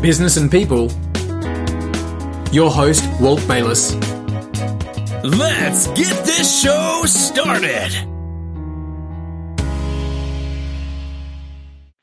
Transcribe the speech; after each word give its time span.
business 0.00 0.36
and 0.36 0.50
people. 0.50 0.90
Your 2.52 2.70
host, 2.70 3.04
Walt 3.20 3.46
Bayliss. 3.46 3.94
Let's 5.22 5.86
get 5.88 6.24
this 6.24 6.62
show 6.62 7.02
started. 7.06 8.09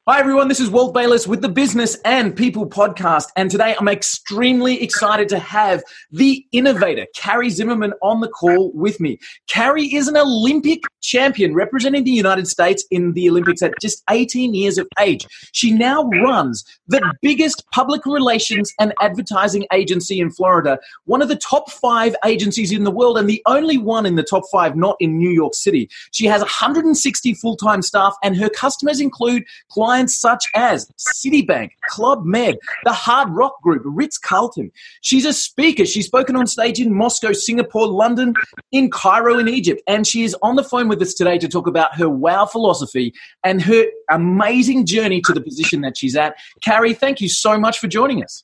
Hi, 0.09 0.21
everyone. 0.21 0.47
This 0.47 0.61
is 0.61 0.69
Walt 0.69 0.93
Bayliss 0.93 1.27
with 1.27 1.41
the 1.41 1.49
Business 1.49 1.97
and 2.05 2.33
People 2.33 2.65
podcast. 2.65 3.25
And 3.35 3.51
today 3.51 3.75
I'm 3.77 3.89
extremely 3.89 4.81
excited 4.81 5.27
to 5.27 5.37
have 5.37 5.83
the 6.11 6.45
innovator, 6.53 7.07
Carrie 7.13 7.49
Zimmerman, 7.49 7.91
on 8.01 8.21
the 8.21 8.29
call 8.29 8.71
with 8.71 9.01
me. 9.01 9.19
Carrie 9.49 9.93
is 9.93 10.07
an 10.07 10.15
Olympic 10.15 10.83
champion 11.01 11.53
representing 11.53 12.05
the 12.05 12.11
United 12.11 12.47
States 12.47 12.85
in 12.89 13.13
the 13.13 13.29
Olympics 13.29 13.61
at 13.61 13.73
just 13.81 14.01
18 14.09 14.53
years 14.53 14.77
of 14.77 14.87
age. 14.97 15.27
She 15.51 15.71
now 15.71 16.05
runs 16.23 16.63
the 16.87 17.01
biggest 17.21 17.65
public 17.73 18.05
relations 18.05 18.73
and 18.79 18.93
advertising 19.01 19.65
agency 19.73 20.21
in 20.21 20.31
Florida, 20.31 20.79
one 21.03 21.21
of 21.21 21.27
the 21.27 21.35
top 21.35 21.69
five 21.69 22.15
agencies 22.23 22.71
in 22.71 22.85
the 22.85 22.91
world, 22.91 23.17
and 23.17 23.29
the 23.29 23.41
only 23.45 23.77
one 23.77 24.05
in 24.05 24.15
the 24.15 24.23
top 24.23 24.43
five 24.53 24.77
not 24.77 24.95
in 25.01 25.17
New 25.17 25.31
York 25.31 25.53
City. 25.53 25.89
She 26.11 26.27
has 26.27 26.39
160 26.39 27.33
full 27.33 27.57
time 27.57 27.81
staff, 27.81 28.15
and 28.23 28.37
her 28.37 28.49
customers 28.49 29.01
include 29.01 29.43
clients 29.67 29.96
clients 29.97 30.19
such 30.19 30.45
as 30.53 30.91
Citibank, 30.97 31.71
Club 31.89 32.23
Med, 32.23 32.57
the 32.83 32.93
Hard 32.93 33.29
Rock 33.29 33.61
Group, 33.63 33.81
Ritz 33.83 34.17
Carlton. 34.19 34.71
She's 35.01 35.25
a 35.25 35.33
speaker. 35.33 35.85
She's 35.85 36.05
spoken 36.05 36.35
on 36.35 36.45
stage 36.45 36.79
in 36.79 36.93
Moscow, 36.93 37.33
Singapore, 37.33 37.87
London, 37.87 38.35
in 38.71 38.91
Cairo, 38.91 39.39
in 39.39 39.47
Egypt. 39.47 39.81
And 39.87 40.05
she 40.05 40.23
is 40.23 40.35
on 40.43 40.55
the 40.55 40.63
phone 40.63 40.87
with 40.87 41.01
us 41.01 41.15
today 41.15 41.39
to 41.39 41.47
talk 41.47 41.65
about 41.65 41.95
her 41.95 42.07
wow 42.07 42.45
philosophy 42.45 43.11
and 43.43 43.59
her 43.63 43.85
amazing 44.11 44.85
journey 44.85 45.21
to 45.21 45.33
the 45.33 45.41
position 45.41 45.81
that 45.81 45.97
she's 45.97 46.15
at. 46.15 46.35
Carrie, 46.63 46.93
thank 46.93 47.19
you 47.19 47.29
so 47.29 47.57
much 47.57 47.79
for 47.79 47.87
joining 47.87 48.23
us. 48.23 48.43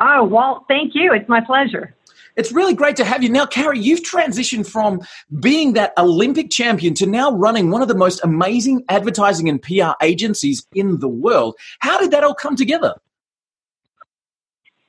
Oh, 0.00 0.24
Walt, 0.24 0.64
thank 0.66 0.94
you. 0.94 1.12
It's 1.12 1.28
my 1.28 1.40
pleasure. 1.40 1.94
It's 2.36 2.52
really 2.52 2.74
great 2.74 2.96
to 2.96 3.04
have 3.04 3.22
you. 3.22 3.28
Now, 3.28 3.46
Carrie, 3.46 3.78
you've 3.78 4.02
transitioned 4.02 4.66
from 4.66 5.00
being 5.40 5.74
that 5.74 5.92
Olympic 5.98 6.50
champion 6.50 6.94
to 6.94 7.06
now 7.06 7.32
running 7.32 7.70
one 7.70 7.82
of 7.82 7.88
the 7.88 7.94
most 7.94 8.20
amazing 8.24 8.84
advertising 8.88 9.48
and 9.48 9.60
PR 9.60 9.92
agencies 10.02 10.66
in 10.74 10.98
the 11.00 11.08
world. 11.08 11.56
How 11.80 11.98
did 11.98 12.10
that 12.12 12.24
all 12.24 12.34
come 12.34 12.56
together? 12.56 12.94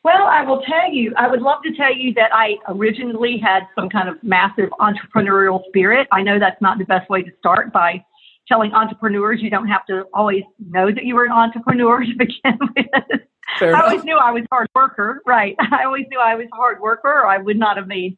Well, 0.04 0.24
I 0.24 0.44
will 0.44 0.62
tell 0.62 0.92
you, 0.92 1.14
I 1.18 1.30
would 1.30 1.42
love 1.42 1.64
to 1.64 1.74
tell 1.74 1.96
you 1.96 2.14
that 2.16 2.32
I 2.34 2.56
originally 2.68 3.38
had 3.38 3.64
some 3.74 3.90
kind 3.90 4.10
of 4.10 4.22
massive 4.22 4.70
entrepreneurial 4.80 5.66
spirit. 5.68 6.10
I 6.12 6.24
know 6.24 6.40
that's 6.40 6.62
not 6.62 6.78
the 6.78 6.84
best 6.84 7.10
way 7.10 7.24
to 7.24 7.32
start 7.40 7.72
by 7.72 8.04
telling 8.48 8.74
entrepreneurs 8.74 9.40
you 9.42 9.50
don't 9.50 9.70
have 9.70 9.86
to 9.86 10.04
always 10.14 10.44
know 10.60 10.92
that 10.92 11.06
you 11.06 11.16
were 11.16 11.26
an 11.26 11.32
entrepreneur 11.32 12.02
to 12.02 12.14
begin 12.18 12.60
with. 12.76 13.22
I 13.62 13.82
always 13.82 14.04
knew 14.04 14.18
I 14.18 14.32
was 14.32 14.44
a 14.44 14.48
hard 14.52 14.68
worker, 14.76 15.22
right? 15.26 15.56
I 15.72 15.84
always 15.86 16.06
knew 16.10 16.20
I 16.20 16.36
was 16.36 16.48
a 16.52 16.56
hard 16.56 16.80
worker, 16.82 17.10
or 17.10 17.28
I 17.28 17.38
would 17.38 17.58
not 17.58 17.78
have 17.78 17.88
made 17.88 18.16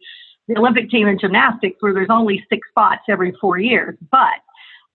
the 0.47 0.57
Olympic 0.57 0.89
team 0.89 1.07
in 1.07 1.17
gymnastics, 1.19 1.77
where 1.79 1.93
there's 1.93 2.09
only 2.09 2.45
six 2.49 2.67
spots 2.69 3.03
every 3.09 3.33
four 3.41 3.57
years. 3.57 3.97
But 4.11 4.39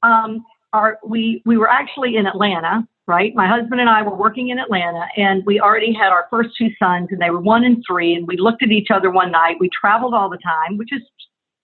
um, 0.03 0.45
our, 0.73 0.99
we 1.05 1.43
we 1.45 1.57
were 1.57 1.69
actually 1.69 2.17
in 2.17 2.27
Atlanta, 2.27 2.87
right? 3.07 3.35
My 3.35 3.49
husband 3.49 3.81
and 3.81 3.91
I 3.91 4.03
were 4.03 4.15
working 4.15 4.51
in 4.51 4.59
Atlanta, 4.59 5.07
and 5.17 5.45
we 5.45 5.61
already 5.61 5.93
had 5.93 6.11
our 6.11 6.27
first 6.31 6.51
two 6.57 6.69
sons, 6.79 7.09
and 7.11 7.21
they 7.21 7.31
were 7.31 7.41
one 7.41 7.65
and 7.65 7.83
three. 7.87 8.15
And 8.15 8.27
we 8.27 8.37
looked 8.37 8.63
at 8.63 8.71
each 8.71 8.89
other 8.91 9.11
one 9.11 9.33
night. 9.33 9.57
We 9.59 9.69
traveled 9.69 10.15
all 10.15 10.31
the 10.31 10.39
time, 10.39 10.79
which 10.79 10.93
is 10.93 11.03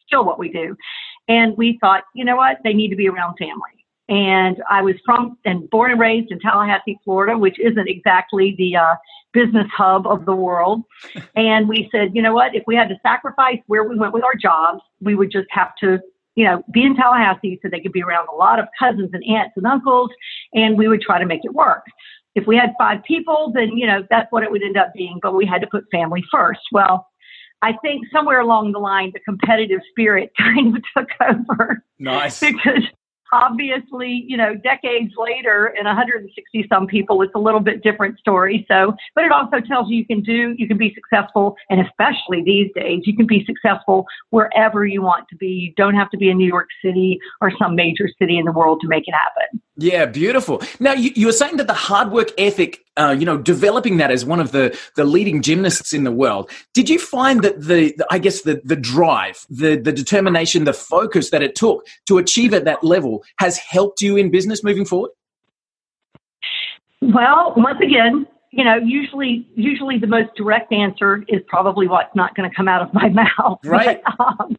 still 0.07 0.25
what 0.25 0.39
we 0.39 0.51
do. 0.51 0.77
And 1.29 1.57
we 1.57 1.79
thought, 1.81 2.05
you 2.15 2.25
know 2.25 2.37
what? 2.37 2.59
They 2.63 2.73
need 2.73 2.89
to 2.91 2.97
be 2.97 3.09
around 3.09 3.37
family. 3.39 3.76
And 4.09 4.63
I 4.71 4.83
was 4.83 4.95
from 5.05 5.37
and 5.45 5.69
born 5.71 5.91
and 5.91 6.01
raised 6.01 6.31
in 6.31 6.39
Tallahassee, 6.39 6.99
Florida, 7.05 7.37
which 7.37 7.59
isn't 7.59 7.89
exactly 7.89 8.55
the 8.57 8.77
uh, 8.77 8.95
business 9.33 9.67
hub 9.77 10.07
of 10.07 10.25
the 10.27 10.35
world. 10.35 10.83
and 11.37 11.69
we 11.69 11.89
said, 11.91 12.11
you 12.15 12.23
know 12.23 12.35
what? 12.35 12.55
If 12.55 12.63
we 12.67 12.77
had 12.77 12.89
to 12.89 12.97
sacrifice 13.03 13.59
where 13.67 13.85
we 13.85 13.97
went 13.97 14.13
with 14.13 14.23
our 14.23 14.35
jobs, 14.35 14.81
we 15.01 15.15
would 15.15 15.33
just 15.33 15.49
have 15.51 15.75
to, 15.81 15.99
you 16.37 16.45
know, 16.45 16.63
be 16.73 16.85
in 16.85 16.95
Tallahassee 16.95 17.59
so 17.63 17.69
they 17.69 17.81
could 17.81 17.93
be 17.93 18.03
around 18.03 18.29
a 18.33 18.37
lot 18.37 18.59
of 18.61 18.67
cousins 18.79 19.11
and 19.13 19.25
aunts 19.25 19.55
and 19.57 19.67
uncles, 19.67 20.11
and 20.55 20.79
we 20.79 20.87
would 20.87 21.01
try 21.01 21.19
to 21.19 21.27
make 21.27 21.45
it 21.45 21.53
work. 21.53 21.85
If 22.37 22.47
we 22.47 22.57
had 22.57 22.75
five 22.79 23.03
people, 23.05 23.51
then, 23.55 23.77
you 23.77 23.87
know, 23.87 24.05
that's 24.09 24.31
what 24.31 24.43
it 24.43 24.51
would 24.51 24.63
end 24.63 24.77
up 24.77 24.93
being, 24.95 25.19
but 25.23 25.35
we 25.35 25.47
had 25.47 25.63
to 25.63 25.67
put 25.67 25.85
family 25.91 26.23
first. 26.31 26.61
Well, 26.71 27.09
I 27.63 27.73
think 27.83 28.07
somewhere 28.13 28.41
along 28.41 28.73
the 28.73 28.79
line, 28.79 29.11
the 29.13 29.21
competitive 29.21 29.81
spirit 29.91 30.31
kind 30.39 30.77
of 30.77 30.83
took 30.97 31.09
over. 31.21 31.83
Nice. 31.99 32.41
because 32.41 32.83
obviously, 33.37 34.25
you 34.27 34.37
know, 34.37 34.55
decades 34.55 35.13
later 35.17 35.75
and 35.77 35.87
160 35.87 36.67
some 36.69 36.87
people, 36.87 37.23
it's 37.23 37.35
a 37.35 37.39
little 37.39 37.61
bit 37.61 37.83
different 37.83 38.19
story. 38.19 38.65
So, 38.69 38.95
but 39.15 39.25
it 39.25 39.33
also 39.33 39.61
tells 39.61 39.91
you 39.91 39.99
you 39.99 40.07
can 40.07 40.23
do, 40.23 40.55
you 40.57 40.67
can 40.67 40.79
be 40.79 40.95
successful. 40.95 41.57
And 41.69 41.81
especially 41.81 42.43
these 42.45 42.71
days, 42.75 43.03
you 43.05 43.17
can 43.17 43.27
be 43.27 43.45
successful 43.45 44.07
wherever 44.31 44.87
you 44.87 45.03
want 45.03 45.29
to 45.29 45.37
be. 45.37 45.49
You 45.49 45.73
don't 45.77 45.95
have 45.95 46.11
to 46.11 46.17
be 46.17 46.31
in 46.31 46.39
New 46.39 46.49
York 46.49 46.69
City 46.83 47.19
or 47.41 47.53
some 47.59 47.75
major 47.75 48.09
city 48.19 48.39
in 48.39 48.45
the 48.45 48.53
world 48.53 48.81
to 48.83 48.89
make 48.89 49.05
it 49.07 49.15
happen. 49.15 49.61
Yeah, 49.79 50.07
beautiful. 50.07 50.63
Now, 50.81 50.95
you, 50.95 51.11
you 51.15 51.27
were 51.27 51.33
saying 51.33 51.59
that 51.59 51.67
the 51.67 51.75
hard 51.75 52.11
work 52.11 52.31
ethic, 52.39 52.85
uh, 52.97 53.15
you 53.19 53.27
know, 53.27 53.37
developing 53.37 53.99
that 53.99 54.11
as 54.11 54.25
one 54.25 54.41
of 54.41 54.53
the, 54.53 54.77
the 54.97 55.05
leading 55.05 55.43
gymnasts 55.43 55.93
in 55.93 56.05
the 56.05 56.13
world. 56.13 56.51
Did 56.73 56.89
you 56.89 56.99
find 56.99 57.43
that 57.43 57.61
the, 57.61 57.93
the, 57.97 58.07
I 58.11 58.19
guess, 58.19 58.43
the, 58.43 58.63
the 58.65 58.77
drive, 58.77 59.45
the, 59.51 59.77
the 59.77 59.93
determination, 59.93 60.65
the 60.65 60.73
focus 60.73 61.29
that 61.29 61.43
it 61.43 61.55
took 61.55 61.87
to 62.07 62.17
achieve 62.17 62.55
at 62.55 62.65
that 62.65 62.83
level 62.83 63.23
has 63.39 63.59
helped 63.59 64.01
you 64.01 64.17
in 64.17 64.31
business 64.31 64.65
moving 64.65 64.87
forward? 64.87 65.11
Well, 67.03 67.53
once 67.55 67.79
again, 67.83 68.27
you 68.53 68.65
know, 68.65 68.77
usually, 68.77 69.47
usually 69.55 69.99
the 69.99 70.07
most 70.07 70.31
direct 70.37 70.73
answer 70.73 71.23
is 71.29 71.43
probably 71.47 71.87
what's 71.87 72.15
not 72.17 72.35
going 72.35 72.49
to 72.49 72.57
come 72.57 72.67
out 72.67 72.81
of 72.81 72.95
my 72.95 73.09
mouth. 73.39 73.59
Right. 73.63 74.01
But, 74.19 74.27
um, 74.41 74.57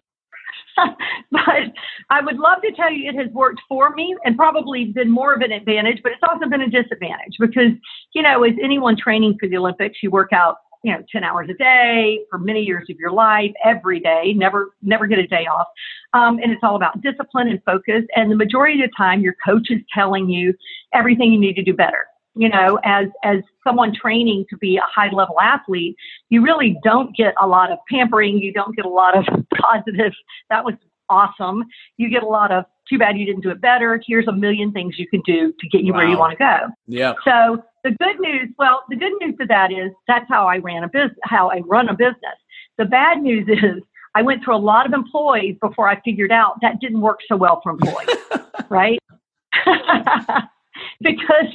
but 1.32 1.74
I 2.10 2.22
would 2.22 2.38
love 2.38 2.62
to 2.64 2.72
tell 2.74 2.92
you 2.92 3.10
it 3.10 3.16
has 3.16 3.32
worked 3.32 3.62
for 3.68 3.94
me 3.96 4.16
and 4.24 4.36
probably 4.38 4.86
been 4.86 5.10
more 5.10 5.34
of 5.34 5.42
an 5.42 5.52
advantage, 5.52 6.00
but 6.04 6.12
it's 6.12 6.22
also 6.28 6.48
been 6.50 6.62
a 6.62 6.70
disadvantage 6.70 7.36
because, 7.40 7.72
you 8.14 8.22
know, 8.22 8.44
as 8.44 8.54
anyone 8.62 8.96
training 8.98 9.38
for 9.40 9.48
the 9.48 9.58
Olympics, 9.58 9.98
you 10.02 10.12
work 10.12 10.34
out, 10.34 10.58
you 10.84 10.92
know, 10.92 11.04
10 11.12 11.24
hours 11.24 11.50
a 11.50 11.54
day 11.56 12.20
for 12.30 12.38
many 12.38 12.62
years 12.62 12.88
of 12.90 12.98
your 12.98 13.12
life, 13.12 13.52
every 13.66 14.00
day, 14.00 14.34
never, 14.36 14.72
never 14.82 15.08
get 15.08 15.20
a 15.20 15.28
day 15.28 15.46
off. 15.52 15.68
Um, 16.14 16.40
and 16.42 16.52
it's 16.52 16.62
all 16.64 16.76
about 16.76 17.02
discipline 17.02 17.48
and 17.48 17.62
focus. 17.64 18.04
And 18.16 18.32
the 18.32 18.36
majority 18.36 18.82
of 18.82 18.90
the 18.90 18.96
time, 18.96 19.22
your 19.22 19.36
coach 19.46 19.68
is 19.70 19.80
telling 19.94 20.30
you 20.30 20.54
everything 20.94 21.34
you 21.34 21.40
need 21.40 21.56
to 21.56 21.64
do 21.64 21.74
better 21.74 22.06
you 22.38 22.50
know, 22.50 22.80
as 22.84 23.08
as 23.24 23.38
someone 23.64 23.94
training 23.94 24.46
to 24.50 24.58
be 24.58 24.78
a 24.78 24.82
high 24.84 25.10
level 25.12 25.40
athlete, 25.40 25.96
you 26.30 26.44
really 26.44 26.78
don't 26.84 27.16
get 27.16 27.34
a 27.42 27.48
lot 27.48 27.72
of 27.72 27.80
pampering. 27.90 28.38
You 28.38 28.54
don't 28.54 28.76
get 28.76 28.86
a 28.86 28.90
lot 28.90 29.18
of 29.18 29.26
positive. 29.62 30.14
That 30.50 30.64
was 30.64 30.76
awesome. 31.10 31.64
You 31.98 32.10
get 32.10 32.24
a 32.24 32.28
lot 32.28 32.52
of 32.52 32.66
too 32.90 32.98
bad 32.98 33.18
you 33.18 33.26
didn't 33.26 33.42
do 33.42 33.50
it 33.50 33.62
better. 33.62 34.02
Here's 34.06 34.28
a 34.28 34.32
million 34.32 34.72
things 34.72 34.98
you 34.98 35.08
can 35.08 35.22
do 35.26 35.54
to 35.60 35.68
get 35.70 35.82
you 35.82 35.94
wow. 35.94 36.00
where 36.00 36.08
you 36.08 36.18
want 36.18 36.32
to 36.32 36.38
go. 36.38 36.58
Yeah. 36.88 37.14
So 37.24 37.64
the 37.84 37.92
good 37.92 38.20
news, 38.20 38.50
well, 38.58 38.84
the 38.90 38.96
good 38.96 39.14
news 39.22 39.36
to 39.40 39.46
that 39.48 39.72
is 39.72 39.92
that's 40.08 40.26
how 40.30 40.48
I 40.48 40.58
ran 40.58 40.84
a 40.84 40.88
business, 40.88 41.18
how 41.24 41.50
I 41.50 41.62
run 41.66 41.90
a 41.90 41.94
business. 41.94 42.38
The 42.78 42.86
bad 42.86 43.22
news 43.22 43.48
is 43.50 43.84
I 44.16 44.22
went 44.22 44.44
through 44.44 44.56
a 44.56 44.58
lot 44.58 44.86
of 44.86 44.94
employees 44.94 45.58
before 45.62 45.88
I 45.88 46.02
figured 46.02 46.32
out 46.32 46.60
that 46.62 46.80
didn't 46.80 47.02
work 47.02 47.20
so 47.28 47.36
well 47.36 47.62
for 47.62 47.72
employees, 47.72 48.18
right? 48.70 49.00
because 51.02 51.48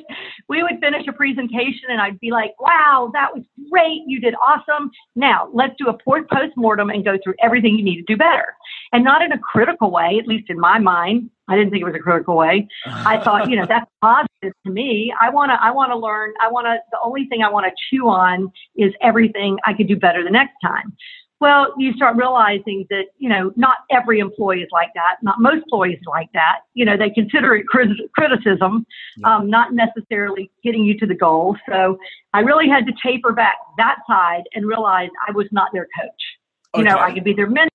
we 0.49 0.63
would 0.63 0.79
finish 0.81 1.07
a 1.09 1.13
presentation 1.13 1.91
and 1.91 2.01
I'd 2.01 2.21
be 2.21 2.31
like, 2.31 2.59
wow, 2.61 3.11
that 3.13 3.35
was 3.35 3.45
great. 3.71 4.03
You 4.07 4.21
did 4.21 4.35
awesome. 4.35 4.91
Now 5.17 5.49
let's 5.53 5.75
do 5.79 5.89
a 5.89 5.97
post 6.05 6.53
mortem 6.57 6.91
and 6.91 7.05
go 7.05 7.17
through 7.23 7.35
everything 7.43 7.77
you 7.77 7.85
need 7.85 7.97
to 7.97 8.03
do 8.03 8.17
better. 8.17 8.55
And 8.93 9.05
not 9.05 9.23
in 9.23 9.33
a 9.33 9.39
critical 9.39 9.91
way, 9.91 10.19
at 10.21 10.27
least 10.27 10.51
in 10.51 10.59
my 10.59 10.79
mind. 10.79 11.31
I 11.49 11.57
didn't 11.57 11.71
think 11.71 11.83
it 11.83 11.87
was 11.87 11.95
a 11.95 11.99
critical 11.99 12.37
way. 12.37 12.69
I 12.87 13.19
thought, 13.25 13.51
you 13.51 13.57
know, 13.57 13.67
that's 13.67 13.91
positive 14.01 14.55
to 14.65 14.73
me. 14.73 15.13
I 15.21 15.31
want 15.31 15.51
to, 15.51 15.63
I 15.63 15.71
want 15.71 15.91
to 15.91 15.97
learn. 15.97 16.33
I 16.41 16.51
want 16.51 16.67
to, 16.67 16.79
the 16.91 16.99
only 17.05 17.27
thing 17.27 17.43
I 17.43 17.51
want 17.51 17.67
to 17.67 17.73
chew 17.91 18.09
on 18.09 18.53
is 18.77 18.93
everything 19.01 19.59
I 19.67 19.75
could 19.75 19.89
do 19.89 19.97
better 19.97 20.23
the 20.23 20.31
next 20.31 20.55
time. 20.63 20.97
Well, 21.43 21.75
you 21.77 21.93
start 21.95 22.15
realizing 22.15 22.87
that, 22.91 23.07
you 23.19 23.29
know, 23.29 23.53
not 23.57 23.79
every 23.91 24.21
employee 24.21 24.61
is 24.61 24.69
like 24.71 24.91
that. 24.95 25.17
Not 25.23 25.41
most 25.41 25.65
employees 25.65 25.99
like 26.07 26.29
that. 26.35 26.61
You 26.75 26.85
know, 26.85 26.97
they 26.97 27.11
consider 27.11 27.57
it 27.57 27.67
criticism, 27.67 28.87
um, 29.25 29.51
not 29.51 29.73
necessarily 29.73 30.53
getting 30.63 30.85
you 30.85 30.97
to 31.01 31.05
the 31.05 31.17
goal. 31.17 31.57
So 31.69 31.99
I 32.33 32.43
really 32.43 32.69
had 32.69 32.87
to 32.87 32.93
taper 33.05 33.33
back 33.33 33.57
that 33.77 33.97
side 34.09 34.45
and 34.55 34.69
realize 34.69 35.11
I 35.27 35.33
was 35.33 35.49
not 35.51 35.71
their 35.73 35.89
coach. 35.99 36.23
You 36.77 36.85
know, 36.85 36.95
I 36.95 37.13
could 37.13 37.25
be 37.25 37.33
their 37.33 37.49
mentor 37.49 37.71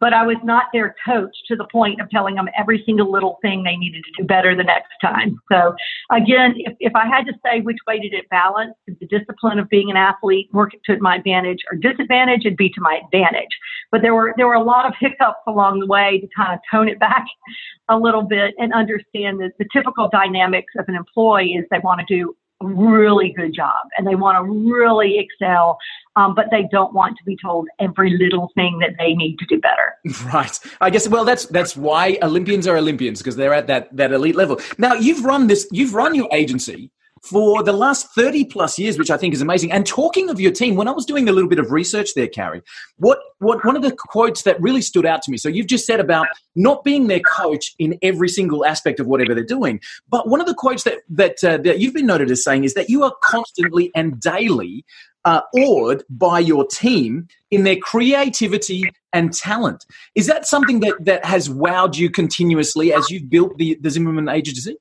but 0.00 0.14
I 0.14 0.26
was 0.26 0.36
not 0.42 0.64
their 0.72 0.96
coach 1.06 1.36
to 1.48 1.56
the 1.56 1.66
point 1.70 2.00
of 2.00 2.08
telling 2.10 2.34
them 2.34 2.48
every 2.58 2.82
single 2.86 3.12
little 3.12 3.38
thing 3.42 3.62
they 3.62 3.76
needed 3.76 4.02
to 4.04 4.22
do 4.22 4.26
better 4.26 4.56
the 4.56 4.64
next 4.64 4.92
time. 5.00 5.38
So 5.52 5.74
again, 6.10 6.54
if, 6.56 6.74
if 6.80 6.96
I 6.96 7.06
had 7.06 7.26
to 7.26 7.32
say 7.44 7.60
which 7.60 7.76
way 7.86 8.00
did 8.00 8.14
it 8.14 8.28
balance, 8.30 8.74
the 8.86 9.06
discipline 9.06 9.58
of 9.58 9.68
being 9.68 9.90
an 9.90 9.96
athlete 9.96 10.48
work 10.52 10.72
to 10.86 10.98
my 11.00 11.16
advantage 11.16 11.58
or 11.70 11.76
disadvantage, 11.76 12.40
it'd 12.46 12.56
be 12.56 12.70
to 12.70 12.80
my 12.80 13.00
advantage. 13.04 13.50
But 13.92 14.02
there 14.02 14.14
were 14.14 14.34
there 14.36 14.46
were 14.46 14.54
a 14.54 14.62
lot 14.62 14.86
of 14.86 14.94
hiccups 14.98 15.42
along 15.46 15.80
the 15.80 15.86
way 15.86 16.20
to 16.20 16.28
kind 16.34 16.54
of 16.54 16.60
tone 16.70 16.88
it 16.88 16.98
back 16.98 17.26
a 17.88 17.98
little 17.98 18.22
bit 18.22 18.54
and 18.58 18.72
understand 18.72 19.40
that 19.40 19.52
the 19.58 19.66
typical 19.72 20.08
dynamics 20.10 20.72
of 20.78 20.86
an 20.88 20.94
employee 20.94 21.52
is 21.52 21.64
they 21.70 21.80
want 21.80 22.00
to 22.00 22.06
do 22.06 22.34
really 22.60 23.32
good 23.36 23.54
job 23.54 23.88
and 23.96 24.06
they 24.06 24.14
want 24.14 24.36
to 24.36 24.72
really 24.72 25.18
excel, 25.18 25.78
um, 26.16 26.34
but 26.34 26.46
they 26.50 26.68
don't 26.70 26.92
want 26.92 27.16
to 27.16 27.24
be 27.24 27.36
told 27.42 27.68
every 27.80 28.16
little 28.18 28.50
thing 28.54 28.78
that 28.80 28.90
they 28.98 29.14
need 29.14 29.36
to 29.38 29.46
do 29.46 29.60
better. 29.60 29.96
Right. 30.32 30.58
I 30.80 30.90
guess. 30.90 31.08
Well, 31.08 31.24
that's 31.24 31.46
that's 31.46 31.76
why 31.76 32.18
Olympians 32.22 32.66
are 32.66 32.76
Olympians 32.76 33.20
because 33.20 33.36
they're 33.36 33.54
at 33.54 33.66
that 33.66 33.94
that 33.96 34.12
elite 34.12 34.36
level. 34.36 34.60
Now, 34.78 34.94
you've 34.94 35.24
run 35.24 35.46
this. 35.46 35.66
You've 35.72 35.94
run 35.94 36.14
your 36.14 36.28
agency 36.32 36.92
for 37.22 37.62
the 37.62 37.72
last 37.72 38.08
30 38.14 38.46
plus 38.46 38.78
years, 38.78 38.98
which 38.98 39.10
I 39.10 39.16
think 39.16 39.34
is 39.34 39.42
amazing. 39.42 39.70
And 39.72 39.86
talking 39.86 40.30
of 40.30 40.40
your 40.40 40.52
team, 40.52 40.74
when 40.74 40.88
I 40.88 40.92
was 40.92 41.04
doing 41.04 41.28
a 41.28 41.32
little 41.32 41.48
bit 41.48 41.58
of 41.58 41.70
research 41.70 42.14
there, 42.14 42.26
Carrie, 42.26 42.62
what, 42.96 43.18
what 43.38 43.64
one 43.64 43.76
of 43.76 43.82
the 43.82 43.92
quotes 43.92 44.42
that 44.42 44.60
really 44.60 44.82
stood 44.82 45.04
out 45.04 45.22
to 45.22 45.30
me. 45.30 45.36
So 45.36 45.48
you've 45.48 45.66
just 45.66 45.86
said 45.86 46.00
about 46.00 46.26
not 46.56 46.82
being 46.82 47.08
their 47.08 47.20
coach 47.20 47.74
in 47.78 47.98
every 48.02 48.28
single 48.28 48.64
aspect 48.64 49.00
of 49.00 49.06
whatever 49.06 49.34
they're 49.34 49.44
doing. 49.44 49.80
But 50.08 50.28
one 50.28 50.40
of 50.40 50.46
the 50.46 50.54
quotes 50.54 50.84
that, 50.84 50.98
that, 51.10 51.44
uh, 51.44 51.58
that 51.58 51.78
you've 51.78 51.94
been 51.94 52.06
noted 52.06 52.30
as 52.30 52.42
saying 52.42 52.64
is 52.64 52.74
that 52.74 52.88
you 52.88 53.04
are 53.04 53.12
constantly 53.22 53.90
and 53.94 54.18
daily 54.18 54.84
uh, 55.24 55.42
awed 55.54 56.02
by 56.08 56.38
your 56.38 56.66
team 56.66 57.28
in 57.50 57.64
their 57.64 57.76
creativity 57.76 58.84
and 59.12 59.32
talent. 59.32 59.84
Is 60.14 60.26
that 60.26 60.46
something 60.46 60.80
that, 60.80 60.94
that 61.00 61.24
has 61.24 61.48
wowed 61.48 61.96
you 61.96 62.10
continuously 62.10 62.92
as 62.92 63.10
you've 63.10 63.28
built 63.28 63.58
the, 63.58 63.76
the 63.80 63.90
Zimmerman 63.90 64.28
agency? 64.28 64.76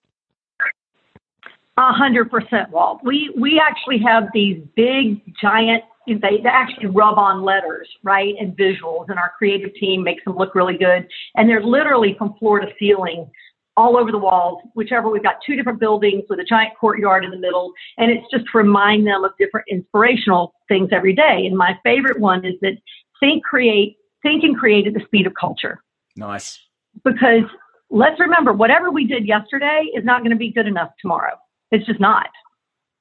A 1.80 1.94
hundred 1.94 2.30
percent, 2.30 2.70
Walt. 2.72 3.00
We 3.04 3.34
we 3.38 3.58
actually 3.58 4.00
have 4.06 4.26
these 4.34 4.62
big, 4.76 5.22
giant. 5.42 5.82
They, 6.06 6.18
they 6.44 6.50
actually 6.50 6.88
rub 6.88 7.18
on 7.18 7.44
letters, 7.44 7.88
right, 8.04 8.34
and 8.38 8.58
visuals, 8.58 9.06
and 9.08 9.18
our 9.18 9.32
creative 9.38 9.74
team 9.76 10.04
makes 10.04 10.26
them 10.26 10.36
look 10.36 10.56
really 10.56 10.78
good. 10.78 11.08
And 11.36 11.48
they're 11.48 11.64
literally 11.64 12.16
from 12.18 12.34
floor 12.38 12.60
to 12.60 12.68
ceiling, 12.78 13.32
all 13.78 13.96
over 13.96 14.12
the 14.12 14.18
walls. 14.18 14.62
Whichever 14.74 15.08
we've 15.08 15.24
got 15.24 15.36
two 15.46 15.56
different 15.56 15.80
buildings 15.80 16.24
with 16.30 16.40
a 16.40 16.44
giant 16.44 16.74
courtyard 16.78 17.24
in 17.24 17.32
the 17.32 17.38
middle, 17.38 17.72
and 17.98 18.12
it's 18.12 18.26
just 18.30 18.44
to 18.52 18.58
remind 18.58 19.08
them 19.08 19.24
of 19.24 19.32
different 19.40 19.66
inspirational 19.70 20.54
things 20.68 20.90
every 20.92 21.16
day. 21.16 21.46
And 21.46 21.58
my 21.58 21.80
favorite 21.86 22.20
one 22.20 22.44
is 22.44 22.56
that 22.62 22.74
think, 23.22 23.46
create, 23.46 23.96
think, 24.22 24.44
and 24.44 24.58
create 24.58 24.86
at 24.86 24.94
the 24.94 25.02
speed 25.06 25.28
of 25.28 25.34
culture. 25.40 25.82
Nice. 26.18 26.60
Because 27.06 27.44
let's 27.90 28.20
remember, 28.20 28.52
whatever 28.52 28.92
we 28.92 29.06
did 29.06 29.26
yesterday 29.26 29.86
is 29.96 30.04
not 30.04 30.20
going 30.24 30.32
to 30.32 30.36
be 30.38 30.52
good 30.52 30.68
enough 30.68 30.90
tomorrow. 31.02 31.38
It's 31.72 31.86
just 31.86 32.00
not. 32.00 32.28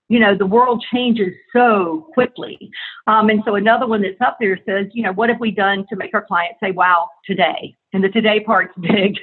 You 0.09 0.21
know, 0.21 0.35
the 0.37 0.47
world 0.47 0.83
changes 0.91 1.35
so 1.53 2.09
quickly. 2.15 2.59
Um, 3.07 3.29
and 3.29 3.43
so 3.45 3.57
another 3.57 3.87
one 3.87 4.01
that's 4.01 4.21
up 4.25 4.39
there 4.41 4.59
says, 4.67 4.87
you 4.93 5.03
know, 5.03 5.13
what 5.13 5.29
have 5.29 5.39
we 5.39 5.51
done 5.51 5.85
to 5.91 5.97
make 5.97 6.15
our 6.15 6.25
clients 6.25 6.59
say, 6.63 6.71
wow, 6.71 7.09
today? 7.27 7.75
And 7.93 8.03
the 8.03 8.09
today 8.09 8.41
part's 8.41 8.75
big. 8.81 9.15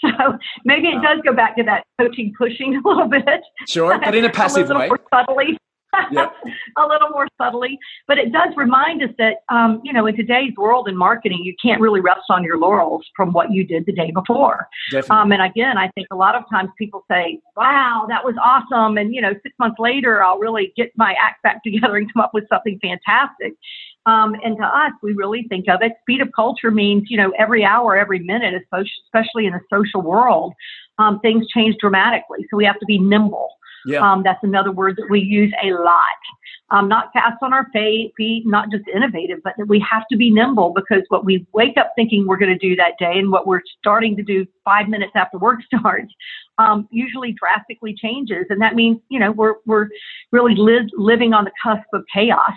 So 0.00 0.08
maybe 0.64 0.88
it 0.88 1.02
does 1.02 1.18
go 1.22 1.34
back 1.34 1.54
to 1.56 1.62
that 1.64 1.84
coaching 2.00 2.32
pushing 2.38 2.76
a 2.84 2.88
little 2.88 3.08
bit. 3.08 3.42
Sure, 3.68 3.98
but 4.02 4.14
in 4.14 4.24
a 4.24 4.30
passive 4.32 4.70
a 4.70 4.74
way. 4.74 4.88
More 4.88 4.98
subtly. 5.12 5.58
Yep. 6.10 6.32
a 6.76 6.86
little 6.86 7.10
more 7.10 7.28
subtly. 7.38 7.78
But 8.06 8.18
it 8.18 8.32
does 8.32 8.54
remind 8.56 9.02
us 9.02 9.10
that, 9.18 9.38
um, 9.48 9.80
you 9.84 9.92
know, 9.92 10.06
in 10.06 10.16
today's 10.16 10.52
world 10.56 10.88
in 10.88 10.96
marketing, 10.96 11.40
you 11.42 11.54
can't 11.62 11.80
really 11.80 12.00
rest 12.00 12.24
on 12.30 12.44
your 12.44 12.58
laurels 12.58 13.04
from 13.14 13.32
what 13.32 13.50
you 13.50 13.64
did 13.64 13.86
the 13.86 13.92
day 13.92 14.10
before. 14.10 14.68
Definitely. 14.90 15.16
Um, 15.16 15.32
and 15.32 15.42
again, 15.42 15.78
I 15.78 15.90
think 15.94 16.08
a 16.10 16.16
lot 16.16 16.34
of 16.34 16.44
times 16.50 16.70
people 16.78 17.04
say, 17.10 17.40
wow, 17.56 18.06
that 18.08 18.24
was 18.24 18.34
awesome. 18.42 18.98
And, 18.98 19.14
you 19.14 19.20
know, 19.20 19.32
six 19.42 19.54
months 19.58 19.76
later, 19.78 20.22
I'll 20.22 20.38
really 20.38 20.72
get 20.76 20.92
my 20.96 21.14
act 21.20 21.42
back 21.42 21.62
together 21.64 21.96
and 21.96 22.12
come 22.12 22.22
up 22.22 22.32
with 22.34 22.44
something 22.48 22.78
fantastic. 22.80 23.54
Um, 24.06 24.36
and 24.44 24.56
to 24.56 24.64
us, 24.64 24.92
we 25.02 25.14
really 25.14 25.46
think 25.48 25.66
of 25.68 25.82
it. 25.82 25.92
Speed 26.02 26.20
of 26.20 26.28
culture 26.34 26.70
means, 26.70 27.08
you 27.10 27.16
know, 27.16 27.32
every 27.38 27.64
hour, 27.64 27.96
every 27.96 28.20
minute, 28.20 28.54
especially 28.54 29.46
in 29.46 29.52
the 29.52 29.60
social 29.68 30.00
world, 30.00 30.54
um, 30.98 31.18
things 31.20 31.46
change 31.48 31.76
dramatically. 31.80 32.46
So 32.48 32.56
we 32.56 32.64
have 32.64 32.78
to 32.78 32.86
be 32.86 32.98
nimble. 32.98 33.50
Yeah. 33.86 34.00
Um, 34.00 34.22
that's 34.22 34.42
another 34.42 34.72
word 34.72 34.96
that 34.96 35.06
we 35.08 35.20
use 35.20 35.52
a 35.62 35.70
lot. 35.70 36.18
Um, 36.70 36.88
not 36.88 37.12
fast 37.12 37.36
on 37.42 37.52
our 37.52 37.68
feet, 37.72 38.42
not 38.44 38.72
just 38.72 38.84
innovative, 38.92 39.38
but 39.44 39.52
that 39.56 39.68
we 39.68 39.84
have 39.88 40.02
to 40.10 40.16
be 40.16 40.30
nimble 40.30 40.72
because 40.74 41.02
what 41.08 41.24
we 41.24 41.46
wake 41.52 41.76
up 41.76 41.92
thinking 41.94 42.26
we're 42.26 42.38
going 42.38 42.52
to 42.52 42.58
do 42.58 42.74
that 42.74 42.94
day 42.98 43.18
and 43.18 43.30
what 43.30 43.46
we're 43.46 43.60
starting 43.78 44.16
to 44.16 44.22
do 44.24 44.44
five 44.64 44.88
minutes 44.88 45.12
after 45.14 45.38
work 45.38 45.60
starts 45.78 46.12
um, 46.58 46.88
usually 46.90 47.32
drastically 47.32 47.94
changes. 47.94 48.46
And 48.50 48.60
that 48.60 48.74
means, 48.74 48.98
you 49.10 49.20
know, 49.20 49.30
we're, 49.30 49.54
we're 49.64 49.88
really 50.32 50.56
li- 50.56 50.90
living 50.94 51.32
on 51.32 51.44
the 51.44 51.52
cusp 51.62 51.86
of 51.92 52.02
chaos, 52.12 52.56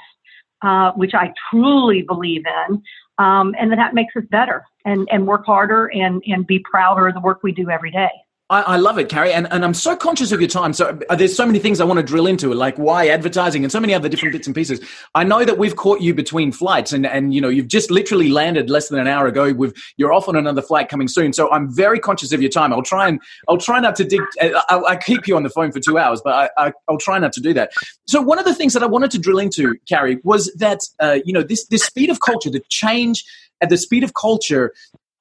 uh, 0.64 0.92
which 0.94 1.14
I 1.14 1.32
truly 1.52 2.02
believe 2.02 2.44
in. 2.68 2.82
Um, 3.20 3.54
and 3.60 3.72
that 3.72 3.94
makes 3.94 4.16
us 4.16 4.24
better 4.32 4.66
and, 4.86 5.08
and 5.12 5.28
work 5.28 5.46
harder 5.46 5.88
and, 5.88 6.24
and 6.26 6.48
be 6.48 6.60
prouder 6.60 7.10
of 7.10 7.14
the 7.14 7.20
work 7.20 7.44
we 7.44 7.52
do 7.52 7.70
every 7.70 7.92
day. 7.92 8.10
I, 8.50 8.62
I, 8.62 8.78
love 8.78 8.98
it, 8.98 9.10
Carrie, 9.10 9.32
and, 9.32 9.48
and 9.52 9.64
I'm 9.64 9.76
so 9.76 9.96
conscious 9.96 10.32
of 10.32 10.42
your 10.42 10.50
time. 10.50 10.74
So 10.74 11.00
uh, 11.10 11.16
there's 11.16 11.36
so 11.36 11.46
many 11.46 11.60
things 11.60 11.80
I 11.80 11.86
want 11.86 12.00
to 12.00 12.04
drill 12.04 12.26
into, 12.26 12.52
like 12.54 12.78
why 12.78 13.08
advertising 13.08 13.64
and 13.64 13.72
so 13.72 13.80
many 13.80 13.94
other 13.94 14.10
different 14.10 14.34
bits 14.34 14.48
and 14.48 14.56
pieces. 14.56 14.80
I 15.14 15.24
know 15.24 15.46
that 15.46 15.60
we've 15.60 15.76
caught 15.76 16.02
you 16.02 16.16
between 16.16 16.52
flights, 16.52 16.92
and 16.92 17.06
and 17.06 17.34
you 17.34 17.42
know 17.42 17.50
you've 17.50 17.68
just 17.68 17.92
literally 17.92 18.30
landed 18.30 18.70
less 18.70 18.90
than 18.90 19.00
an 19.00 19.08
hour 19.08 19.28
ago. 19.28 19.54
With 19.54 19.78
you're 19.98 20.12
off 20.12 20.28
on 20.28 20.36
another 20.36 20.64
flight 20.64 20.90
coming 20.90 21.08
soon, 21.08 21.32
so 21.32 21.52
I'm 21.52 21.72
very 21.72 22.00
conscious 22.00 22.32
of 22.32 22.42
your 22.42 22.50
time. 22.50 22.74
I'll 22.74 22.82
try 22.82 23.08
and 23.08 23.22
I'll 23.48 23.58
try 23.58 23.80
not 23.80 23.96
to 23.98 24.04
dig. 24.04 24.22
Uh, 24.42 24.62
I, 24.68 24.80
I 24.80 24.96
keep 24.96 25.28
you 25.28 25.36
on 25.36 25.44
the 25.44 25.50
phone 25.52 25.72
for 25.72 25.80
two 25.80 26.00
hours, 26.00 26.20
but 26.24 26.52
I, 26.58 26.74
will 26.88 26.98
try 26.98 27.20
not 27.20 27.34
to 27.34 27.42
do 27.42 27.54
that. 27.54 27.72
So 28.08 28.20
one 28.20 28.40
of 28.40 28.46
the 28.46 28.56
things 28.56 28.74
that 28.74 28.82
I 28.82 28.88
wanted 28.88 29.12
to 29.12 29.20
drill 29.20 29.38
into, 29.38 29.76
Carrie, 29.88 30.18
was 30.24 30.52
that 30.56 30.80
uh, 31.00 31.20
you 31.24 31.34
know 31.34 31.44
this 31.44 31.68
this 31.68 31.84
speed 31.84 32.10
of 32.10 32.20
culture, 32.20 32.50
the 32.50 32.64
change 32.70 33.24
at 33.62 33.70
the 33.70 33.78
speed 33.78 34.04
of 34.04 34.14
culture 34.14 34.74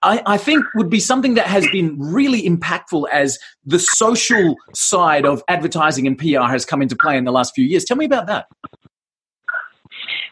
I, 0.03 0.23
I, 0.27 0.37
think 0.37 0.65
would 0.75 0.91
be 0.91 1.01
something 1.01 1.35
that 1.35 1.47
has 1.47 1.67
been 1.73 1.99
really 1.99 2.43
impactful 2.43 3.09
as 3.11 3.39
the 3.65 3.81
social 3.81 4.55
side 4.75 5.27
of 5.27 5.43
advertising 5.49 6.07
and 6.07 6.17
PR 6.17 6.43
has 6.43 6.65
come 6.65 6.83
into 6.83 6.95
play 6.95 7.17
in 7.17 7.25
the 7.25 7.33
last 7.33 7.55
few 7.55 7.65
years. 7.65 7.85
Tell 7.85 7.97
me 7.97 8.05
about 8.05 8.29
that. 8.29 8.47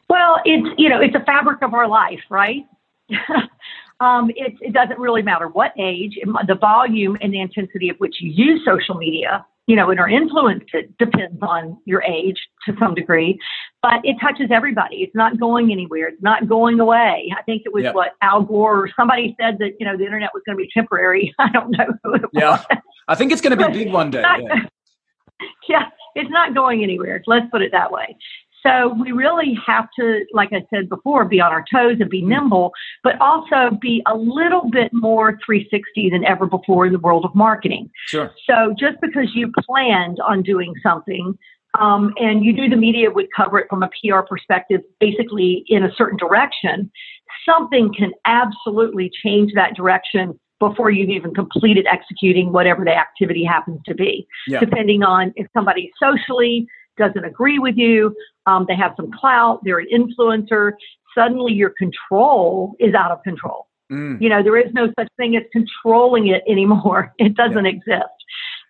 Well, 0.08 0.40
it's 0.44 0.68
you 0.78 0.88
know 0.88 1.00
it's 1.00 1.16
a 1.16 1.24
fabric 1.24 1.62
of 1.62 1.74
our 1.74 1.88
life, 1.88 2.20
right? 2.30 2.64
um, 4.00 4.30
it, 4.36 4.54
it 4.60 4.72
doesn't 4.72 4.98
really 4.98 5.22
matter 5.22 5.48
what 5.48 5.72
age, 5.78 6.16
the 6.46 6.54
volume 6.54 7.16
and 7.20 7.32
the 7.32 7.40
intensity 7.40 7.88
of 7.88 7.96
which 7.98 8.16
you 8.20 8.30
use 8.30 8.62
social 8.64 8.94
media 8.94 9.44
you 9.66 9.74
know, 9.74 9.90
and 9.90 9.98
are 9.98 10.08
influenced 10.08 10.66
it 10.74 10.96
depends 10.98 11.42
on 11.42 11.76
your 11.84 12.02
age 12.02 12.36
to 12.66 12.74
some 12.78 12.94
degree, 12.94 13.38
but 13.82 14.00
it 14.04 14.16
touches 14.20 14.48
everybody. 14.50 14.98
It's 14.98 15.14
not 15.14 15.38
going 15.38 15.72
anywhere. 15.72 16.08
It's 16.08 16.22
not 16.22 16.48
going 16.48 16.78
away. 16.78 17.32
I 17.36 17.42
think 17.42 17.62
it 17.66 17.74
was 17.74 17.82
yep. 17.82 17.94
what 17.94 18.12
Al 18.22 18.42
Gore 18.42 18.84
or 18.84 18.90
somebody 18.96 19.36
said 19.40 19.58
that, 19.58 19.72
you 19.80 19.86
know, 19.86 19.96
the 19.96 20.04
internet 20.04 20.30
was 20.32 20.42
going 20.46 20.56
to 20.56 20.62
be 20.62 20.70
temporary. 20.72 21.34
I 21.38 21.50
don't 21.50 21.70
know 21.70 21.86
who 22.04 22.14
it 22.14 22.22
yeah. 22.32 22.62
I 23.08 23.14
think 23.14 23.32
it's 23.32 23.40
going 23.40 23.56
to 23.56 23.66
be 23.68 23.84
big 23.84 23.92
one 23.92 24.10
day. 24.10 24.22
Not, 24.22 24.42
yeah. 24.42 24.54
yeah, 25.68 25.88
it's 26.14 26.30
not 26.30 26.54
going 26.54 26.82
anywhere. 26.82 27.22
Let's 27.26 27.46
put 27.50 27.62
it 27.62 27.72
that 27.72 27.90
way. 27.90 28.16
So 28.66 28.94
we 29.00 29.12
really 29.12 29.56
have 29.66 29.88
to, 29.98 30.24
like 30.32 30.50
I 30.52 30.64
said 30.74 30.88
before, 30.88 31.24
be 31.24 31.40
on 31.40 31.52
our 31.52 31.64
toes 31.72 31.98
and 32.00 32.10
be 32.10 32.20
mm-hmm. 32.20 32.30
nimble, 32.30 32.72
but 33.02 33.20
also 33.20 33.76
be 33.80 34.02
a 34.06 34.16
little 34.16 34.68
bit 34.70 34.92
more 34.92 35.38
360 35.44 36.10
than 36.10 36.24
ever 36.24 36.46
before 36.46 36.86
in 36.86 36.92
the 36.92 36.98
world 36.98 37.24
of 37.24 37.34
marketing. 37.34 37.90
Sure. 38.06 38.32
So 38.48 38.74
just 38.78 38.96
because 39.00 39.28
you 39.34 39.52
planned 39.66 40.18
on 40.26 40.42
doing 40.42 40.74
something 40.82 41.38
um, 41.78 42.12
and 42.16 42.44
you 42.44 42.52
do 42.54 42.68
the 42.68 42.76
media 42.76 43.10
would 43.10 43.26
cover 43.36 43.58
it 43.58 43.66
from 43.68 43.82
a 43.82 43.88
PR 43.88 44.20
perspective, 44.28 44.80
basically 44.98 45.64
in 45.68 45.84
a 45.84 45.90
certain 45.96 46.16
direction, 46.16 46.90
something 47.48 47.92
can 47.96 48.12
absolutely 48.24 49.10
change 49.22 49.52
that 49.54 49.74
direction 49.76 50.38
before 50.58 50.90
you've 50.90 51.10
even 51.10 51.34
completed 51.34 51.86
executing 51.90 52.50
whatever 52.50 52.84
the 52.84 52.96
activity 52.96 53.44
happens 53.44 53.78
to 53.84 53.94
be, 53.94 54.26
yeah. 54.48 54.58
depending 54.58 55.02
on 55.02 55.32
if 55.36 55.46
somebody's 55.52 55.90
socially 56.02 56.66
doesn't 56.96 57.24
agree 57.24 57.58
with 57.58 57.76
you, 57.76 58.14
um, 58.46 58.64
they 58.68 58.76
have 58.76 58.92
some 58.96 59.10
clout, 59.12 59.60
they're 59.64 59.78
an 59.78 59.88
influencer, 59.92 60.72
suddenly 61.16 61.52
your 61.52 61.70
control 61.70 62.76
is 62.78 62.94
out 62.94 63.10
of 63.10 63.22
control. 63.22 63.66
Mm. 63.90 64.20
You 64.20 64.28
know, 64.28 64.42
there 64.42 64.58
is 64.58 64.72
no 64.72 64.88
such 64.98 65.08
thing 65.16 65.36
as 65.36 65.44
controlling 65.52 66.28
it 66.28 66.42
anymore. 66.48 67.12
It 67.18 67.34
doesn't 67.34 67.64
yeah. 67.64 67.70
exist. 67.70 68.16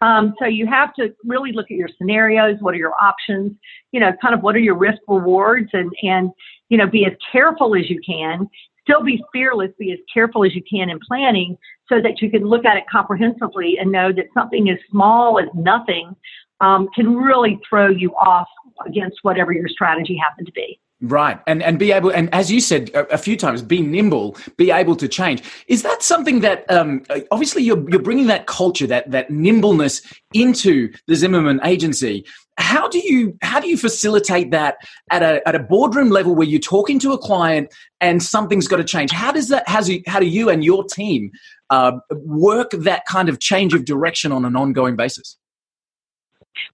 Um, 0.03 0.35
so 0.39 0.47
you 0.47 0.67
have 0.67 0.93
to 0.95 1.15
really 1.25 1.53
look 1.53 1.67
at 1.71 1.77
your 1.77 1.89
scenarios. 1.97 2.57
What 2.61 2.75
are 2.75 2.79
your 2.79 2.95
options? 3.01 3.53
You 3.93 4.01
know, 4.01 4.13
kind 4.21 4.35
of 4.35 4.43
what 4.43 4.55
are 4.55 4.61
your 4.61 4.77
risk 4.77 4.99
rewards 5.09 5.71
and, 5.73 5.91
and, 6.03 6.31
you 6.69 6.77
know, 6.77 6.87
be 6.87 7.07
as 7.07 7.13
careful 7.33 7.75
as 7.75 7.89
you 7.89 8.01
can. 8.07 8.49
Still 8.83 9.03
be 9.03 9.23
fearless, 9.33 9.71
be 9.79 9.93
as 9.93 9.99
careful 10.13 10.45
as 10.45 10.55
you 10.55 10.63
can 10.71 10.91
in 10.91 11.01
planning 11.09 11.57
so 11.89 12.01
that 12.01 12.21
you 12.21 12.31
can 12.31 12.45
look 12.45 12.65
at 12.65 12.77
it 12.77 12.85
comprehensively 12.91 13.79
and 13.79 13.91
know 13.91 14.13
that 14.13 14.27
something 14.35 14.69
as 14.71 14.79
small 14.91 15.41
as 15.41 15.49
nothing 15.55 16.15
um, 16.61 16.89
can 16.95 17.17
really 17.17 17.59
throw 17.69 17.89
you 17.89 18.13
off 18.15 18.49
against 18.87 19.19
whatever 19.23 19.53
your 19.53 19.69
strategy 19.69 20.17
happened 20.17 20.47
to 20.47 20.53
be. 20.53 20.79
Right, 21.03 21.39
and 21.47 21.63
and 21.63 21.79
be 21.79 21.93
able, 21.93 22.09
and 22.09 22.33
as 22.35 22.51
you 22.51 22.59
said 22.59 22.89
a, 22.95 23.13
a, 23.13 23.19
few 23.19 23.37
times, 23.37 23.61
be 23.61 23.83
nimble, 23.83 24.35
be 24.57 24.71
able 24.71 24.97
to 24.97 25.07
change. 25.07 25.43
Is 25.69 25.83
that 25.83 26.03
something 26.03 26.41
that 26.41 26.65
um, 26.71 27.03
obviously 27.31 27.63
you're 27.63 27.87
you're 27.91 28.01
bringing 28.01 28.29
that 28.29 28.47
culture, 28.47 28.87
that 28.87 29.11
that 29.11 29.31
nimbleness 29.31 30.01
into 30.33 30.91
the 31.07 31.15
Zimmerman 31.15 31.61
agency? 31.65 32.25
How 32.57 32.89
do 32.89 32.99
you 32.99 33.37
how 33.43 33.61
do 33.61 33.69
you 33.69 33.77
facilitate 33.77 34.53
that 34.53 34.77
at 35.11 35.23
a 35.23 35.47
at 35.47 35.55
a 35.55 35.59
boardroom 35.59 36.09
level 36.09 36.35
where 36.35 36.47
you're 36.47 36.61
talking 36.61 36.99
to 37.01 37.13
a 37.13 37.19
client 37.19 37.75
and 38.01 38.23
something's 38.23 38.67
got 38.67 38.79
to 38.79 38.85
change? 38.85 39.11
How 39.11 39.33
does 39.33 39.49
that 39.49 39.69
how 39.69 39.83
do 39.83 39.97
you, 39.97 40.03
how 40.07 40.19
do 40.19 40.27
you 40.27 40.49
and 40.49 40.65
your 40.65 40.83
team 40.83 41.31
uh, 41.69 41.93
work 42.11 42.71
that 42.71 43.05
kind 43.05 43.29
of 43.29 43.39
change 43.39 43.75
of 43.75 43.85
direction 43.85 44.33
on 44.33 44.47
an 44.47 44.57
ongoing 44.57 44.97
basis? 44.97 45.37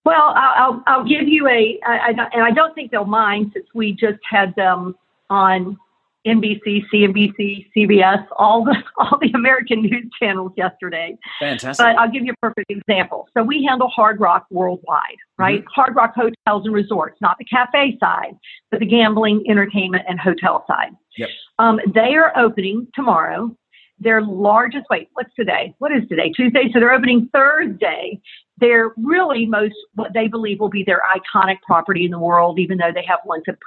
Well, 0.05 0.35
I'll, 0.37 0.83
I'll 0.87 1.05
give 1.05 1.29
you 1.29 1.49
a, 1.49 1.79
I, 1.87 1.93
I, 1.93 2.09
and 2.33 2.43
I 2.43 2.51
don't 2.51 2.75
think 2.75 2.91
they'll 2.91 3.05
mind 3.05 3.53
since 3.55 3.67
we 3.75 3.93
just 3.93 4.19
had 4.31 4.55
them 4.57 4.95
on 5.31 5.79
NBC, 6.27 6.83
CNBC, 6.93 7.67
CBS, 7.77 8.25
all 8.37 8.65
the 8.65 8.77
all 8.99 9.19
the 9.21 9.31
American 9.35 9.83
news 9.83 10.09
channels 10.21 10.53
yesterday. 10.57 11.17
Fantastic. 11.41 11.85
But 11.85 11.99
I'll 11.99 12.11
give 12.11 12.25
you 12.25 12.33
a 12.33 12.37
perfect 12.37 12.71
example. 12.71 13.29
So 13.37 13.43
we 13.43 13.65
handle 13.69 13.89
Hard 13.89 14.21
Rock 14.21 14.47
worldwide, 14.51 15.17
right? 15.39 15.61
Mm-hmm. 15.61 15.75
Hard 15.75 15.97
Rock 15.97 16.15
hotels 16.15 16.65
and 16.65 16.73
resorts, 16.73 17.19
not 17.21 17.39
the 17.39 17.45
cafe 17.45 17.97
side, 17.99 18.37
but 18.71 18.81
the 18.81 18.87
gambling, 18.87 19.45
entertainment, 19.49 20.05
and 20.09 20.21
hotel 20.21 20.65
side. 20.69 20.93
Yep. 21.17 21.29
Um, 21.59 21.81
they 21.93 22.15
are 22.15 22.37
opening 22.39 22.87
tomorrow. 22.95 23.55
Their 23.99 24.21
largest, 24.21 24.87
wait, 24.91 25.09
what's 25.13 25.33
today? 25.35 25.75
What 25.79 25.93
is 25.93 26.09
today? 26.09 26.33
Tuesday. 26.35 26.71
So 26.73 26.81
they're 26.81 26.93
opening 26.93 27.29
Thursday. 27.33 28.21
They're 28.63 28.93
really 28.97 29.45
most 29.45 29.75
what 29.95 30.13
they 30.15 30.29
believe 30.29 30.61
will 30.61 30.71
be 30.71 30.85
their 30.85 31.03
iconic 31.17 31.57
property 31.67 32.05
in 32.05 32.13
the 32.13 32.19
world, 32.19 32.61
even 32.61 32.79
though 32.79 32.93
they 32.95 33.05
have 33.07 33.19
ones 33.27 33.43
that 33.47 33.59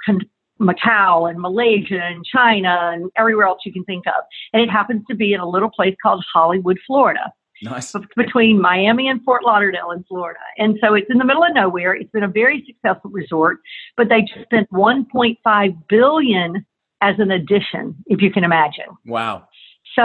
Macau 0.58 1.28
and 1.30 1.38
Malaysia 1.38 2.00
and 2.02 2.24
China 2.24 2.90
and 2.94 3.10
everywhere 3.16 3.46
else 3.46 3.60
you 3.66 3.72
can 3.72 3.84
think 3.84 4.06
of. 4.06 4.24
And 4.54 4.62
it 4.62 4.70
happens 4.70 5.02
to 5.10 5.14
be 5.14 5.34
in 5.34 5.40
a 5.40 5.48
little 5.48 5.70
place 5.70 5.94
called 6.02 6.24
Hollywood, 6.32 6.78
Florida. 6.86 7.32
Nice. 7.62 7.94
Between 8.16 8.60
Miami 8.60 9.08
and 9.08 9.22
Fort 9.22 9.44
Lauderdale 9.44 9.90
in 9.90 10.04
Florida. 10.04 10.40
And 10.58 10.78
so 10.80 10.94
it's 10.94 11.10
in 11.10 11.18
the 11.18 11.24
middle 11.24 11.42
of 11.42 11.54
nowhere. 11.54 11.94
It's 11.94 12.10
been 12.10 12.22
a 12.22 12.28
very 12.28 12.64
successful 12.66 13.10
resort, 13.10 13.58
but 13.96 14.08
they 14.08 14.22
just 14.22 14.44
spent 14.44 14.70
1.5 14.70 15.88
billion 15.88 16.66
as 17.02 17.14
an 17.18 17.30
addition, 17.30 17.94
if 18.06 18.20
you 18.20 18.30
can 18.30 18.44
imagine. 18.44 18.86
Wow. 19.06 19.48
So, 19.94 20.02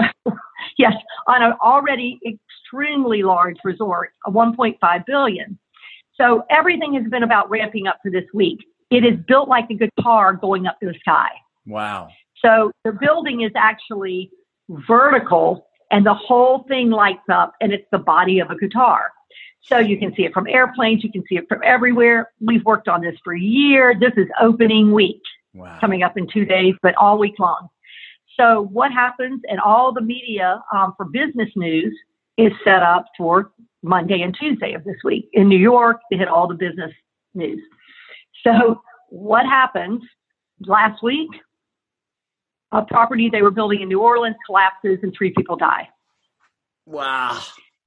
yes, 0.81 0.93
on 1.27 1.41
an 1.43 1.53
already 1.63 2.19
extremely 2.25 3.23
large 3.23 3.57
resort, 3.63 4.11
a 4.25 4.31
1.5 4.31 5.05
billion. 5.05 5.57
So 6.15 6.43
everything 6.49 6.93
has 6.95 7.09
been 7.09 7.23
about 7.23 7.49
ramping 7.49 7.87
up 7.87 7.97
for 8.03 8.11
this 8.11 8.25
week 8.33 8.59
it 8.91 9.05
is 9.05 9.17
built 9.25 9.47
like 9.47 9.67
a 9.71 9.73
guitar 9.73 10.33
going 10.33 10.67
up 10.67 10.79
to 10.81 10.85
the 10.85 10.93
sky. 10.99 11.29
Wow. 11.65 12.09
So 12.43 12.71
the 12.83 12.91
building 12.91 13.41
is 13.41 13.51
actually 13.55 14.29
vertical 14.69 15.65
and 15.89 16.05
the 16.05 16.13
whole 16.13 16.65
thing 16.67 16.89
lights 16.89 17.27
up 17.31 17.53
and 17.61 17.71
it's 17.71 17.87
the 17.91 17.97
body 17.97 18.39
of 18.39 18.51
a 18.51 18.57
guitar. 18.57 19.07
So 19.63 19.77
you 19.77 19.97
can 19.97 20.13
see 20.15 20.23
it 20.25 20.33
from 20.33 20.47
airplanes, 20.47 21.03
you 21.03 21.11
can 21.11 21.23
see 21.29 21.37
it 21.37 21.45
from 21.47 21.61
everywhere. 21.63 22.31
We've 22.41 22.65
worked 22.65 22.87
on 22.87 23.01
this 23.01 23.15
for 23.23 23.33
a 23.33 23.39
year. 23.39 23.95
This 23.97 24.11
is 24.17 24.27
opening 24.41 24.91
week 24.91 25.21
wow. 25.53 25.77
coming 25.79 26.03
up 26.03 26.17
in 26.17 26.27
two 26.27 26.45
days, 26.45 26.75
but 26.81 26.95
all 26.95 27.17
week 27.17 27.35
long. 27.39 27.69
So 28.41 28.67
what 28.71 28.91
happens 28.91 29.41
and 29.47 29.59
all 29.59 29.93
the 29.93 30.01
media 30.01 30.63
um, 30.73 30.93
for 30.97 31.05
business 31.05 31.49
news 31.55 31.95
is 32.37 32.51
set 32.63 32.81
up 32.81 33.05
for 33.15 33.51
Monday 33.83 34.21
and 34.21 34.35
Tuesday 34.39 34.73
of 34.73 34.83
this 34.83 34.95
week. 35.03 35.29
In 35.33 35.47
New 35.47 35.59
York, 35.59 35.97
they 36.09 36.17
hit 36.17 36.27
all 36.27 36.47
the 36.47 36.55
business 36.55 36.91
news. 37.35 37.61
So 38.43 38.81
what 39.09 39.45
happens 39.45 40.01
last 40.65 41.03
week? 41.03 41.29
A 42.71 42.81
property 42.81 43.29
they 43.29 43.43
were 43.43 43.51
building 43.51 43.81
in 43.81 43.89
New 43.89 44.01
Orleans 44.01 44.37
collapses 44.45 44.99
and 45.03 45.13
three 45.15 45.33
people 45.37 45.55
die. 45.55 45.89
Wow. 46.87 47.39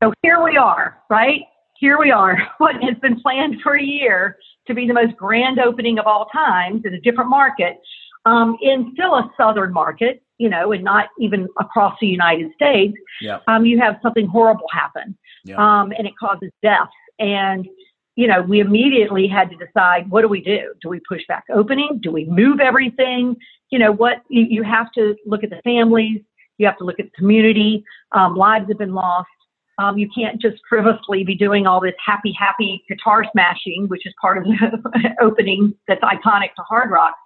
So 0.03 0.13
here 0.23 0.45
we 0.45 0.57
are, 0.57 1.03
right? 1.11 1.41
Here 1.81 1.99
we 1.99 2.13
are. 2.13 2.37
What 2.59 2.77
has 2.77 2.97
been 3.03 3.21
planned 3.21 3.57
for 3.63 3.77
a 3.77 3.83
year 3.83 4.37
to 4.69 4.75
be 4.75 4.87
the 4.87 4.95
most 4.95 5.17
grand 5.17 5.59
opening 5.59 5.99
of 5.99 6.07
all 6.07 6.27
times 6.27 6.83
in 6.85 6.95
a 6.95 7.01
different 7.01 7.31
market, 7.31 7.81
um, 8.25 8.57
in 8.63 8.93
still 8.95 9.15
a 9.15 9.31
southern 9.37 9.73
market, 9.73 10.24
you 10.39 10.49
know, 10.49 10.73
and 10.73 10.83
not 10.83 11.09
even 11.19 11.49
across 11.61 11.97
the 12.01 12.07
United 12.07 12.53
States. 12.55 12.95
Yeah. 13.21 13.39
Um, 13.47 13.65
you 13.65 13.79
have 13.81 13.99
something 14.03 14.27
horrible 14.27 14.67
happen, 14.73 15.17
yeah. 15.45 15.57
um, 15.57 15.93
and 15.97 16.07
it 16.07 16.15
causes 16.19 16.51
death. 16.63 16.91
And 17.19 17.69
you 18.17 18.29
know, 18.29 18.43
we 18.43 18.61
immediately 18.61 19.27
had 19.27 19.51
to 19.51 19.57
decide 19.57 20.09
what 20.11 20.23
do 20.23 20.29
we 20.29 20.41
do? 20.41 20.73
Do 20.81 20.89
we 20.89 21.01
push 21.09 21.23
back 21.27 21.45
opening? 21.53 21.99
Do 22.03 22.13
we 22.13 22.27
move 22.27 22.61
everything? 22.61 23.37
You 23.71 23.79
know, 23.79 23.93
what 23.93 24.23
you, 24.29 24.47
you 24.49 24.63
have 24.63 24.93
to 24.93 25.17
look 25.27 25.43
at 25.43 25.51
the 25.51 25.61
families, 25.65 26.21
you 26.59 26.67
have 26.67 26.79
to 26.79 26.85
look 26.85 27.01
at 27.01 27.07
the 27.07 27.17
community. 27.17 27.85
Um, 28.13 28.37
lives 28.37 28.69
have 28.69 28.79
been 28.79 28.95
lost. 28.95 29.29
Um, 29.79 29.99
you 29.99 30.09
can't 30.15 30.41
just 30.41 30.59
frivolously 30.69 31.25
be 31.25 31.35
doing 31.35 31.67
all 31.67 31.81
this 31.81 31.95
happy, 32.05 32.33
happy 32.39 32.85
guitar 32.89 33.25
smashing, 33.33 33.87
which 33.89 34.07
is 34.07 34.15
part 34.21 34.39
of 34.39 34.45
the 34.45 35.15
opening 35.21 35.75
that's 35.89 36.03
iconic 36.03 36.55
to 36.57 36.63
hard 36.63 36.93
rock. 36.93 37.17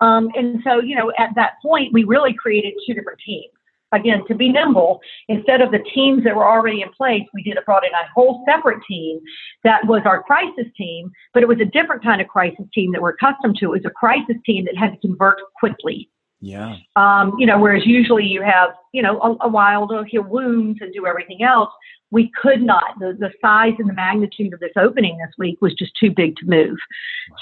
Um, 0.00 0.28
and 0.34 0.60
so, 0.62 0.80
you 0.80 0.94
know, 0.94 1.12
at 1.18 1.30
that 1.36 1.54
point, 1.62 1.92
we 1.92 2.04
really 2.04 2.34
created 2.34 2.74
two 2.86 2.94
different 2.94 3.18
teams 3.24 3.50
again, 3.92 4.22
to 4.28 4.34
be 4.34 4.48
nimble, 4.48 5.00
instead 5.28 5.60
of 5.60 5.70
the 5.70 5.78
teams 5.94 6.24
that 6.24 6.34
were 6.34 6.44
already 6.44 6.82
in 6.82 6.88
place, 6.92 7.22
we 7.34 7.42
did 7.42 7.56
brought 7.64 7.84
in 7.84 7.92
a 7.92 8.12
whole 8.14 8.44
separate 8.48 8.82
team 8.88 9.20
that 9.64 9.86
was 9.86 10.02
our 10.04 10.22
crisis 10.22 10.66
team, 10.76 11.10
but 11.34 11.42
it 11.42 11.48
was 11.48 11.58
a 11.60 11.64
different 11.64 12.02
kind 12.02 12.20
of 12.20 12.28
crisis 12.28 12.66
team 12.74 12.92
that 12.92 13.00
we're 13.00 13.10
accustomed 13.10 13.56
to. 13.58 13.66
It 13.66 13.82
was 13.82 13.84
a 13.86 13.90
crisis 13.90 14.36
team 14.44 14.64
that 14.66 14.76
had 14.76 14.92
to 14.92 14.98
convert 14.98 15.38
quickly. 15.58 16.08
Yeah. 16.40 16.76
Um, 16.96 17.34
you 17.38 17.46
know, 17.46 17.58
whereas 17.58 17.86
usually 17.86 18.24
you 18.24 18.42
have, 18.42 18.70
you 18.92 19.02
know, 19.02 19.18
a, 19.20 19.46
a 19.46 19.48
while 19.48 19.88
to 19.88 20.04
heal 20.06 20.22
wounds 20.22 20.78
and 20.82 20.92
do 20.92 21.06
everything 21.06 21.42
else. 21.42 21.70
We 22.10 22.30
could 22.40 22.62
not. 22.62 22.98
The, 23.00 23.16
the 23.18 23.30
size 23.40 23.72
and 23.78 23.88
the 23.88 23.94
magnitude 23.94 24.52
of 24.52 24.60
this 24.60 24.72
opening 24.78 25.16
this 25.18 25.34
week 25.38 25.58
was 25.60 25.72
just 25.74 25.92
too 25.98 26.10
big 26.14 26.36
to 26.36 26.46
move. 26.46 26.76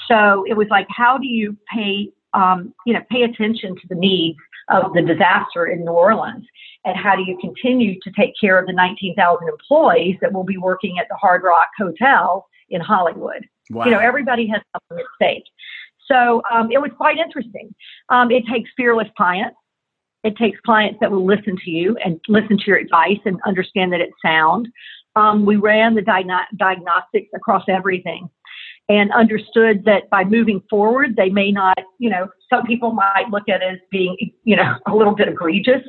So 0.07 0.45
it 0.47 0.55
was 0.55 0.67
like, 0.71 0.87
how 0.89 1.17
do 1.17 1.27
you 1.27 1.57
pay, 1.71 2.09
um, 2.35 2.73
you 2.85 2.93
know, 2.93 3.01
pay 3.09 3.23
attention 3.23 3.75
to 3.75 3.87
the 3.89 3.95
needs 3.95 4.37
of 4.69 4.93
the 4.93 5.01
disaster 5.01 5.67
in 5.67 5.79
New 5.79 5.91
Orleans? 5.91 6.45
And 6.83 6.95
how 6.95 7.15
do 7.15 7.23
you 7.23 7.37
continue 7.39 7.99
to 8.01 8.11
take 8.11 8.33
care 8.39 8.59
of 8.59 8.67
the 8.67 8.73
19,000 8.73 9.47
employees 9.47 10.17
that 10.21 10.31
will 10.31 10.43
be 10.43 10.57
working 10.57 10.99
at 10.99 11.07
the 11.09 11.15
Hard 11.15 11.41
Rock 11.43 11.69
Hotel 11.77 12.45
in 12.69 12.81
Hollywood? 12.81 13.47
Wow. 13.71 13.85
You 13.85 13.91
know, 13.91 13.99
everybody 13.99 14.47
has 14.47 14.61
something 14.71 15.03
at 15.03 15.09
stake. 15.15 15.43
So 16.07 16.43
um, 16.51 16.71
it 16.71 16.79
was 16.79 16.91
quite 16.95 17.17
interesting. 17.17 17.73
Um, 18.09 18.29
it 18.29 18.43
takes 18.51 18.69
fearless 18.77 19.07
clients. 19.17 19.57
It 20.23 20.37
takes 20.37 20.59
clients 20.61 20.99
that 21.01 21.11
will 21.11 21.25
listen 21.25 21.55
to 21.63 21.71
you 21.71 21.97
and 22.03 22.19
listen 22.27 22.57
to 22.57 22.63
your 22.67 22.77
advice 22.77 23.19
and 23.25 23.39
understand 23.45 23.93
that 23.93 24.01
it's 24.01 24.13
sound. 24.23 24.67
Um, 25.15 25.45
we 25.45 25.55
ran 25.55 25.95
the 25.95 26.01
diagnostics 26.01 27.29
across 27.33 27.63
everything 27.69 28.29
and 28.87 29.11
understood 29.13 29.83
that 29.85 30.09
by 30.09 30.23
moving 30.23 30.61
forward, 30.69 31.15
they 31.15 31.29
may 31.29 31.51
not, 31.51 31.77
you 31.97 32.09
know, 32.09 32.27
some 32.49 32.65
people 32.65 32.91
might 32.91 33.29
look 33.31 33.49
at 33.49 33.61
it 33.61 33.73
as 33.73 33.79
being, 33.89 34.15
you 34.43 34.55
know, 34.55 34.75
a 34.87 34.95
little 34.95 35.15
bit 35.15 35.27
egregious 35.27 35.81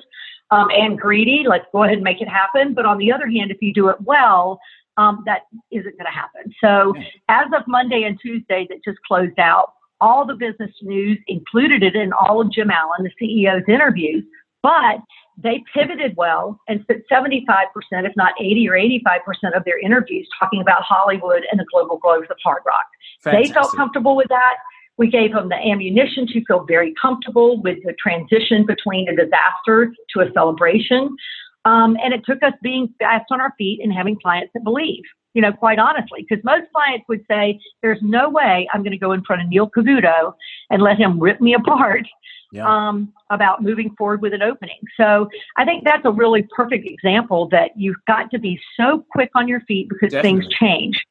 um, 0.50 0.68
and 0.70 0.98
greedy. 0.98 1.44
Let's 1.46 1.66
go 1.72 1.84
ahead 1.84 1.96
and 1.96 2.04
make 2.04 2.20
it 2.20 2.28
happen. 2.28 2.74
But 2.74 2.86
on 2.86 2.98
the 2.98 3.12
other 3.12 3.26
hand, 3.26 3.50
if 3.50 3.58
you 3.60 3.72
do 3.72 3.88
it 3.88 4.00
well, 4.00 4.58
um, 4.96 5.22
that 5.26 5.42
isn't 5.70 5.98
going 5.98 6.06
to 6.06 6.10
happen. 6.10 6.52
So 6.62 6.94
as 7.28 7.46
of 7.54 7.62
Monday 7.66 8.04
and 8.04 8.18
Tuesday 8.20 8.66
that 8.70 8.78
just 8.84 8.98
closed 9.06 9.38
out, 9.38 9.72
all 10.00 10.26
the 10.26 10.34
business 10.34 10.70
news 10.82 11.18
included 11.26 11.82
it 11.82 11.96
in 11.96 12.12
all 12.12 12.40
of 12.40 12.50
Jim 12.52 12.70
Allen, 12.70 13.04
the 13.04 13.26
CEO's 13.26 13.68
interviews, 13.68 14.24
but 14.62 15.00
they 15.36 15.62
pivoted 15.74 16.16
well 16.16 16.58
and 16.68 16.80
spent 16.82 17.02
75%, 17.10 17.34
if 17.92 18.12
not 18.16 18.32
80 18.40 18.68
or 18.68 18.72
85% 18.72 19.56
of 19.56 19.64
their 19.64 19.78
interviews 19.78 20.28
talking 20.38 20.60
about 20.60 20.82
Hollywood 20.82 21.42
and 21.50 21.60
the 21.60 21.66
global 21.70 21.98
growth 21.98 22.24
of 22.30 22.36
hard 22.42 22.62
rock. 22.66 22.86
Fantastic. 23.22 23.48
They 23.48 23.52
felt 23.52 23.76
comfortable 23.76 24.16
with 24.16 24.28
that. 24.28 24.54
We 24.98 25.10
gave 25.10 25.32
them 25.32 25.50
the 25.50 25.56
ammunition 25.56 26.26
to 26.28 26.44
feel 26.46 26.64
very 26.64 26.94
comfortable 27.00 27.60
with 27.60 27.78
the 27.84 27.94
transition 28.02 28.64
between 28.64 29.08
a 29.08 29.16
disaster 29.16 29.92
to 30.14 30.20
a 30.20 30.32
celebration. 30.32 31.14
Um, 31.66 31.98
and 32.02 32.14
it 32.14 32.22
took 32.24 32.42
us 32.42 32.54
being 32.62 32.94
fast 32.98 33.26
on 33.30 33.40
our 33.40 33.52
feet 33.58 33.80
and 33.82 33.92
having 33.92 34.16
clients 34.18 34.52
that 34.54 34.64
believe, 34.64 35.02
you 35.34 35.42
know, 35.42 35.52
quite 35.52 35.78
honestly, 35.78 36.24
because 36.26 36.42
most 36.44 36.64
clients 36.72 37.04
would 37.08 37.24
say, 37.28 37.60
there's 37.82 37.98
no 38.00 38.30
way 38.30 38.66
I'm 38.72 38.82
going 38.82 38.92
to 38.92 38.98
go 38.98 39.12
in 39.12 39.22
front 39.24 39.42
of 39.42 39.48
Neil 39.48 39.68
Cavuto 39.68 40.32
and 40.70 40.80
let 40.80 40.96
him 40.96 41.20
rip 41.20 41.42
me 41.42 41.54
apart 41.54 42.06
yeah. 42.56 42.66
um, 42.66 43.12
about 43.30 43.62
moving 43.62 43.94
forward 43.96 44.22
with 44.22 44.32
an 44.34 44.42
opening. 44.42 44.78
So 44.96 45.28
I 45.56 45.64
think 45.64 45.84
that's 45.84 46.04
a 46.04 46.10
really 46.10 46.46
perfect 46.54 46.86
example 46.86 47.48
that 47.50 47.70
you've 47.76 47.96
got 48.06 48.30
to 48.30 48.38
be 48.38 48.60
so 48.76 49.04
quick 49.12 49.30
on 49.34 49.48
your 49.48 49.60
feet 49.60 49.88
because 49.88 50.12
Definitely. 50.12 50.42
things 50.42 50.54
change. 50.58 51.04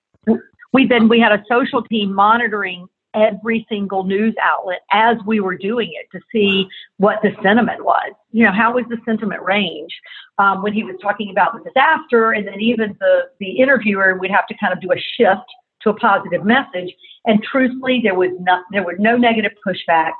We've 0.74 0.90
been, 0.90 1.08
we 1.08 1.20
had 1.20 1.32
a 1.32 1.44
social 1.50 1.82
team 1.84 2.14
monitoring 2.14 2.88
every 3.16 3.66
single 3.70 4.04
news 4.04 4.36
outlet 4.44 4.82
as 4.92 5.18
we 5.25 5.40
were 5.40 5.58
doing 5.58 5.92
it 5.94 6.08
to 6.12 6.22
see 6.32 6.68
what 6.98 7.20
the 7.24 7.32
sentiment 7.42 7.84
was. 7.84 8.12
You 8.32 8.46
know, 8.46 8.52
how 8.52 8.74
was 8.74 8.84
the 8.90 8.98
sentiment 9.06 9.42
range 9.42 9.92
um, 10.38 10.62
when 10.62 10.74
he 10.74 10.84
was 10.84 10.96
talking 11.02 11.32
about 11.32 11.54
the 11.54 11.64
disaster, 11.64 12.32
and 12.32 12.46
then 12.46 12.60
even 12.60 12.96
the 13.00 13.22
the 13.40 13.52
interviewer 13.52 14.16
would 14.16 14.32
have 14.32 14.46
to 14.48 14.56
kind 14.60 14.74
of 14.74 14.82
do 14.82 14.92
a 14.92 14.98
shift 14.98 15.48
to 15.82 15.90
a 15.92 15.94
positive 15.94 16.44
message. 16.44 16.94
And 17.25 17.42
truthfully, 17.42 18.02
there 18.04 18.16
was 18.16 18.32
no 18.40 18.62
there 18.72 18.84
were 18.84 18.98
no 19.00 19.18
negative 19.18 19.54
pushbacks 19.66 20.12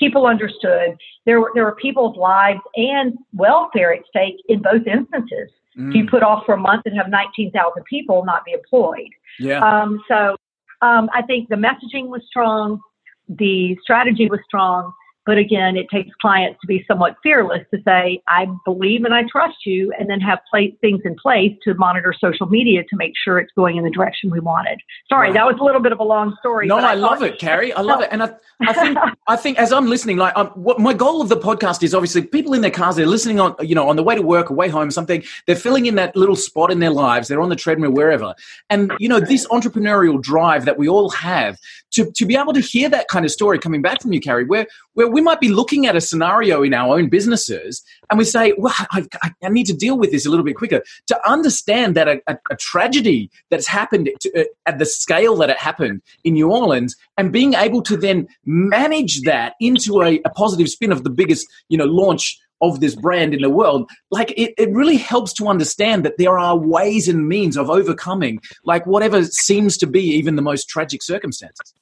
people 0.00 0.26
understood 0.26 0.96
there 1.26 1.40
were 1.40 1.52
there 1.54 1.64
were 1.64 1.76
people's 1.76 2.16
lives 2.16 2.60
and 2.74 3.16
welfare 3.32 3.92
at 3.92 4.00
stake 4.08 4.36
in 4.48 4.60
both 4.60 4.84
instances. 4.86 5.50
Mm. 5.78 5.94
You 5.94 6.08
put 6.08 6.24
off 6.24 6.44
for 6.44 6.54
a 6.54 6.58
month 6.58 6.82
and 6.86 6.96
have 6.96 7.08
19,000 7.08 7.84
people 7.84 8.24
not 8.24 8.44
be 8.44 8.52
employed. 8.52 9.10
Yeah. 9.38 9.60
Um, 9.60 10.02
so 10.08 10.36
um, 10.82 11.08
I 11.14 11.22
think 11.22 11.48
the 11.48 11.54
messaging 11.54 12.08
was 12.08 12.22
strong, 12.26 12.80
the 13.28 13.76
strategy 13.82 14.28
was 14.28 14.40
strong, 14.44 14.92
But 15.26 15.36
again, 15.38 15.76
it 15.76 15.86
takes 15.92 16.10
clients 16.20 16.58
to 16.62 16.66
be 16.66 16.84
somewhat 16.88 17.14
fearless 17.22 17.60
to 17.72 17.80
say, 17.84 18.20
I 18.28 18.46
believe 18.64 19.04
and 19.04 19.14
I 19.14 19.24
trust 19.30 19.58
you, 19.66 19.92
and 19.98 20.08
then 20.08 20.18
have 20.20 20.38
play, 20.50 20.76
things 20.80 21.02
in 21.04 21.14
place 21.14 21.52
to 21.64 21.74
monitor 21.74 22.14
social 22.18 22.46
media 22.46 22.82
to 22.82 22.96
make 22.96 23.12
sure 23.22 23.38
it's 23.38 23.52
going 23.54 23.76
in 23.76 23.84
the 23.84 23.90
direction 23.90 24.30
we 24.30 24.40
wanted. 24.40 24.80
Sorry, 25.08 25.28
wow. 25.28 25.34
that 25.34 25.46
was 25.46 25.56
a 25.60 25.64
little 25.64 25.80
bit 25.82 25.92
of 25.92 26.00
a 26.00 26.04
long 26.04 26.34
story. 26.40 26.66
No, 26.66 26.78
I, 26.78 26.92
I 26.92 26.94
love 26.94 27.22
it, 27.22 27.38
Carrie. 27.38 27.72
I 27.72 27.82
love 27.82 28.00
no. 28.00 28.06
it. 28.06 28.08
And 28.12 28.22
I, 28.22 28.34
I 28.62 28.72
think, 28.72 28.98
I 29.28 29.36
think 29.36 29.58
as 29.58 29.72
I'm 29.72 29.86
listening, 29.86 30.16
like 30.16 30.36
um, 30.36 30.48
what 30.48 30.80
my 30.80 30.94
goal 30.94 31.20
of 31.20 31.28
the 31.28 31.36
podcast 31.36 31.82
is 31.82 31.94
obviously 31.94 32.22
people 32.22 32.54
in 32.54 32.62
their 32.62 32.70
cars, 32.70 32.96
they're 32.96 33.06
listening 33.06 33.40
on, 33.40 33.54
you 33.60 33.74
know, 33.74 33.88
on 33.88 33.96
the 33.96 34.02
way 34.02 34.14
to 34.14 34.22
work 34.22 34.50
or 34.50 34.54
way 34.54 34.68
home, 34.68 34.90
something, 34.90 35.22
they're 35.46 35.54
filling 35.54 35.86
in 35.86 35.96
that 35.96 36.16
little 36.16 36.36
spot 36.36 36.72
in 36.72 36.80
their 36.80 36.90
lives. 36.90 37.28
They're 37.28 37.42
on 37.42 37.50
the 37.50 37.56
treadmill, 37.56 37.92
wherever. 37.92 38.34
And, 38.70 38.92
you 38.98 39.08
know, 39.08 39.20
this 39.20 39.46
entrepreneurial 39.48 40.20
drive 40.20 40.64
that 40.64 40.78
we 40.78 40.88
all 40.88 41.10
have 41.10 41.58
to, 41.92 42.10
to 42.12 42.24
be 42.24 42.36
able 42.36 42.52
to 42.52 42.60
hear 42.60 42.88
that 42.88 43.08
kind 43.08 43.24
of 43.24 43.30
story 43.30 43.58
coming 43.58 43.82
back 43.82 44.00
from 44.00 44.12
you, 44.12 44.20
Carrie, 44.20 44.44
where, 44.44 44.66
where 44.94 45.09
we 45.12 45.20
might 45.20 45.40
be 45.40 45.48
looking 45.48 45.86
at 45.86 45.96
a 45.96 46.00
scenario 46.00 46.62
in 46.62 46.74
our 46.74 46.96
own 46.96 47.08
businesses 47.08 47.82
and 48.08 48.18
we 48.18 48.24
say, 48.24 48.52
well, 48.58 48.74
I, 48.90 49.06
I 49.42 49.48
need 49.48 49.66
to 49.66 49.74
deal 49.74 49.98
with 49.98 50.10
this 50.10 50.26
a 50.26 50.30
little 50.30 50.44
bit 50.44 50.56
quicker. 50.56 50.82
To 51.08 51.30
understand 51.30 51.94
that 51.96 52.08
a, 52.08 52.20
a, 52.26 52.36
a 52.50 52.56
tragedy 52.56 53.30
that's 53.50 53.66
happened 53.66 54.10
to, 54.20 54.40
uh, 54.40 54.44
at 54.66 54.78
the 54.78 54.86
scale 54.86 55.36
that 55.36 55.50
it 55.50 55.58
happened 55.58 56.02
in 56.24 56.34
New 56.34 56.50
Orleans 56.50 56.96
and 57.16 57.32
being 57.32 57.54
able 57.54 57.82
to 57.82 57.96
then 57.96 58.28
manage 58.44 59.22
that 59.22 59.54
into 59.60 60.02
a, 60.02 60.20
a 60.24 60.30
positive 60.30 60.68
spin 60.68 60.92
of 60.92 61.04
the 61.04 61.10
biggest, 61.10 61.46
you 61.68 61.78
know, 61.78 61.84
launch 61.84 62.38
of 62.62 62.80
this 62.80 62.94
brand 62.94 63.32
in 63.32 63.40
the 63.40 63.48
world 63.48 63.90
like 64.10 64.32
it, 64.32 64.52
it 64.58 64.70
really 64.72 64.98
helps 64.98 65.32
to 65.32 65.48
understand 65.48 66.04
that 66.04 66.18
there 66.18 66.38
are 66.38 66.58
ways 66.58 67.08
and 67.08 67.26
means 67.26 67.56
of 67.56 67.70
overcoming 67.70 68.38
like 68.64 68.84
whatever 68.86 69.24
seems 69.24 69.78
to 69.78 69.86
be 69.86 70.02
even 70.02 70.36
the 70.36 70.42
most 70.42 70.68
tragic 70.68 71.02
circumstances 71.02 71.74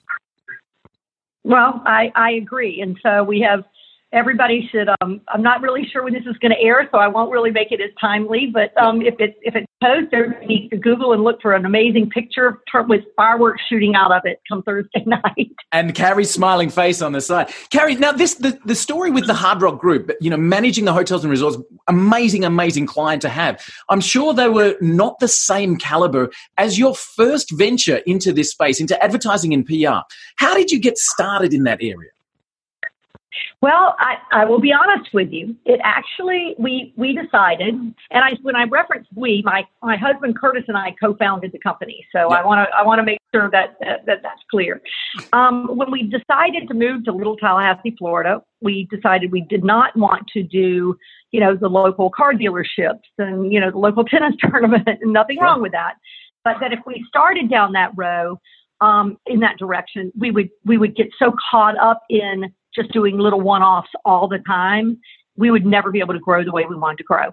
well, 1.49 1.83
I, 1.87 2.13
I 2.15 2.33
agree. 2.33 2.81
And 2.83 2.99
so 3.03 3.25
we 3.25 3.41
have 3.41 3.65
everybody 4.13 4.69
should 4.71 4.89
um, 5.01 5.21
i'm 5.29 5.43
not 5.43 5.61
really 5.61 5.87
sure 5.93 6.03
when 6.03 6.13
this 6.13 6.25
is 6.27 6.37
going 6.39 6.53
to 6.53 6.61
air 6.61 6.89
so 6.91 6.99
i 6.99 7.07
won't 7.07 7.31
really 7.31 7.51
make 7.51 7.71
it 7.71 7.81
as 7.81 7.91
timely 8.01 8.47
but 8.53 8.77
um, 8.83 9.03
if 9.03 9.15
it 9.19 9.37
if 9.43 9.55
it's 9.55 9.67
post 9.83 10.13
everybody 10.13 10.47
needs 10.47 10.71
to 10.71 10.77
google 10.77 11.13
and 11.13 11.23
look 11.23 11.41
for 11.43 11.55
an 11.55 11.65
amazing 11.65 12.09
picture 12.11 12.61
with 12.89 13.05
fireworks 13.17 13.63
shooting 13.69 13.95
out 13.95 14.13
of 14.13 14.23
it 14.25 14.41
come 14.49 14.63
thursday 14.63 15.03
night. 15.07 15.51
And 15.73 15.95
carrie's 15.95 16.31
smiling 16.31 16.71
face 16.71 17.03
on 17.03 17.13
the 17.13 17.21
side. 17.21 17.53
Carrie 17.71 17.95
now 17.95 18.13
this 18.13 18.35
the, 18.35 18.59
the 18.65 18.75
story 18.75 19.11
with 19.11 19.27
the 19.27 19.35
hard 19.35 19.63
rock 19.63 19.79
group 19.79 20.11
you 20.21 20.31
know 20.31 20.37
managing 20.37 20.85
the 20.85 20.93
hotels 20.93 21.25
and 21.25 21.31
resorts 21.31 21.59
amazing 21.87 22.45
amazing 22.45 22.87
client 22.87 23.23
to 23.23 23.29
have. 23.29 23.63
I'm 23.89 24.01
sure 24.01 24.33
they 24.33 24.49
were 24.49 24.77
not 24.81 25.19
the 25.21 25.29
same 25.29 25.77
caliber 25.77 26.31
as 26.57 26.79
your 26.79 26.95
first 26.95 27.51
venture 27.51 27.99
into 28.07 28.33
this 28.33 28.51
space 28.51 28.81
into 28.81 29.03
advertising 29.03 29.53
and 29.55 29.65
pr 29.65 29.75
how 30.37 30.55
did 30.55 30.71
you 30.71 30.81
get 30.81 30.99
started 30.99 31.53
in 31.53 31.65
that 31.65 31.79
area 31.81 32.11
well, 33.61 33.97
I, 33.99 34.17
I 34.31 34.45
will 34.45 34.61
be 34.61 34.73
honest 34.73 35.13
with 35.13 35.33
you. 35.33 35.57
It 35.65 35.81
actually 35.83 36.55
we 36.59 36.93
we 36.97 37.13
decided, 37.13 37.75
and 37.75 37.95
I 38.13 38.33
when 38.43 38.57
I 38.57 38.65
reference 38.65 39.07
we, 39.15 39.43
my 39.45 39.67
my 39.83 39.97
husband 39.97 40.39
Curtis 40.39 40.65
and 40.69 40.77
I 40.77 40.95
co-founded 41.01 41.53
the 41.53 41.59
company. 41.59 42.07
So 42.13 42.31
I 42.31 42.45
want 42.45 42.69
to 42.69 42.77
I 42.77 42.85
want 42.85 43.01
to 43.01 43.03
make 43.03 43.19
sure 43.35 43.51
that, 43.51 43.77
that, 43.81 44.07
that 44.07 44.23
that's 44.23 44.41
clear. 44.51 44.81
Um, 45.33 45.77
when 45.77 45.91
we 45.91 46.03
decided 46.03 46.69
to 46.69 46.75
move 46.75 47.05
to 47.05 47.13
Little 47.13 47.37
Tallahassee, 47.37 47.95
Florida, 47.99 48.43
we 48.61 48.89
decided 48.91 49.33
we 49.33 49.43
did 49.43 49.65
not 49.65 49.97
want 49.97 50.27
to 50.29 50.43
do 50.43 50.97
you 51.33 51.41
know 51.41 51.57
the 51.57 51.69
local 51.69 52.11
car 52.11 52.33
dealerships 52.33 53.09
and 53.19 53.53
you 53.53 53.61
know 53.61 53.71
the 53.71 53.79
local 53.79 54.05
tennis 54.13 54.35
tournament, 54.41 54.87
and 54.87 55.13
nothing 55.13 55.39
wrong 55.39 55.63
with 55.63 55.73
that. 55.73 55.95
But 56.45 56.57
that 56.61 56.73
if 56.73 56.81
we 56.87 57.05
started 57.09 57.51
down 57.51 57.73
that 57.73 57.91
row 57.97 58.41
um, 58.81 59.19
in 59.27 59.41
that 59.41 59.59
direction, 59.59 60.13
we 60.19 60.31
would 60.31 60.51
we 60.65 60.79
would 60.79 60.97
get 60.97 61.09
so 61.19 61.35
caught 61.51 61.77
up 61.79 62.03
in 62.09 62.53
just 62.79 62.93
doing 62.93 63.19
little 63.19 63.41
one 63.41 63.63
offs 63.63 63.91
all 64.05 64.29
the 64.29 64.39
time, 64.47 64.99
we 65.37 65.51
would 65.51 65.67
never 65.67 65.91
be 65.91 66.01
able 66.01 66.15
to 66.15 66.21
grow 66.21 66.45
the 66.45 66.53
way 66.53 66.65
we 66.69 66.77
wanted 66.77 66.99
to 66.99 67.05
grow. 67.05 67.33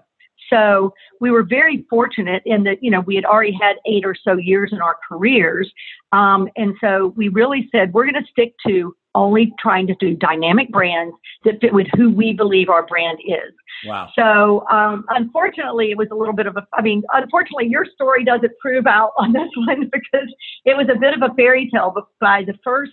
So 0.50 0.94
we 1.20 1.30
were 1.30 1.42
very 1.42 1.84
fortunate 1.90 2.42
in 2.46 2.64
that, 2.64 2.82
you 2.82 2.90
know, 2.90 3.00
we 3.00 3.14
had 3.16 3.24
already 3.24 3.56
had 3.60 3.76
eight 3.86 4.04
or 4.04 4.14
so 4.14 4.36
years 4.36 4.70
in 4.72 4.80
our 4.80 4.96
careers. 5.08 5.70
Um, 6.12 6.48
and 6.56 6.74
so 6.80 7.12
we 7.16 7.28
really 7.28 7.68
said, 7.72 7.92
we're 7.92 8.04
going 8.04 8.22
to 8.22 8.30
stick 8.30 8.54
to 8.66 8.94
only 9.14 9.52
trying 9.58 9.86
to 9.86 9.94
do 9.98 10.14
dynamic 10.14 10.70
brands 10.70 11.16
that 11.44 11.60
fit 11.60 11.72
with 11.72 11.86
who 11.96 12.10
we 12.12 12.34
believe 12.34 12.68
our 12.68 12.86
brand 12.86 13.18
is. 13.26 13.52
Wow. 13.86 14.10
So, 14.14 14.66
um, 14.68 15.04
unfortunately, 15.08 15.90
it 15.90 15.96
was 15.96 16.08
a 16.12 16.14
little 16.14 16.34
bit 16.34 16.46
of 16.46 16.56
a, 16.56 16.66
I 16.74 16.82
mean, 16.82 17.02
unfortunately, 17.12 17.66
your 17.66 17.86
story 17.86 18.24
doesn't 18.24 18.52
prove 18.60 18.86
out 18.86 19.12
on 19.18 19.32
this 19.32 19.48
one 19.56 19.90
because 19.90 20.28
it 20.64 20.76
was 20.76 20.86
a 20.94 20.98
bit 20.98 21.14
of 21.14 21.22
a 21.28 21.34
fairy 21.34 21.70
tale. 21.72 21.92
But 21.94 22.04
by 22.20 22.44
the 22.46 22.54
first 22.62 22.92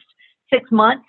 six 0.52 0.72
months, 0.72 1.06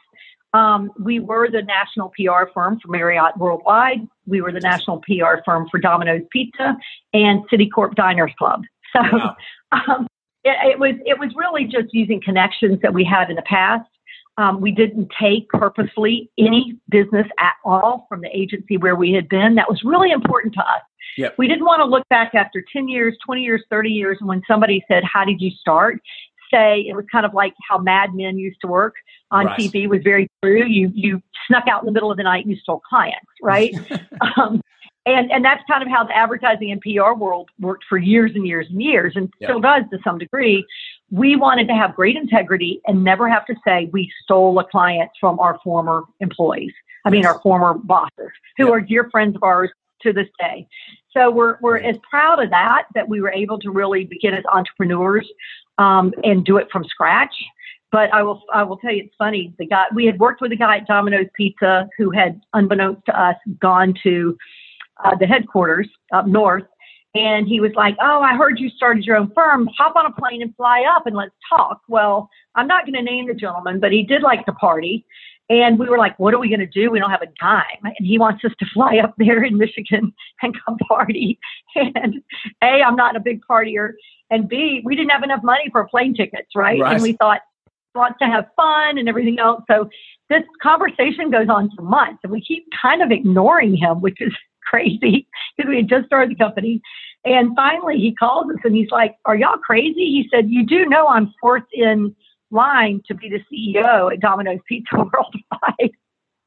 um, 0.54 0.92
we 0.98 1.18
were 1.18 1.50
the 1.50 1.62
national 1.62 2.10
PR 2.10 2.48
firm 2.54 2.78
for 2.80 2.88
Marriott 2.88 3.36
Worldwide. 3.36 4.06
We 4.26 4.40
were 4.40 4.52
the 4.52 4.60
national 4.60 5.00
PR 5.00 5.42
firm 5.44 5.68
for 5.68 5.78
Domino's 5.78 6.22
Pizza 6.30 6.76
and 7.12 7.40
Citicorp 7.50 7.96
Diners 7.96 8.32
Club. 8.38 8.62
So 8.92 9.00
wow. 9.12 9.36
um, 9.72 10.06
it, 10.44 10.72
it, 10.72 10.78
was 10.78 10.94
it 11.04 11.18
was 11.18 11.32
really 11.36 11.64
just 11.64 11.92
using 11.92 12.22
connections 12.22 12.80
that 12.82 12.94
we 12.94 13.04
had 13.04 13.30
in 13.30 13.36
the 13.36 13.42
past. 13.42 13.88
Um, 14.36 14.60
we 14.60 14.70
didn't 14.70 15.10
take 15.20 15.48
purposely 15.48 16.30
any 16.38 16.78
business 16.88 17.26
at 17.38 17.54
all 17.64 18.06
from 18.08 18.20
the 18.20 18.28
agency 18.36 18.76
where 18.76 18.96
we 18.96 19.12
had 19.12 19.28
been. 19.28 19.56
That 19.56 19.68
was 19.68 19.82
really 19.84 20.10
important 20.10 20.54
to 20.54 20.60
us. 20.60 20.82
Yep. 21.16 21.34
We 21.38 21.46
didn't 21.46 21.64
want 21.64 21.80
to 21.80 21.84
look 21.84 22.08
back 22.08 22.34
after 22.34 22.64
10 22.72 22.88
years, 22.88 23.16
20 23.24 23.42
years, 23.42 23.62
30 23.70 23.90
years, 23.90 24.18
and 24.20 24.28
when 24.28 24.42
somebody 24.48 24.84
said, 24.88 25.02
How 25.04 25.24
did 25.24 25.40
you 25.40 25.50
start? 25.50 26.00
Say 26.54 26.84
it 26.88 26.94
was 26.94 27.04
kind 27.10 27.26
of 27.26 27.34
like 27.34 27.54
how 27.68 27.78
Mad 27.78 28.14
Men 28.14 28.38
used 28.38 28.60
to 28.60 28.66
work 28.66 28.94
on 29.30 29.46
right. 29.46 29.58
TV 29.58 29.88
was 29.88 30.00
very 30.02 30.28
true. 30.42 30.64
You 30.66 30.90
you 30.94 31.22
snuck 31.46 31.64
out 31.68 31.82
in 31.82 31.86
the 31.86 31.92
middle 31.92 32.10
of 32.10 32.16
the 32.16 32.22
night 32.22 32.44
and 32.44 32.54
you 32.54 32.60
stole 32.60 32.80
clients, 32.88 33.26
right? 33.42 33.74
um, 34.36 34.60
and 35.06 35.30
and 35.30 35.44
that's 35.44 35.62
kind 35.68 35.82
of 35.82 35.88
how 35.88 36.04
the 36.04 36.16
advertising 36.16 36.70
and 36.70 36.80
PR 36.80 37.12
world 37.12 37.50
worked 37.60 37.84
for 37.88 37.98
years 37.98 38.32
and 38.34 38.46
years 38.46 38.66
and 38.70 38.82
years, 38.82 39.12
and 39.16 39.32
still 39.42 39.60
does 39.60 39.82
to 39.90 39.98
some 40.04 40.18
degree. 40.18 40.64
We 41.10 41.36
wanted 41.36 41.68
to 41.68 41.74
have 41.74 41.94
great 41.94 42.16
integrity 42.16 42.80
and 42.86 43.04
never 43.04 43.28
have 43.28 43.44
to 43.46 43.54
say 43.66 43.90
we 43.92 44.10
stole 44.22 44.58
a 44.58 44.64
client 44.64 45.10
from 45.20 45.38
our 45.40 45.58
former 45.62 46.04
employees. 46.20 46.72
I 47.04 47.10
mean, 47.10 47.26
our 47.26 47.38
former 47.42 47.74
bosses, 47.74 48.30
who 48.56 48.72
are 48.72 48.80
dear 48.80 49.10
friends 49.10 49.36
of 49.36 49.42
ours 49.42 49.70
to 50.04 50.12
this 50.12 50.28
day. 50.38 50.66
So 51.12 51.30
we're 51.30 51.58
we're 51.60 51.78
as 51.78 51.96
proud 52.08 52.42
of 52.42 52.50
that 52.50 52.84
that 52.94 53.08
we 53.08 53.20
were 53.20 53.32
able 53.32 53.58
to 53.60 53.70
really 53.70 54.04
begin 54.04 54.34
as 54.34 54.44
entrepreneurs 54.52 55.28
um, 55.78 56.12
and 56.22 56.44
do 56.44 56.56
it 56.58 56.68
from 56.70 56.84
scratch. 56.84 57.34
But 57.90 58.12
I 58.12 58.22
will 58.22 58.42
I 58.52 58.62
will 58.62 58.76
tell 58.76 58.92
you 58.92 59.04
it's 59.04 59.14
funny. 59.16 59.54
The 59.58 59.66
guy 59.66 59.84
we 59.94 60.06
had 60.06 60.18
worked 60.18 60.40
with 60.40 60.52
a 60.52 60.56
guy 60.56 60.78
at 60.78 60.86
Domino's 60.86 61.28
Pizza 61.36 61.88
who 61.96 62.10
had, 62.10 62.40
unbeknownst 62.52 63.02
to 63.06 63.20
us, 63.20 63.36
gone 63.60 63.94
to 64.02 64.36
uh, 65.04 65.16
the 65.18 65.26
headquarters 65.26 65.88
up 66.12 66.26
north, 66.26 66.64
and 67.14 67.46
he 67.46 67.60
was 67.60 67.70
like, 67.76 67.96
"Oh, 68.00 68.20
I 68.20 68.34
heard 68.34 68.58
you 68.58 68.68
started 68.70 69.04
your 69.04 69.16
own 69.16 69.30
firm. 69.32 69.68
Hop 69.78 69.94
on 69.94 70.06
a 70.06 70.12
plane 70.12 70.42
and 70.42 70.54
fly 70.56 70.84
up 70.96 71.06
and 71.06 71.14
let's 71.14 71.34
talk." 71.48 71.82
Well, 71.88 72.28
I'm 72.56 72.66
not 72.66 72.84
going 72.84 72.94
to 72.94 73.02
name 73.02 73.28
the 73.28 73.34
gentleman, 73.34 73.78
but 73.78 73.92
he 73.92 74.02
did 74.02 74.22
like 74.22 74.44
to 74.46 74.52
party. 74.52 75.06
And 75.50 75.78
we 75.78 75.88
were 75.88 75.98
like, 75.98 76.18
what 76.18 76.32
are 76.32 76.38
we 76.38 76.48
going 76.48 76.60
to 76.60 76.66
do? 76.66 76.90
We 76.90 76.98
don't 76.98 77.10
have 77.10 77.22
a 77.22 77.28
dime. 77.38 77.64
And 77.82 78.06
he 78.06 78.18
wants 78.18 78.44
us 78.44 78.52
to 78.58 78.66
fly 78.72 78.96
up 78.96 79.14
there 79.18 79.44
in 79.44 79.58
Michigan 79.58 80.12
and 80.42 80.56
come 80.64 80.78
party. 80.88 81.38
And 81.74 82.22
A, 82.62 82.82
I'm 82.82 82.96
not 82.96 83.14
a 83.16 83.20
big 83.20 83.40
partier 83.48 83.92
and 84.30 84.48
B, 84.48 84.82
we 84.84 84.96
didn't 84.96 85.10
have 85.10 85.22
enough 85.22 85.42
money 85.42 85.68
for 85.70 85.86
plane 85.88 86.14
tickets, 86.14 86.48
right? 86.54 86.80
right. 86.80 86.94
And 86.94 87.02
we 87.02 87.12
thought, 87.12 87.40
want 87.94 88.16
to 88.20 88.24
have 88.24 88.46
fun 88.56 88.98
and 88.98 89.08
everything 89.08 89.38
else. 89.38 89.62
So 89.70 89.88
this 90.28 90.42
conversation 90.60 91.30
goes 91.30 91.48
on 91.48 91.70
for 91.76 91.82
months, 91.82 92.18
and 92.24 92.32
we 92.32 92.42
keep 92.42 92.66
kind 92.82 93.02
of 93.02 93.12
ignoring 93.12 93.76
him, 93.76 94.00
which 94.00 94.20
is 94.20 94.32
crazy 94.64 95.28
because 95.56 95.68
we 95.68 95.76
had 95.76 95.88
just 95.88 96.06
started 96.06 96.30
the 96.30 96.34
company. 96.34 96.82
And 97.24 97.54
finally, 97.54 97.98
he 97.98 98.12
calls 98.14 98.50
us 98.50 98.58
and 98.64 98.74
he's 98.74 98.90
like, 98.90 99.14
"Are 99.24 99.36
y'all 99.36 99.58
crazy?" 99.58 99.94
He 99.94 100.28
said, 100.32 100.50
"You 100.50 100.66
do 100.66 100.86
know 100.86 101.06
I'm 101.06 101.32
fourth 101.40 101.62
in 101.72 102.14
line 102.54 103.02
to 103.06 103.14
be 103.14 103.28
the 103.28 103.40
CEO 103.50 104.12
at 104.12 104.20
Domino's 104.20 104.60
Pizza 104.66 104.96
Worldwide." 104.96 105.92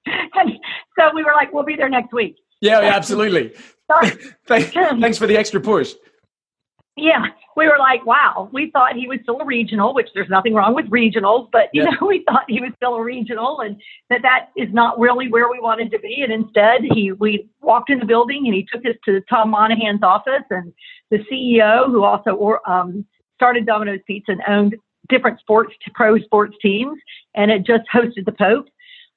and 0.06 0.54
so 0.98 1.12
we 1.14 1.24
were 1.24 1.34
like, 1.34 1.54
"We'll 1.54 1.66
be 1.66 1.76
there 1.76 1.90
next 1.90 2.14
week." 2.14 2.38
Yeah, 2.62 2.82
yeah 2.82 2.96
absolutely. 2.96 3.54
Thanks 4.48 5.18
for 5.18 5.28
the 5.28 5.38
extra 5.38 5.62
push 5.62 5.94
yeah, 6.98 7.28
we 7.56 7.68
were 7.68 7.78
like, 7.78 8.06
wow, 8.06 8.50
we 8.52 8.72
thought 8.72 8.96
he 8.96 9.08
was 9.08 9.20
still 9.22 9.40
a 9.40 9.46
regional, 9.46 9.94
which 9.94 10.10
there's 10.16 10.30
nothing 10.30 10.56
wrong 10.56 10.74
with 10.74 10.88
regionals, 10.88 11.48
but 11.52 11.70
you 11.72 11.84
yeah. 11.84 11.92
know, 11.92 12.08
we 12.08 12.24
thought 12.28 12.44
he 12.48 12.60
was 12.60 12.72
still 12.76 12.96
a 12.96 13.04
regional 13.04 13.62
and 13.62 13.80
that 14.10 14.24
that 14.24 14.50
is 14.58 14.68
not 14.74 15.00
really 15.00 15.30
where 15.30 15.50
we 15.50 15.60
wanted 15.60 15.92
to 15.92 16.00
be. 16.00 16.24
And 16.24 16.34
instead 16.34 16.82
he, 16.84 17.12
we 17.12 17.50
walked 17.62 17.92
in 17.92 18.00
the 18.00 18.06
building 18.06 18.46
and 18.46 18.56
he 18.56 18.68
took 18.72 18.84
us 18.86 18.96
to 19.06 19.22
Tom 19.30 19.52
Monaghan's 19.52 20.02
office 20.02 20.44
and 20.50 20.74
the 21.12 21.20
CEO 21.32 21.86
who 21.86 22.04
also, 22.04 22.60
um, 22.66 23.06
started 23.36 23.68
Domino's 23.68 24.00
Pizza 24.08 24.32
and 24.32 24.42
owned 24.48 24.76
different 25.10 25.40
sports, 25.40 25.74
pro 25.94 26.18
sports 26.20 26.56
teams 26.62 26.98
and 27.36 27.52
it 27.52 27.66
just 27.66 27.84
hosted 27.94 28.26
the 28.26 28.34
Pope. 28.34 28.68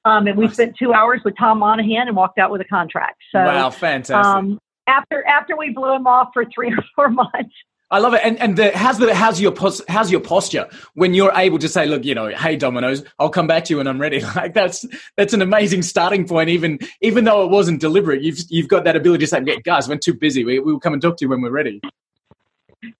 Um, 0.05 0.27
and 0.27 0.37
we 0.37 0.47
spent 0.47 0.75
two 0.77 0.93
hours 0.93 1.21
with 1.23 1.35
Tom 1.37 1.59
Monaghan 1.59 2.07
and 2.07 2.15
walked 2.15 2.39
out 2.39 2.51
with 2.51 2.61
a 2.61 2.65
contract. 2.65 3.21
So, 3.31 3.39
wow, 3.39 3.69
fantastic. 3.69 4.15
Um, 4.15 4.59
after 4.87 5.23
after 5.27 5.55
we 5.55 5.69
blew 5.69 5.93
him 5.93 6.07
off 6.07 6.29
for 6.33 6.43
three 6.45 6.71
or 6.77 6.83
four 6.95 7.09
months, 7.09 7.53
I 7.91 7.99
love 7.99 8.15
it. 8.15 8.21
And 8.23 8.39
and 8.39 8.57
the, 8.57 8.75
how's 8.75 8.97
the 8.97 9.13
how's 9.13 9.39
your 9.39 9.51
pos, 9.51 9.81
how's 9.87 10.09
your 10.09 10.21
posture 10.21 10.67
when 10.95 11.13
you're 11.13 11.33
able 11.35 11.59
to 11.59 11.67
say, 11.67 11.85
look, 11.85 12.03
you 12.03 12.15
know, 12.15 12.29
hey 12.29 12.55
Domino's, 12.55 13.03
I'll 13.19 13.29
come 13.29 13.45
back 13.45 13.65
to 13.65 13.73
you 13.73 13.77
when 13.77 13.87
I'm 13.87 14.01
ready. 14.01 14.21
Like 14.35 14.53
that's 14.53 14.85
that's 15.17 15.33
an 15.33 15.41
amazing 15.43 15.83
starting 15.83 16.25
point. 16.25 16.49
Even 16.49 16.79
even 17.01 17.25
though 17.25 17.43
it 17.43 17.51
wasn't 17.51 17.79
deliberate, 17.79 18.23
you've 18.23 18.39
you've 18.49 18.69
got 18.69 18.85
that 18.85 18.95
ability 18.95 19.25
to 19.25 19.27
say, 19.27 19.41
yeah, 19.45 19.57
guys, 19.63 19.87
we're 19.87 19.97
too 19.97 20.13
busy. 20.13 20.43
We 20.45 20.59
we'll 20.59 20.79
come 20.79 20.93
and 20.93 21.01
talk 21.01 21.17
to 21.17 21.25
you 21.25 21.29
when 21.29 21.41
we're 21.41 21.51
ready. 21.51 21.79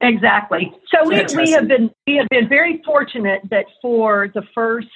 Exactly. 0.01 0.71
So 0.93 1.07
we, 1.07 1.23
we 1.35 1.51
have 1.51 1.67
been 1.67 1.89
we 2.05 2.15
have 2.17 2.29
been 2.29 2.47
very 2.47 2.81
fortunate 2.85 3.41
that 3.49 3.65
for 3.81 4.29
the 4.33 4.43
first 4.53 4.87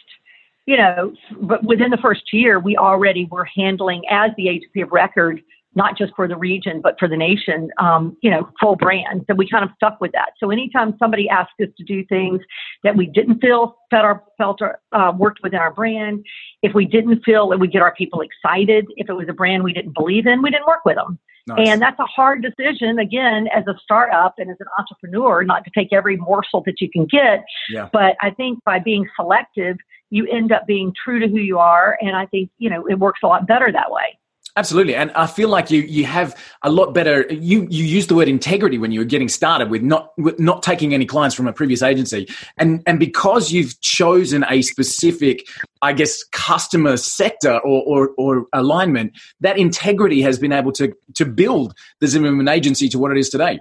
you 0.68 0.78
know, 0.78 1.14
but 1.42 1.64
within 1.64 1.92
the 1.92 1.98
first 1.98 2.34
year, 2.34 2.60
we 2.60 2.76
already 2.76 3.26
were 3.26 3.48
handling 3.56 4.02
as 4.10 4.32
the 4.36 4.50
agency 4.50 4.82
of 4.82 4.92
record 4.92 5.42
not 5.76 5.98
just 5.98 6.14
for 6.16 6.28
the 6.28 6.38
region, 6.38 6.80
but 6.82 6.98
for 6.98 7.08
the 7.08 7.18
nation, 7.18 7.70
um, 7.80 8.18
you 8.22 8.32
know, 8.32 8.50
full 8.62 8.78
brand. 8.78 9.26
So 9.28 9.36
we 9.36 9.48
kind 9.48 9.64
of 9.64 9.70
stuck 9.76 10.00
with 10.00 10.14
that. 10.14 10.32
So 10.40 10.50
anytime 10.50 10.96
somebody 10.98 11.28
asked 11.28 11.52
us 11.62 11.68
to 11.78 11.84
do 11.84 12.04
things 12.06 12.40
that 12.84 12.96
we 12.96 13.06
didn't 13.08 13.42
feel 13.42 13.76
felt 13.92 14.06
our, 14.06 14.24
felt 14.38 14.62
our, 14.62 14.80
uh, 14.94 15.12
worked 15.12 15.42
within 15.44 15.60
our 15.60 15.74
brand, 15.74 16.26
if 16.62 16.74
we 16.74 16.86
didn't 16.86 17.24
feel 17.26 17.50
that 17.50 17.60
we 17.60 17.68
get 17.68 17.82
our 17.82 17.94
people 17.94 18.22
excited, 18.22 18.86
if 18.96 19.10
it 19.10 19.14
was 19.14 19.28
a 19.30 19.34
brand 19.34 19.64
we 19.64 19.74
didn't 19.74 19.94
believe 19.94 20.26
in, 20.26 20.42
we 20.42 20.50
didn't 20.50 20.66
work 20.66 20.86
with 20.86 20.96
them. 20.96 21.20
Nice. 21.48 21.68
And 21.70 21.82
that's 21.82 22.00
a 22.00 22.06
hard 22.06 22.42
decision, 22.42 22.98
again, 22.98 23.48
as 23.56 23.66
a 23.68 23.76
startup 23.82 24.36
and 24.40 24.50
as 24.50 24.58
an 24.60 24.68
entrepreneur, 24.80 25.44
not 25.44 25.64
to 25.66 25.72
take 25.78 25.94
every 25.94 26.18
morsel 26.18 26.64
that 26.66 26.82
you 26.82 26.90
can 26.90 27.06
get. 27.06 27.46
Yeah. 27.70 27.90
But 27.94 28.16
I 28.20 28.32
think 28.32 28.64
by 28.64 28.80
being 28.80 29.08
selective, 29.16 29.78
you 30.10 30.28
end 30.28 30.52
up 30.52 30.66
being 30.66 30.92
true 31.04 31.20
to 31.20 31.28
who 31.28 31.38
you 31.38 31.60
are. 31.60 31.98
And 32.02 32.16
I 32.16 32.26
think, 32.26 32.50
you 32.58 32.70
know, 32.70 32.88
it 32.88 32.98
works 32.98 33.20
a 33.24 33.28
lot 33.28 33.46
better 33.48 33.72
that 33.72 33.92
way. 33.92 34.18
Absolutely, 34.58 34.96
and 34.96 35.12
I 35.12 35.28
feel 35.28 35.50
like 35.50 35.70
you 35.70 35.82
you 35.82 36.06
have 36.06 36.34
a 36.62 36.72
lot 36.72 36.94
better. 36.94 37.26
You 37.30 37.68
you 37.70 37.84
used 37.84 38.10
the 38.10 38.16
word 38.16 38.30
integrity 38.30 38.78
when 38.78 38.90
you 38.90 39.02
were 39.02 39.06
getting 39.06 39.28
started 39.28 39.70
with 39.70 39.82
not 39.82 40.14
with 40.18 40.40
not 40.40 40.64
taking 40.64 40.94
any 40.94 41.06
clients 41.06 41.36
from 41.36 41.46
a 41.46 41.52
previous 41.52 41.82
agency, 41.82 42.26
and 42.58 42.82
and 42.88 42.98
because 42.98 43.52
you've 43.52 43.78
chosen 43.82 44.46
a 44.50 44.62
specific, 44.62 45.46
I 45.82 45.92
guess, 45.92 46.24
customer 46.32 46.96
sector 46.96 47.60
or 47.60 47.84
or, 47.84 48.10
or 48.18 48.46
alignment, 48.54 49.12
that 49.42 49.58
integrity 49.58 50.22
has 50.22 50.40
been 50.40 50.54
able 50.54 50.72
to 50.74 50.94
to 51.16 51.26
build 51.26 51.74
the 52.00 52.08
Zimmerman 52.08 52.48
agency 52.48 52.88
to 52.90 52.98
what 52.98 53.12
it 53.12 53.18
is 53.18 53.30
today. 53.30 53.60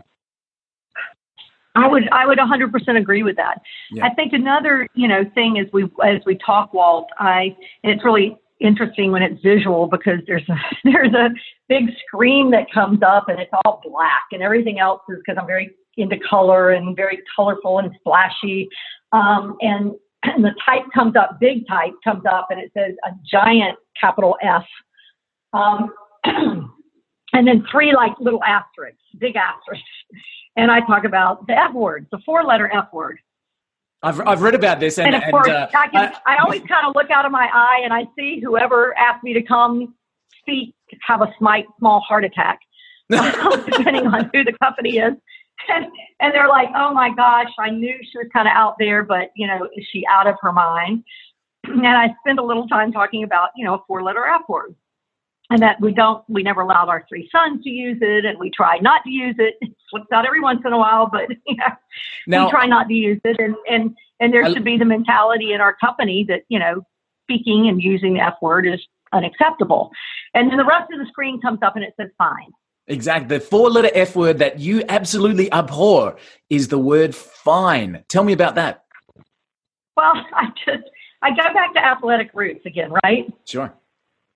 I 1.75 1.89
would 1.89 2.09
I 2.11 2.25
would 2.25 2.39
100% 2.39 2.97
agree 2.97 3.25
with 3.25 3.35
that. 3.35 3.61
Yeah. 3.91 4.07
I 4.07 4.15
think 4.15 4.33
another 4.33 4.87
you 4.95 5.09
know 5.09 5.25
thing 5.35 5.59
as 5.59 5.67
we 5.73 5.91
as 6.05 6.21
we 6.25 6.37
talk, 6.37 6.73
Walt, 6.73 7.09
I 7.19 7.57
and 7.83 7.93
it's 7.93 8.05
really 8.05 8.39
interesting 8.61 9.13
when 9.13 9.23
it's 9.23 9.41
visual 9.43 9.87
because 9.87 10.21
there's 10.27 10.49
a, 10.49 10.57
there's 10.85 11.13
a 11.13 11.31
big 11.69 11.85
screen 12.07 12.51
that 12.51 12.71
comes 12.73 13.01
up 13.03 13.29
and 13.29 13.41
it's 13.41 13.51
all 13.65 13.81
black 13.85 14.25
and 14.33 14.43
everything 14.43 14.79
else 14.79 15.01
is 15.09 15.19
because 15.25 15.39
I'm 15.41 15.47
very 15.47 15.71
into 15.97 16.17
color 16.29 16.71
and 16.71 16.97
very 16.97 17.21
colorful 17.37 17.79
and 17.79 17.95
flashy. 18.03 18.69
Um, 19.13 19.57
and, 19.61 19.93
and 20.25 20.45
the 20.45 20.55
type 20.65 20.83
comes 20.93 21.15
up, 21.17 21.39
big 21.41 21.67
type 21.69 21.93
comes 22.03 22.25
up 22.31 22.49
and 22.51 22.61
it 22.61 22.73
says 22.77 22.95
a 23.07 23.11
giant 23.31 23.79
capital 24.01 24.37
F. 24.43 24.65
Um, 25.53 25.93
and 26.25 27.47
then 27.47 27.65
three 27.71 27.95
like 27.95 28.13
little 28.19 28.43
asterisks, 28.43 29.03
big 29.19 29.37
asterisks. 29.37 29.85
And 30.57 30.71
I 30.71 30.81
talk 30.81 31.05
about 31.05 31.47
the 31.47 31.59
F 31.59 31.75
word, 31.75 32.07
the 32.11 32.19
four 32.25 32.45
letter 32.45 32.71
F 32.73 32.87
word. 32.93 33.19
I've, 34.05 34.21
I've 34.21 34.43
read 34.43 34.55
about 34.55 34.81
this, 34.81 34.99
and, 34.99 35.15
and 35.15 35.25
of 35.25 35.31
course, 35.31 35.49
uh, 35.49 35.69
I, 35.75 35.89
can, 35.89 36.13
I, 36.27 36.35
I 36.35 36.37
always 36.43 36.61
kind 36.63 36.87
of 36.87 36.95
look 36.95 37.11
out 37.11 37.25
of 37.25 37.33
my 37.33 37.49
eye 37.53 37.81
and 37.83 37.93
I 37.93 38.07
see 38.17 38.39
whoever 38.39 38.97
asked 38.99 39.25
me 39.25 39.33
to 39.33 39.43
come 39.43 39.95
speak 40.41 40.75
have 41.07 41.23
a 41.23 41.35
smite, 41.39 41.65
small 41.79 42.01
heart 42.01 42.25
attack, 42.25 42.61
depending 43.09 44.07
on 44.07 44.31
who 44.33 44.45
the 44.45 44.53
company 44.63 44.99
is. 44.99 45.15
And, 45.69 45.87
and 46.21 46.35
they're 46.35 46.49
like, 46.49 46.69
"Oh 46.77 46.93
my 46.93 47.11
gosh, 47.15 47.51
I 47.59 47.71
knew 47.71 47.97
she 48.03 48.19
was 48.19 48.27
kind 48.33 48.47
of 48.47 48.53
out 48.55 48.75
there, 48.79 49.03
but 49.03 49.31
you 49.37 49.47
know, 49.47 49.69
is 49.77 49.87
she 49.91 50.05
out 50.11 50.27
of 50.27 50.35
her 50.43 50.53
mind?" 50.53 51.03
And 51.65 51.87
I 51.87 52.15
spend 52.21 52.39
a 52.39 52.43
little 52.43 52.69
time 52.69 52.93
talking 52.93 53.25
about, 53.25 53.49
you 53.57 53.65
know, 53.65 53.75
a 53.75 53.79
four-letter 53.87 54.27
F 54.27 54.43
word 54.49 54.75
and 55.51 55.61
that 55.63 55.81
we 55.81 55.93
don't 55.93 56.25
we 56.29 56.43
never 56.43 56.63
allowed 56.63 56.89
our 56.89 57.05
three 57.09 57.29
sons 57.31 57.63
to 57.65 57.71
use 57.71 57.99
it 58.01 58.25
and 58.25 58.39
we 58.39 58.51
try 58.51 58.79
not 58.79 59.03
to 59.05 59.11
use 59.11 59.37
it 59.39 59.55
it 59.61 59.73
slips 59.91 60.07
out 60.13 60.27
every 60.27 60.41
once 60.41 60.61
in 60.65 60.73
a 60.73 60.79
while 60.79 61.09
but 61.11 61.29
you 61.47 61.57
know, 61.57 61.67
now, 62.27 62.45
we 62.47 62.51
try 62.51 62.67
not 62.67 62.89
to 62.89 62.95
use 62.95 63.21
it 63.25 63.39
and 63.39 63.55
and 63.69 63.97
and 64.21 64.33
there 64.33 64.45
I, 64.45 64.53
should 64.53 64.65
be 64.65 64.79
the 64.79 64.85
mentality 64.85 65.53
in 65.53 65.61
our 65.61 65.75
company 65.77 66.25
that 66.29 66.43
you 66.49 66.59
know 66.59 66.83
speaking 67.23 67.69
and 67.69 67.83
using 67.83 68.15
the 68.15 68.21
f 68.21 68.35
word 68.43 68.67
is 68.67 68.81
unacceptable 69.13 69.91
and 70.35 70.51
then 70.51 70.57
the 70.57 70.65
rest 70.65 70.91
of 70.93 70.99
the 70.99 71.07
screen 71.07 71.41
comes 71.41 71.61
up 71.63 71.77
and 71.77 71.85
it 71.85 71.95
says 71.99 72.11
fine 72.19 72.51
Exactly. 72.87 73.39
The 73.39 73.41
four 73.43 73.71
letter 73.71 73.91
F 73.95 74.15
word 74.15 74.39
that 74.41 74.59
you 74.59 74.83
absolutely 74.89 75.51
abhor 75.51 76.17
is 76.51 76.69
the 76.69 76.79
word 76.79 77.15
fine. 77.15 78.05
Tell 78.09 78.25
me 78.25 78.35
about 78.35 78.57
that. 78.57 78.85
Well, 79.97 80.13
I 80.35 80.49
just, 80.67 80.85
I 81.23 81.31
go 81.31 81.55
back 81.55 81.73
to 81.75 81.85
athletic 81.85 82.31
roots 82.35 82.67
again, 82.67 82.93
right? 83.03 83.33
Sure. 83.47 83.73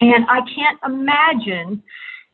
And 0.01 0.25
I 0.29 0.41
can't 0.55 0.79
imagine 0.85 1.83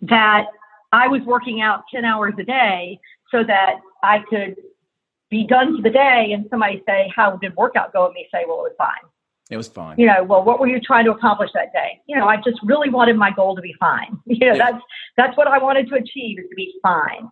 that 0.02 0.44
I 0.92 1.08
was 1.08 1.22
working 1.22 1.60
out 1.60 1.84
10 1.92 2.04
hours 2.04 2.34
a 2.38 2.44
day 2.44 3.00
so 3.30 3.42
that 3.44 3.80
I 4.02 4.18
could 4.28 4.56
be 5.30 5.46
done 5.46 5.76
for 5.76 5.82
the 5.82 5.90
day 5.90 6.30
and 6.32 6.46
somebody 6.50 6.82
say, 6.86 7.10
How 7.14 7.36
did 7.36 7.56
workout 7.56 7.92
go? 7.92 8.06
And 8.06 8.14
me 8.14 8.26
say, 8.32 8.44
Well, 8.46 8.58
it 8.58 8.70
was 8.70 8.74
fine. 8.78 9.10
It 9.50 9.56
was 9.56 9.68
fine. 9.68 9.98
You 9.98 10.06
know, 10.06 10.22
well, 10.24 10.42
what 10.42 10.60
were 10.60 10.68
you 10.68 10.80
trying 10.80 11.04
to 11.06 11.10
accomplish 11.10 11.50
that 11.54 11.72
day? 11.72 12.00
You 12.06 12.16
know, 12.16 12.26
I 12.26 12.36
just 12.36 12.58
really 12.62 12.90
wanted 12.90 13.16
my 13.16 13.30
goal 13.30 13.56
to 13.56 13.62
be 13.62 13.74
fine. 13.80 14.18
You 14.26 14.38
know, 14.38 14.54
yeah. 14.54 14.70
that's 14.70 14.84
that's 15.16 15.36
what 15.36 15.48
I 15.48 15.58
wanted 15.58 15.88
to 15.88 15.96
achieve 15.96 16.38
is 16.38 16.46
to 16.48 16.54
be 16.54 16.74
fine. 16.82 17.28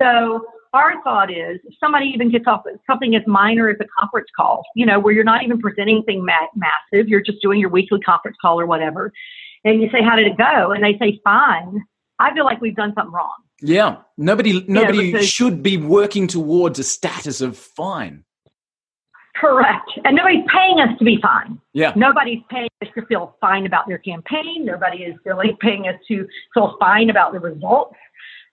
So 0.00 0.46
our 0.72 1.02
thought 1.02 1.30
is 1.30 1.58
if 1.64 1.74
somebody 1.80 2.06
even 2.06 2.30
gets 2.30 2.46
off 2.46 2.62
something 2.86 3.14
as 3.16 3.22
minor 3.26 3.68
as 3.68 3.76
a 3.80 3.86
conference 3.98 4.28
call, 4.36 4.62
you 4.74 4.86
know, 4.86 5.00
where 5.00 5.12
you're 5.12 5.24
not 5.24 5.42
even 5.42 5.58
presenting 5.60 5.96
anything 5.96 6.24
ma- 6.24 6.52
massive, 6.54 7.08
you're 7.08 7.20
just 7.20 7.42
doing 7.42 7.60
your 7.60 7.70
weekly 7.70 8.00
conference 8.00 8.36
call 8.40 8.58
or 8.60 8.66
whatever 8.66 9.12
and 9.64 9.80
you 9.80 9.90
say, 9.90 10.02
"How 10.02 10.16
did 10.16 10.26
it 10.26 10.36
go?" 10.36 10.72
and 10.72 10.82
they 10.82 10.96
say, 10.98 11.20
"Fine," 11.24 11.84
I 12.18 12.32
feel 12.34 12.44
like 12.44 12.60
we've 12.60 12.76
done 12.76 12.92
something 12.94 13.12
wrong. 13.12 13.34
Yeah, 13.60 13.98
nobody 14.16 14.64
nobody 14.68 15.06
you 15.06 15.12
know, 15.12 15.20
should 15.20 15.62
be 15.62 15.76
working 15.76 16.26
towards 16.26 16.78
a 16.78 16.84
status 16.84 17.40
of 17.40 17.56
fine. 17.56 18.24
Correct, 19.36 19.90
and 20.04 20.16
nobody's 20.16 20.44
paying 20.52 20.80
us 20.80 20.98
to 20.98 21.04
be 21.04 21.18
fine. 21.20 21.58
Yeah, 21.72 21.92
nobody's 21.96 22.42
paying 22.50 22.68
us 22.82 22.88
to 22.94 23.06
feel 23.06 23.36
fine 23.40 23.66
about 23.66 23.86
their 23.86 23.98
campaign. 23.98 24.64
Nobody 24.64 24.98
is 24.98 25.14
really 25.24 25.56
paying 25.60 25.88
us 25.88 25.96
to 26.08 26.26
feel 26.54 26.76
fine 26.78 27.10
about 27.10 27.32
the 27.32 27.40
results. 27.40 27.96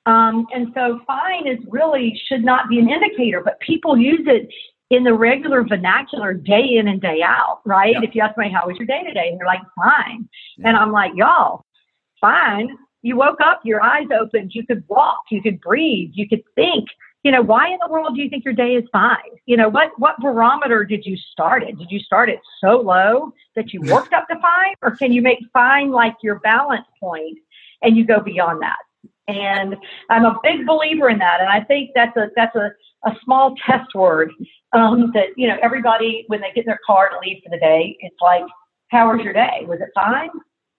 Um, 0.05 0.47
and 0.53 0.67
so 0.73 1.01
fine 1.05 1.47
is 1.47 1.59
really 1.67 2.19
should 2.29 2.43
not 2.43 2.69
be 2.69 2.79
an 2.79 2.89
indicator, 2.89 3.41
but 3.43 3.59
people 3.59 3.97
use 3.97 4.25
it 4.25 4.49
in 4.89 5.03
the 5.03 5.13
regular 5.13 5.63
vernacular 5.63 6.33
day 6.33 6.77
in 6.77 6.87
and 6.87 7.01
day 7.01 7.21
out, 7.21 7.59
right? 7.65 7.93
Yep. 7.93 8.03
If 8.03 8.15
you 8.15 8.21
ask 8.21 8.37
me, 8.37 8.51
how 8.51 8.67
was 8.67 8.77
your 8.77 8.87
day 8.87 9.03
today? 9.03 9.29
And 9.29 9.39
they're 9.39 9.47
like, 9.47 9.61
fine. 9.75 10.29
And 10.63 10.77
I'm 10.77 10.91
like, 10.91 11.11
y'all, 11.15 11.65
fine. 12.21 12.69
You 13.01 13.17
woke 13.17 13.39
up, 13.41 13.61
your 13.63 13.83
eyes 13.83 14.07
opened, 14.17 14.51
you 14.53 14.65
could 14.65 14.83
walk, 14.87 15.23
you 15.29 15.41
could 15.41 15.61
breathe, 15.61 16.11
you 16.13 16.27
could 16.27 16.43
think. 16.55 16.87
You 17.23 17.31
know, 17.31 17.41
why 17.41 17.67
in 17.67 17.77
the 17.85 17.91
world 17.91 18.15
do 18.15 18.21
you 18.21 18.29
think 18.29 18.45
your 18.45 18.53
day 18.53 18.75
is 18.75 18.85
fine? 18.91 19.17
You 19.45 19.57
know, 19.57 19.67
what, 19.67 19.91
what 19.97 20.15
barometer 20.21 20.85
did 20.85 21.05
you 21.05 21.17
start 21.17 21.63
it? 21.63 21.77
Did 21.77 21.91
you 21.91 21.99
start 21.99 22.29
it 22.29 22.39
so 22.61 22.79
low 22.79 23.33
that 23.55 23.73
you 23.73 23.81
worked 23.81 24.13
up 24.13 24.27
to 24.29 24.35
fine? 24.35 24.75
Or 24.81 24.95
can 24.95 25.11
you 25.11 25.21
make 25.21 25.39
fine 25.51 25.91
like 25.91 26.15
your 26.23 26.39
balance 26.39 26.85
point 26.99 27.37
and 27.81 27.97
you 27.97 28.05
go 28.05 28.21
beyond 28.21 28.61
that? 28.61 28.77
And 29.27 29.75
I'm 30.09 30.25
a 30.25 30.39
big 30.41 30.65
believer 30.65 31.09
in 31.09 31.19
that. 31.19 31.41
And 31.41 31.49
I 31.49 31.61
think 31.61 31.89
that's 31.93 32.15
a, 32.15 32.29
that's 32.35 32.55
a, 32.55 32.71
a 33.05 33.11
small 33.23 33.55
test 33.65 33.93
word 33.95 34.31
um, 34.73 35.11
that 35.13 35.27
you 35.35 35.47
know 35.47 35.57
everybody 35.61 36.25
when 36.27 36.41
they 36.41 36.51
get 36.53 36.61
in 36.61 36.67
their 36.67 36.79
car 36.85 37.09
to 37.09 37.17
leave 37.25 37.41
for 37.43 37.49
the 37.49 37.59
day, 37.59 37.95
it's 37.99 38.15
like, 38.21 38.43
how 38.89 39.11
was 39.11 39.23
your 39.23 39.33
day? 39.33 39.65
Was 39.67 39.79
it 39.81 39.89
fine? 39.93 40.29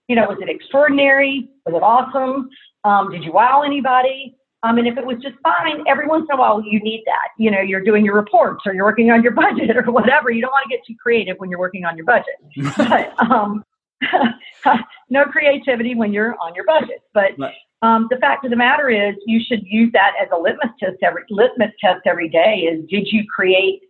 You 0.07 0.15
know, 0.15 0.27
was 0.27 0.39
it 0.41 0.49
extraordinary? 0.49 1.49
Was 1.65 1.75
it 1.75 1.83
awesome? 1.83 2.49
Um, 2.83 3.11
did 3.11 3.23
you 3.23 3.31
wow 3.31 3.61
anybody? 3.65 4.35
Um, 4.63 4.77
and 4.77 4.87
if 4.87 4.97
it 4.97 5.05
was 5.05 5.17
just 5.21 5.35
fine, 5.41 5.83
every 5.87 6.07
once 6.07 6.27
in 6.29 6.37
a 6.37 6.39
while 6.39 6.61
you 6.61 6.79
need 6.81 7.03
that. 7.05 7.29
You 7.37 7.49
know, 7.49 7.61
you're 7.61 7.83
doing 7.83 8.03
your 8.03 8.15
reports 8.15 8.63
or 8.65 8.73
you're 8.73 8.83
working 8.83 9.09
on 9.09 9.23
your 9.23 9.31
budget 9.43 9.75
or 9.75 9.91
whatever. 9.91 10.31
You 10.31 10.41
don't 10.41 10.51
want 10.51 10.69
to 10.69 10.75
get 10.75 10.85
too 10.85 10.95
creative 11.01 11.37
when 11.37 11.49
you're 11.49 11.59
working 11.59 11.85
on 11.85 11.95
your 11.95 12.05
budget. 12.05 12.35
but 12.77 13.13
um, 13.19 13.63
no 15.09 15.25
creativity 15.25 15.95
when 15.95 16.11
you're 16.11 16.35
on 16.41 16.55
your 16.55 16.65
budget. 16.65 17.01
But. 17.13 17.31
Um, 17.81 18.07
the 18.09 18.17
fact 18.17 18.43
of 18.43 18.51
the 18.51 18.57
matter 18.57 18.89
is, 18.89 19.15
you 19.25 19.39
should 19.45 19.61
use 19.63 19.89
that 19.93 20.11
as 20.21 20.27
a 20.33 20.37
litmus 20.37 20.71
test 20.79 20.97
every 21.01 21.23
litmus 21.29 21.71
test 21.79 22.01
every 22.05 22.29
day. 22.29 22.67
Is 22.69 22.85
did 22.89 23.07
you 23.11 23.23
create 23.33 23.81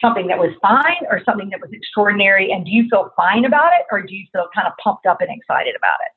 something 0.00 0.26
that 0.26 0.38
was 0.38 0.50
fine 0.60 1.06
or 1.10 1.22
something 1.24 1.48
that 1.50 1.60
was 1.60 1.70
extraordinary, 1.72 2.50
and 2.50 2.64
do 2.64 2.70
you 2.70 2.88
feel 2.90 3.12
fine 3.16 3.44
about 3.44 3.72
it, 3.74 3.86
or 3.92 4.02
do 4.02 4.14
you 4.14 4.26
feel 4.32 4.48
kind 4.54 4.66
of 4.66 4.72
pumped 4.82 5.06
up 5.06 5.20
and 5.20 5.30
excited 5.30 5.74
about 5.76 5.98
it? 6.04 6.12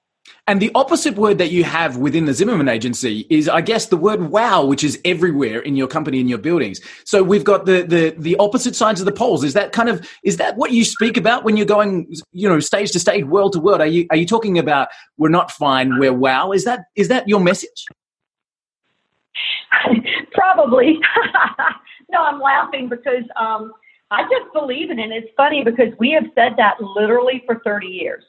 And 0.48 0.62
the 0.62 0.72
opposite 0.76 1.16
word 1.16 1.38
that 1.38 1.52
you 1.52 1.64
have 1.64 1.98
within 1.98 2.26
the 2.26 2.34
Zimmerman 2.34 2.68
agency 2.68 3.26
is, 3.30 3.48
I 3.48 3.62
guess, 3.62 3.88
the 3.88 3.98
word 3.98 4.22
wow, 4.30 4.66
which 4.66 4.84
is 4.84 5.00
everywhere 5.06 5.60
in 5.60 5.76
your 5.76 5.88
company, 5.88 6.20
in 6.20 6.28
your 6.28 6.38
buildings. 6.40 6.82
So 7.06 7.24
we've 7.24 7.44
got 7.44 7.66
the, 7.66 7.84
the, 7.84 8.16
the 8.18 8.36
opposite 8.38 8.76
sides 8.76 9.00
of 9.00 9.06
the 9.06 9.12
poles. 9.12 9.44
Is 9.44 9.54
that 9.54 9.72
kind 9.72 9.88
of, 9.88 10.08
is 10.24 10.38
that 10.38 10.58
what 10.58 10.72
you 10.72 10.84
speak 10.84 11.16
about 11.18 11.44
when 11.44 11.58
you're 11.58 11.66
going, 11.66 12.14
you 12.34 12.50
know, 12.50 12.60
stage 12.60 12.92
to 12.92 13.00
stage, 13.00 13.24
world 13.24 13.54
to 13.54 13.60
world? 13.60 13.82
Are 13.82 13.88
you, 13.88 14.08
are 14.10 14.18
you 14.18 14.26
talking 14.26 14.58
about 14.58 14.90
we're 15.18 15.30
not 15.30 15.52
fine, 15.52 15.98
we're 16.00 16.14
wow? 16.14 16.52
Is 16.52 16.66
that, 16.66 16.82
is 16.96 17.08
that 17.08 17.28
your 17.28 17.40
message? 17.40 17.86
Probably. 20.34 21.00
no, 22.12 22.24
I'm 22.24 22.40
laughing 22.40 22.90
because 22.90 23.24
um, 23.40 23.74
I 24.10 24.24
just 24.24 24.52
believe 24.54 24.90
in 24.90 25.00
it. 25.00 25.12
It's 25.12 25.32
funny 25.38 25.64
because 25.64 25.94
we 26.00 26.12
have 26.12 26.26
said 26.36 26.54
that 26.58 26.82
literally 26.82 27.44
for 27.46 27.62
30 27.64 27.88
years. 27.88 28.24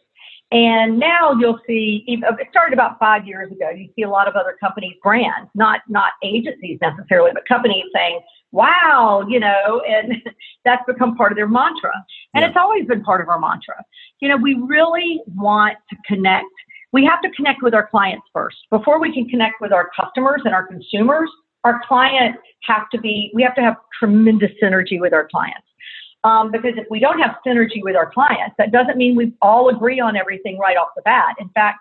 And 0.53 0.99
now 0.99 1.33
you'll 1.33 1.61
see, 1.67 2.05
it 2.07 2.47
started 2.51 2.75
about 2.75 2.99
five 2.99 3.27
years 3.27 3.51
ago. 3.51 3.71
You 3.71 3.89
see 3.97 4.03
a 4.03 4.11
lot 4.11 4.29
of 4.29 4.37
other 4.37 4.55
companies, 4.61 4.97
brands, 5.03 5.49
not 5.55 5.81
not 5.89 6.13
agencies 6.23 6.79
necessarily, 6.83 7.31
but 7.33 7.49
companies 7.49 7.87
saying, 7.95 8.21
"Wow," 8.51 9.25
you 9.27 9.41
know, 9.41 9.83
and 9.89 10.23
that's 10.67 10.85
become 10.87 11.17
part 11.17 11.33
of 11.33 11.37
their 11.37 11.49
mantra. 11.49 11.93
And 12.35 12.43
yeah. 12.43 12.49
it's 12.49 12.57
always 12.59 12.87
been 12.87 13.03
part 13.03 13.23
of 13.23 13.31
our 13.31 13.41
mantra. 13.41 13.83
You 14.21 14.29
know, 14.29 14.37
we 14.37 14.55
really 14.55 15.23
want 15.35 15.79
to 15.89 15.97
connect. 16.07 16.45
We 16.93 17.03
have 17.07 17.23
to 17.23 17.31
connect 17.31 17.63
with 17.63 17.73
our 17.73 17.87
clients 17.87 18.27
first 18.35 18.59
before 18.69 19.01
we 19.01 19.11
can 19.11 19.27
connect 19.31 19.63
with 19.63 19.73
our 19.73 19.89
customers 19.99 20.43
and 20.45 20.55
our 20.55 20.67
consumers. 20.67 21.31
Our 21.65 21.81
clients 21.89 22.41
have 22.65 22.91
to 22.91 23.01
be. 23.01 23.31
We 23.33 23.43
have 23.43 23.55
to 23.55 23.63
have 23.63 23.77
tremendous 23.99 24.51
synergy 24.63 25.01
with 25.01 25.15
our 25.15 25.29
clients. 25.29 25.67
Um, 26.25 26.53
because 26.53 26.75
if 26.77 26.87
we 26.89 27.01
don't 27.01 27.19
have 27.19 27.37
synergy 27.45 27.83
with 27.83 27.97
our 27.97 28.11
clients, 28.11 28.55
that 28.59 28.71
doesn't 28.71 28.97
mean 28.97 29.17
we 29.17 29.33
all 29.43 29.69
agree 29.69 29.99
on 29.99 30.17
everything 30.17 30.57
right 30.59 30.77
off 30.77 30.89
the 30.95 31.03
bat. 31.03 31.35
In 31.41 31.49
fact, 31.49 31.79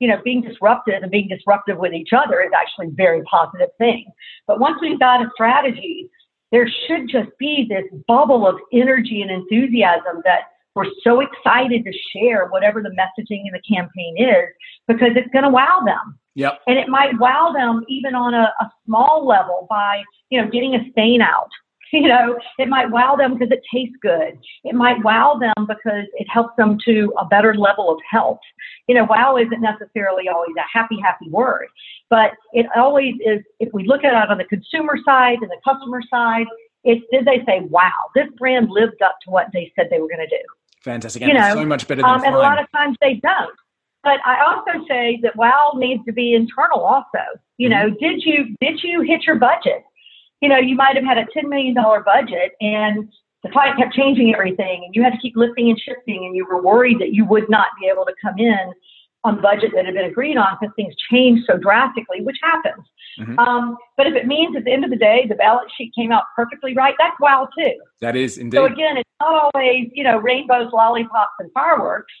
you 0.00 0.08
know, 0.08 0.20
being 0.24 0.42
disruptive 0.42 1.02
and 1.02 1.10
being 1.10 1.28
disruptive 1.28 1.78
with 1.78 1.92
each 1.92 2.10
other 2.12 2.40
is 2.40 2.50
actually 2.56 2.88
a 2.88 2.90
very 2.90 3.22
positive 3.22 3.68
thing. 3.78 4.04
But 4.46 4.58
once 4.58 4.78
we've 4.80 4.98
got 4.98 5.22
a 5.22 5.30
strategy, 5.32 6.10
there 6.50 6.68
should 6.86 7.08
just 7.08 7.30
be 7.38 7.66
this 7.68 7.84
bubble 8.06 8.46
of 8.46 8.56
energy 8.72 9.22
and 9.22 9.30
enthusiasm 9.30 10.22
that 10.24 10.50
we're 10.74 10.90
so 11.02 11.20
excited 11.20 11.84
to 11.84 11.92
share 12.12 12.48
whatever 12.48 12.82
the 12.82 12.90
messaging 12.90 13.42
in 13.46 13.52
the 13.52 13.62
campaign 13.62 14.16
is 14.18 14.48
because 14.88 15.10
it's 15.14 15.30
going 15.32 15.44
to 15.44 15.50
wow 15.50 15.82
them. 15.86 16.18
Yep. 16.34 16.60
And 16.66 16.78
it 16.78 16.88
might 16.88 17.18
wow 17.20 17.52
them 17.54 17.84
even 17.88 18.14
on 18.14 18.34
a, 18.34 18.52
a 18.60 18.70
small 18.84 19.24
level 19.26 19.68
by, 19.70 20.02
you 20.30 20.42
know, 20.42 20.50
getting 20.50 20.74
a 20.74 20.90
stain 20.90 21.22
out 21.22 21.48
you 22.02 22.08
know, 22.08 22.36
it 22.58 22.68
might 22.68 22.90
wow 22.90 23.14
them 23.14 23.34
because 23.34 23.52
it 23.52 23.62
tastes 23.72 23.96
good. 24.02 24.38
It 24.64 24.74
might 24.74 25.02
wow 25.04 25.38
them 25.38 25.66
because 25.66 26.06
it 26.14 26.26
helps 26.28 26.56
them 26.56 26.76
to 26.84 27.12
a 27.20 27.24
better 27.24 27.54
level 27.54 27.88
of 27.88 27.98
health. 28.10 28.40
You 28.88 28.96
know, 28.96 29.04
wow 29.04 29.36
isn't 29.36 29.60
necessarily 29.60 30.28
always 30.28 30.54
a 30.58 30.78
happy, 30.78 30.98
happy 31.00 31.30
word, 31.30 31.68
but 32.10 32.32
it 32.52 32.66
always 32.74 33.14
is. 33.24 33.42
If 33.60 33.72
we 33.72 33.86
look 33.86 34.02
at 34.02 34.12
it 34.12 34.30
on 34.30 34.38
the 34.38 34.44
consumer 34.44 34.98
side 35.04 35.38
and 35.40 35.50
the 35.50 35.60
customer 35.64 36.02
side, 36.10 36.46
it's 36.82 37.04
did 37.12 37.24
they 37.26 37.44
say, 37.46 37.60
wow, 37.70 37.92
this 38.14 38.26
brand 38.38 38.70
lived 38.70 39.00
up 39.02 39.16
to 39.24 39.30
what 39.30 39.46
they 39.52 39.72
said 39.76 39.86
they 39.90 40.00
were 40.00 40.08
going 40.08 40.26
to 40.28 40.36
do? 40.36 40.42
Fantastic. 40.82 41.22
You 41.22 41.32
know, 41.32 41.54
so 41.54 41.64
much 41.64 41.86
better 41.86 42.02
than 42.02 42.10
um, 42.10 42.24
And 42.24 42.34
a 42.34 42.38
lot 42.38 42.60
of 42.60 42.66
times 42.72 42.96
they 43.00 43.14
don't. 43.14 43.56
But 44.02 44.18
I 44.26 44.44
also 44.44 44.84
say 44.86 45.18
that 45.22 45.34
wow 45.36 45.72
needs 45.76 46.04
to 46.06 46.12
be 46.12 46.34
internal 46.34 46.80
also. 46.80 47.24
You 47.56 47.70
mm-hmm. 47.70 47.88
know, 47.88 47.96
did 47.96 48.22
you 48.24 48.54
did 48.60 48.82
you 48.82 49.02
hit 49.02 49.22
your 49.26 49.36
budget? 49.36 49.84
You 50.40 50.48
know, 50.48 50.58
you 50.58 50.76
might 50.76 50.96
have 50.96 51.04
had 51.04 51.18
a 51.18 51.26
$10 51.36 51.48
million 51.48 51.74
budget 51.74 52.52
and 52.60 53.08
the 53.42 53.50
client 53.50 53.78
kept 53.78 53.94
changing 53.94 54.34
everything 54.34 54.82
and 54.84 54.94
you 54.94 55.02
had 55.02 55.12
to 55.12 55.18
keep 55.18 55.36
lifting 55.36 55.68
and 55.70 55.78
shifting 55.78 56.24
and 56.24 56.34
you 56.34 56.46
were 56.46 56.62
worried 56.62 56.98
that 56.98 57.12
you 57.12 57.24
would 57.24 57.48
not 57.48 57.68
be 57.80 57.88
able 57.88 58.04
to 58.04 58.14
come 58.22 58.38
in 58.38 58.72
on 59.24 59.40
budget 59.40 59.72
that 59.74 59.86
had 59.86 59.94
been 59.94 60.04
agreed 60.04 60.36
on 60.36 60.56
because 60.60 60.74
things 60.76 60.94
change 61.10 61.40
so 61.46 61.56
drastically, 61.56 62.20
which 62.20 62.36
happens. 62.42 62.84
Mm-hmm. 63.18 63.38
Um, 63.38 63.76
but 63.96 64.06
if 64.06 64.14
it 64.14 64.26
means 64.26 64.54
at 64.56 64.64
the 64.64 64.72
end 64.72 64.84
of 64.84 64.90
the 64.90 64.96
day 64.96 65.26
the 65.28 65.34
balance 65.34 65.70
sheet 65.76 65.92
came 65.94 66.12
out 66.12 66.24
perfectly 66.36 66.74
right, 66.74 66.94
that's 66.98 67.18
wow 67.20 67.48
too. 67.58 67.72
That 68.00 68.16
is 68.16 68.36
indeed. 68.36 68.58
So 68.58 68.66
again, 68.66 68.98
it's 68.98 69.10
not 69.20 69.50
always 69.54 69.88
you 69.94 70.04
know 70.04 70.18
rainbows, 70.18 70.70
lollipops, 70.72 71.32
and 71.38 71.50
fireworks 71.52 72.12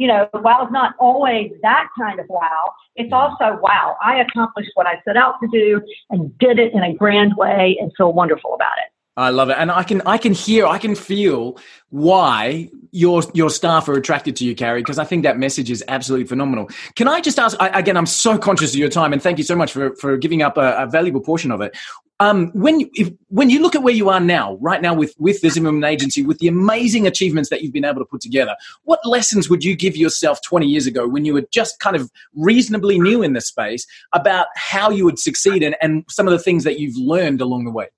you 0.00 0.06
know, 0.06 0.26
wow 0.32 0.64
is 0.64 0.72
not 0.72 0.94
always 0.98 1.52
that 1.60 1.86
kind 1.98 2.18
of 2.18 2.26
wow, 2.30 2.72
it's 2.96 3.12
also 3.12 3.58
wow, 3.60 3.98
I 4.02 4.20
accomplished 4.22 4.70
what 4.72 4.86
I 4.86 4.94
set 5.04 5.18
out 5.18 5.34
to 5.42 5.48
do 5.52 5.82
and 6.08 6.36
did 6.38 6.58
it 6.58 6.72
in 6.72 6.82
a 6.82 6.94
grand 6.94 7.36
way 7.36 7.76
and 7.78 7.92
feel 7.98 8.14
wonderful 8.14 8.54
about 8.54 8.78
it. 8.78 8.90
I 9.16 9.30
love 9.30 9.50
it, 9.50 9.56
and 9.58 9.70
I 9.70 9.82
can 9.82 10.02
I 10.06 10.18
can 10.18 10.32
hear 10.32 10.66
I 10.66 10.78
can 10.78 10.94
feel 10.94 11.58
why 11.90 12.70
your 12.92 13.22
your 13.34 13.50
staff 13.50 13.88
are 13.88 13.94
attracted 13.94 14.36
to 14.36 14.44
you, 14.44 14.54
Carrie, 14.54 14.80
because 14.80 14.98
I 14.98 15.04
think 15.04 15.24
that 15.24 15.36
message 15.36 15.70
is 15.70 15.82
absolutely 15.88 16.26
phenomenal. 16.26 16.70
Can 16.94 17.08
I 17.08 17.20
just 17.20 17.38
ask 17.38 17.56
I, 17.60 17.78
again? 17.78 17.96
I'm 17.96 18.06
so 18.06 18.38
conscious 18.38 18.72
of 18.72 18.78
your 18.78 18.88
time, 18.88 19.12
and 19.12 19.20
thank 19.20 19.38
you 19.38 19.44
so 19.44 19.56
much 19.56 19.72
for 19.72 19.94
for 19.96 20.16
giving 20.16 20.42
up 20.42 20.56
a, 20.56 20.84
a 20.84 20.86
valuable 20.86 21.20
portion 21.20 21.50
of 21.50 21.60
it. 21.60 21.76
Um, 22.20 22.50
when 22.52 22.88
if, 22.94 23.10
when 23.28 23.50
you 23.50 23.60
look 23.60 23.74
at 23.74 23.82
where 23.82 23.94
you 23.94 24.10
are 24.10 24.20
now, 24.20 24.56
right 24.60 24.80
now 24.80 24.94
with 24.94 25.14
with 25.18 25.40
the 25.40 25.50
Zimmerman 25.50 25.82
Agency, 25.82 26.22
with 26.22 26.38
the 26.38 26.48
amazing 26.48 27.06
achievements 27.06 27.50
that 27.50 27.62
you've 27.62 27.72
been 27.72 27.84
able 27.84 28.00
to 28.00 28.06
put 28.06 28.20
together, 28.20 28.54
what 28.84 29.04
lessons 29.04 29.50
would 29.50 29.64
you 29.64 29.74
give 29.74 29.96
yourself 29.96 30.40
20 30.42 30.66
years 30.66 30.86
ago 30.86 31.08
when 31.08 31.24
you 31.24 31.34
were 31.34 31.44
just 31.50 31.80
kind 31.80 31.96
of 31.96 32.10
reasonably 32.34 32.98
new 32.98 33.22
in 33.22 33.32
the 33.32 33.40
space 33.40 33.86
about 34.12 34.46
how 34.54 34.90
you 34.90 35.04
would 35.04 35.18
succeed 35.18 35.62
and, 35.64 35.76
and 35.82 36.04
some 36.08 36.28
of 36.28 36.32
the 36.32 36.38
things 36.38 36.62
that 36.64 36.78
you've 36.78 36.96
learned 36.96 37.40
along 37.40 37.64
the 37.64 37.70
way? 37.70 37.88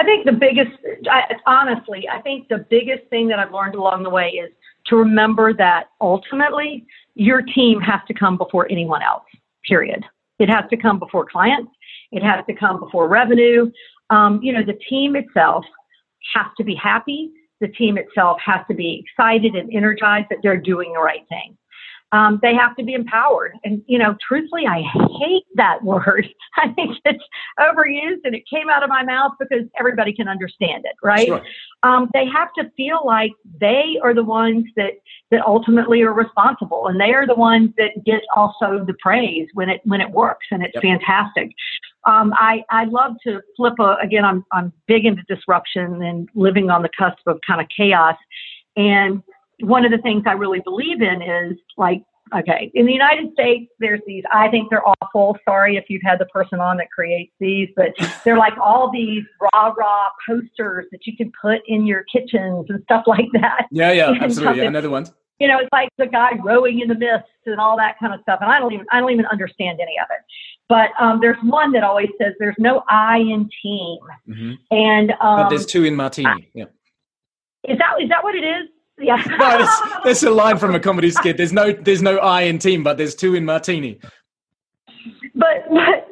I 0.00 0.02
think 0.02 0.24
the 0.24 0.32
biggest, 0.32 0.70
I, 1.10 1.34
honestly, 1.44 2.08
I 2.10 2.22
think 2.22 2.48
the 2.48 2.64
biggest 2.70 3.04
thing 3.10 3.28
that 3.28 3.38
I've 3.38 3.52
learned 3.52 3.74
along 3.74 4.02
the 4.02 4.08
way 4.08 4.28
is 4.28 4.50
to 4.86 4.96
remember 4.96 5.52
that 5.52 5.88
ultimately 6.00 6.86
your 7.16 7.42
team 7.42 7.82
has 7.82 8.00
to 8.08 8.14
come 8.14 8.38
before 8.38 8.66
anyone 8.70 9.02
else, 9.02 9.24
period. 9.68 10.02
It 10.38 10.48
has 10.48 10.64
to 10.70 10.78
come 10.78 10.98
before 10.98 11.26
clients. 11.26 11.70
It 12.12 12.22
has 12.22 12.46
to 12.46 12.54
come 12.54 12.80
before 12.80 13.08
revenue. 13.08 13.70
Um, 14.08 14.40
you 14.42 14.54
know, 14.54 14.64
the 14.64 14.78
team 14.88 15.16
itself 15.16 15.66
has 16.34 16.46
to 16.56 16.64
be 16.64 16.74
happy. 16.74 17.30
The 17.60 17.68
team 17.68 17.98
itself 17.98 18.38
has 18.42 18.60
to 18.68 18.74
be 18.74 19.04
excited 19.04 19.54
and 19.54 19.70
energized 19.70 20.28
that 20.30 20.38
they're 20.42 20.56
doing 20.56 20.94
the 20.94 21.00
right 21.00 21.26
thing. 21.28 21.58
Um, 22.12 22.40
they 22.42 22.54
have 22.54 22.74
to 22.76 22.84
be 22.84 22.94
empowered. 22.94 23.52
And, 23.62 23.82
you 23.86 23.98
know, 23.98 24.16
truthfully, 24.26 24.66
I 24.66 24.82
hate 25.20 25.44
that 25.54 25.78
word. 25.84 26.28
I 26.56 26.68
think 26.72 26.96
it's 27.04 27.24
overused 27.58 28.20
and 28.24 28.34
it 28.34 28.42
came 28.48 28.68
out 28.68 28.82
of 28.82 28.88
my 28.88 29.04
mouth 29.04 29.32
because 29.38 29.64
everybody 29.78 30.12
can 30.12 30.28
understand 30.28 30.84
it, 30.84 30.96
right? 31.02 31.26
Sure. 31.26 31.42
Um, 31.82 32.10
they 32.12 32.26
have 32.26 32.52
to 32.54 32.70
feel 32.76 33.00
like 33.04 33.32
they 33.60 33.96
are 34.02 34.12
the 34.12 34.24
ones 34.24 34.64
that, 34.76 34.94
that 35.30 35.42
ultimately 35.46 36.02
are 36.02 36.12
responsible 36.12 36.88
and 36.88 37.00
they 37.00 37.12
are 37.12 37.26
the 37.26 37.34
ones 37.34 37.70
that 37.78 37.90
get 38.04 38.22
also 38.34 38.84
the 38.84 38.94
praise 39.00 39.48
when 39.54 39.68
it, 39.68 39.80
when 39.84 40.00
it 40.00 40.10
works 40.10 40.46
and 40.50 40.62
it's 40.64 40.74
yep. 40.74 40.82
fantastic. 40.82 41.50
Um, 42.04 42.32
I, 42.34 42.64
I 42.70 42.84
love 42.84 43.12
to 43.26 43.40
flip 43.56 43.74
a, 43.78 43.96
again, 44.02 44.24
I'm, 44.24 44.44
I'm 44.52 44.72
big 44.86 45.04
into 45.04 45.22
disruption 45.28 46.02
and 46.02 46.28
living 46.34 46.70
on 46.70 46.82
the 46.82 46.90
cusp 46.98 47.20
of 47.26 47.38
kind 47.46 47.60
of 47.60 47.66
chaos. 47.74 48.16
And 48.76 49.22
one 49.62 49.84
of 49.84 49.90
the 49.90 49.98
things 49.98 50.24
I 50.26 50.32
really 50.32 50.60
believe 50.60 51.02
in 51.02 51.22
is 51.22 51.58
like, 51.76 52.02
okay, 52.36 52.70
in 52.74 52.86
the 52.86 52.92
United 52.92 53.32
States, 53.32 53.70
there's 53.80 54.00
these, 54.06 54.22
I 54.32 54.48
think 54.48 54.70
they're 54.70 54.86
awful. 54.86 55.36
Sorry 55.48 55.76
if 55.76 55.84
you've 55.88 56.02
had 56.04 56.18
the 56.18 56.26
person 56.26 56.60
on 56.60 56.76
that 56.76 56.90
creates 56.90 57.32
these, 57.40 57.68
but 57.74 57.88
they're 58.24 58.38
like 58.38 58.56
all 58.62 58.90
these 58.90 59.24
rah 59.40 59.74
rah 59.76 60.08
posters 60.28 60.86
that 60.92 61.06
you 61.06 61.16
can 61.16 61.32
put 61.40 61.60
in 61.66 61.86
your 61.86 62.04
kitchens 62.04 62.66
and 62.68 62.82
stuff 62.84 63.04
like 63.06 63.28
that. 63.32 63.66
Yeah, 63.70 63.92
yeah, 63.92 64.14
absolutely. 64.20 64.66
Another 64.66 64.90
one. 64.90 65.06
You 65.40 65.48
know, 65.48 65.58
it's 65.58 65.70
like 65.72 65.88
the 65.96 66.06
guy 66.06 66.32
rowing 66.44 66.80
in 66.80 66.88
the 66.88 66.94
mist 66.94 67.24
and 67.46 67.58
all 67.58 67.76
that 67.78 67.98
kind 67.98 68.12
of 68.12 68.20
stuff. 68.20 68.40
And 68.42 68.50
I 68.50 68.58
don't 68.58 68.72
even, 68.74 68.86
I 68.92 69.00
don't 69.00 69.10
even 69.10 69.26
understand 69.26 69.80
any 69.80 69.96
of 69.98 70.06
it. 70.10 70.20
But 70.68 70.90
um, 71.00 71.18
there's 71.20 71.38
one 71.42 71.72
that 71.72 71.82
always 71.82 72.10
says 72.20 72.34
there's 72.38 72.54
no 72.58 72.84
I 72.88 73.16
in 73.18 73.48
team. 73.62 73.98
Mm-hmm. 74.28 74.52
And 74.70 75.10
um, 75.12 75.40
but 75.40 75.48
there's 75.48 75.66
two 75.66 75.84
in 75.84 75.96
martini. 75.96 76.28
I, 76.28 76.36
yeah. 76.54 76.64
Is 77.64 77.78
that 77.78 78.00
is 78.00 78.08
that 78.10 78.22
what 78.22 78.34
it 78.34 78.44
is? 78.44 78.68
Yeah. 79.00 79.16
no, 79.38 79.66
that's, 80.04 80.22
a 80.22 80.30
line 80.30 80.58
from 80.58 80.74
a 80.74 80.80
comedy 80.80 81.10
skit. 81.10 81.36
There's 81.36 81.52
no 81.52 81.72
there's 81.72 82.02
no 82.02 82.18
I 82.18 82.42
in 82.42 82.58
team, 82.58 82.82
but 82.82 82.98
there's 82.98 83.14
two 83.14 83.34
in 83.34 83.44
martini. 83.44 83.98
But 85.34 85.66
but 85.70 86.08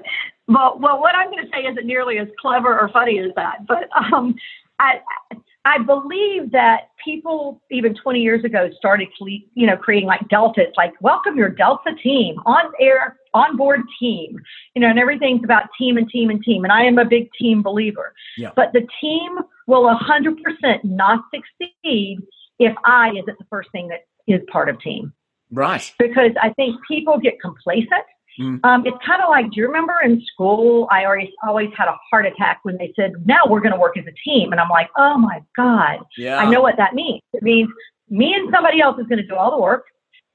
well, 0.49 0.79
well 0.81 1.01
what 1.01 1.15
I'm 1.15 1.31
going 1.31 1.45
to 1.45 1.51
say 1.53 1.67
isn't 1.67 1.87
nearly 1.87 2.19
as 2.19 2.29
clever 2.41 2.79
or 2.79 2.89
funny 2.89 3.19
as 3.19 3.31
that. 3.37 3.67
But 3.67 3.89
um, 3.97 4.35
I 4.79 5.01
I 5.65 5.79
believe 5.79 6.51
that 6.53 6.89
people 7.05 7.61
even 7.71 7.95
20 7.95 8.21
years 8.21 8.43
ago 8.45 8.71
started 8.79 9.09
you 9.21 9.67
know 9.67 9.77
creating 9.77 10.09
like 10.09 10.27
Delta. 10.29 10.63
It's 10.63 10.77
like 10.77 10.95
welcome 11.01 11.37
your 11.37 11.51
Delta 11.51 11.95
team 12.03 12.37
on 12.47 12.73
air 12.81 13.19
on 13.35 13.57
board 13.57 13.83
team. 14.01 14.39
You 14.75 14.81
know, 14.81 14.89
and 14.89 14.99
everything's 14.99 15.45
about 15.45 15.65
team 15.79 15.99
and 15.99 16.09
team 16.09 16.31
and 16.31 16.43
team. 16.43 16.65
And 16.65 16.73
I 16.73 16.85
am 16.85 16.99
a 16.99 17.05
big 17.05 17.29
team 17.39 17.63
believer. 17.63 18.15
Yeah. 18.39 18.53
But 18.57 18.73
the 18.73 18.87
team 19.01 19.39
will 19.67 19.85
100% 19.85 20.85
not 20.85 21.25
succeed 21.35 22.21
if 22.59 22.75
I 22.85 23.11
isn't 23.11 23.39
the 23.39 23.47
first 23.51 23.71
thing 23.73 23.89
that 23.89 24.01
is 24.27 24.41
part 24.51 24.69
of 24.69 24.81
team. 24.81 25.13
Right. 25.51 25.93
Because 25.99 26.33
I 26.43 26.51
think 26.51 26.77
people 26.87 27.19
get 27.19 27.41
complacent. 27.41 28.05
Mm. 28.39 28.61
Um, 28.65 28.87
it's 28.87 28.97
kind 29.05 29.23
of 29.23 29.31
like, 29.31 29.47
do 29.51 29.61
you 29.61 29.67
remember 29.67 29.95
in 30.05 30.23
school, 30.33 30.87
I 30.93 31.05
always 31.07 31.29
always 31.47 31.71
had 31.77 31.89
a 31.89 31.97
heart 32.11 32.27
attack 32.27 32.61
when 32.63 32.77
they 32.77 32.93
said, 32.95 33.13
now 33.25 33.41
we're 33.49 33.61
going 33.61 33.73
to 33.73 33.79
work 33.79 33.97
as 33.97 34.05
a 34.07 34.15
team. 34.25 34.53
And 34.53 34.61
I'm 34.61 34.69
like, 34.69 34.91
oh 34.97 35.19
my 35.19 35.43
God, 35.57 36.01
yeah. 36.17 36.39
I 36.39 36.49
know 36.49 36.61
what 36.61 36.77
that 36.77 36.95
means. 36.95 37.21
It 37.33 37.43
means 37.43 37.69
me 38.09 38.35
and 38.35 38.49
somebody 38.53 38.81
else 38.81 38.99
is 39.01 39.07
going 39.07 39.19
to 39.19 39.27
do 39.27 39.35
all 39.35 39.51
the 39.51 39.61
work. 39.61 39.85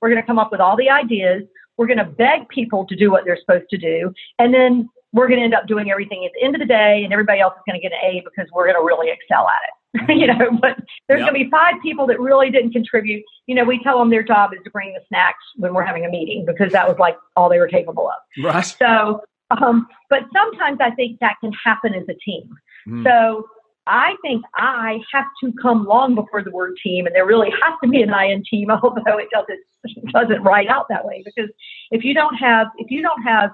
We're 0.01 0.09
going 0.09 0.21
to 0.21 0.27
come 0.27 0.39
up 0.39 0.51
with 0.51 0.59
all 0.59 0.75
the 0.75 0.89
ideas. 0.89 1.43
We're 1.77 1.87
going 1.87 1.99
to 1.99 2.05
beg 2.05 2.49
people 2.49 2.85
to 2.87 2.95
do 2.95 3.09
what 3.09 3.23
they're 3.23 3.39
supposed 3.39 3.69
to 3.69 3.77
do. 3.77 4.11
And 4.37 4.53
then 4.53 4.89
we're 5.13 5.27
going 5.27 5.39
to 5.39 5.45
end 5.45 5.53
up 5.53 5.67
doing 5.67 5.89
everything 5.91 6.25
at 6.25 6.31
the 6.33 6.43
end 6.43 6.55
of 6.55 6.59
the 6.59 6.65
day, 6.65 7.03
and 7.03 7.13
everybody 7.13 7.39
else 7.39 7.53
is 7.53 7.61
going 7.67 7.79
to 7.79 7.81
get 7.81 7.93
an 7.93 7.99
A 8.03 8.23
because 8.25 8.51
we're 8.53 8.65
going 8.65 8.75
to 8.75 8.85
really 8.85 9.11
excel 9.11 9.47
at 9.47 9.61
it. 9.63 9.73
you 10.09 10.25
know, 10.25 10.57
but 10.59 10.75
there's 11.07 11.19
yep. 11.19 11.29
going 11.29 11.39
to 11.39 11.45
be 11.45 11.49
five 11.51 11.75
people 11.83 12.07
that 12.07 12.19
really 12.19 12.49
didn't 12.49 12.71
contribute. 12.71 13.23
You 13.45 13.53
know, 13.53 13.63
we 13.63 13.81
tell 13.83 13.99
them 13.99 14.09
their 14.09 14.23
job 14.23 14.51
is 14.53 14.59
to 14.63 14.71
bring 14.71 14.91
the 14.93 15.01
snacks 15.07 15.43
when 15.57 15.73
we're 15.73 15.85
having 15.85 16.03
a 16.03 16.09
meeting 16.09 16.45
because 16.47 16.71
that 16.71 16.87
was 16.87 16.97
like 16.97 17.15
all 17.35 17.47
they 17.47 17.59
were 17.59 17.67
capable 17.67 18.09
of. 18.09 18.43
Right. 18.43 18.75
So, 18.79 19.21
Um, 19.51 19.87
but 20.09 20.23
sometimes 20.33 20.79
I 20.81 20.91
think 20.91 21.19
that 21.19 21.35
can 21.41 21.51
happen 21.63 21.93
as 21.93 22.03
a 22.09 22.15
team. 22.25 22.49
Mm. 22.87 23.03
So 23.03 23.45
I 23.85 24.15
think 24.21 24.43
I 24.55 24.99
have 25.11 25.25
to 25.43 25.53
come 25.61 25.85
long 25.85 26.15
before 26.15 26.43
the 26.43 26.51
word 26.51 26.77
team, 26.81 27.05
and 27.05 27.15
there 27.15 27.25
really 27.25 27.49
has 27.49 27.73
to 27.83 27.89
be 27.89 28.01
an 28.01 28.11
I 28.11 28.25
in 28.25 28.43
team, 28.49 28.71
although 28.71 29.17
it 29.17 29.29
doesn't 29.31 29.59
it 29.83 30.11
doesn't 30.13 30.43
write 30.43 30.69
out 30.69 30.87
that 30.89 31.05
way. 31.05 31.21
Because 31.25 31.49
if 31.91 32.03
you 32.03 32.13
don't 32.13 32.35
have 32.35 32.67
if 32.77 32.89
you 32.89 33.01
don't 33.01 33.21
have 33.23 33.51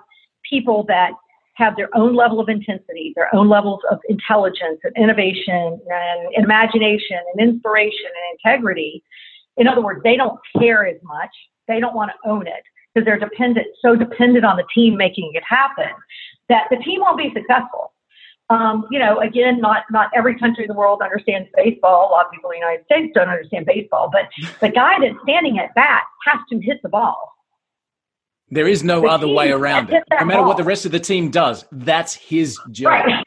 people 0.50 0.84
that 0.88 1.12
have 1.60 1.76
their 1.76 1.96
own 1.96 2.16
level 2.16 2.40
of 2.40 2.50
intensity, 2.50 3.14
their 3.16 3.34
own 3.36 3.50
levels 3.50 3.82
of 3.92 4.00
intelligence 4.10 4.80
and 4.84 4.96
innovation 4.98 5.80
and 5.88 6.34
imagination 6.36 7.20
and 7.34 7.50
inspiration 7.50 8.08
and 8.08 8.40
integrity. 8.40 9.04
In 9.58 9.68
other 9.68 9.82
words, 9.82 10.02
they 10.04 10.16
don't 10.16 10.40
care 10.58 10.88
as 10.88 10.98
much. 11.04 11.30
They 11.68 11.80
don't 11.80 11.96
want 11.96 12.12
to 12.12 12.30
own 12.30 12.48
it 12.48 12.64
because 12.94 13.06
they're 13.06 13.20
dependent, 13.20 13.68
so 13.82 13.96
dependent 13.96 14.46
on 14.46 14.58
the 14.58 14.66
team 14.74 14.98
making 14.98 15.32
it 15.36 15.44
happen 15.48 15.92
that 16.50 16.66
the 16.72 16.78
team 16.78 17.02
won't 17.02 17.18
be 17.18 17.32
successful. 17.34 17.94
Um, 18.50 18.88
you 18.90 18.98
know, 18.98 19.20
again, 19.20 19.62
not 19.62 19.84
not 19.92 20.10
every 20.16 20.38
country 20.38 20.64
in 20.64 20.68
the 20.68 20.74
world 20.74 21.02
understands 21.04 21.48
baseball. 21.56 22.10
A 22.10 22.12
lot 22.12 22.26
of 22.26 22.32
people 22.32 22.50
in 22.50 22.56
the 22.56 22.66
United 22.66 22.86
States 22.86 23.12
don't 23.14 23.30
understand 23.30 23.68
baseball, 23.68 24.10
but 24.12 24.24
the 24.60 24.70
guy 24.70 24.96
that's 25.00 25.22
standing 25.22 25.60
at 25.60 25.74
bat 25.76 26.02
has 26.26 26.40
to 26.50 26.60
hit 26.60 26.82
the 26.82 26.90
ball. 26.90 27.36
There 28.52 28.68
is 28.68 28.84
no 28.84 29.02
the 29.02 29.08
other 29.08 29.28
way 29.28 29.52
around 29.52 29.92
it. 29.92 30.04
No 30.12 30.26
matter 30.26 30.40
ball. 30.40 30.48
what 30.48 30.58
the 30.58 30.64
rest 30.64 30.86
of 30.86 30.92
the 30.92 31.00
team 31.00 31.30
does, 31.30 31.66
that's 31.72 32.14
his 32.14 32.58
job. 32.72 33.06
Right. 33.06 33.26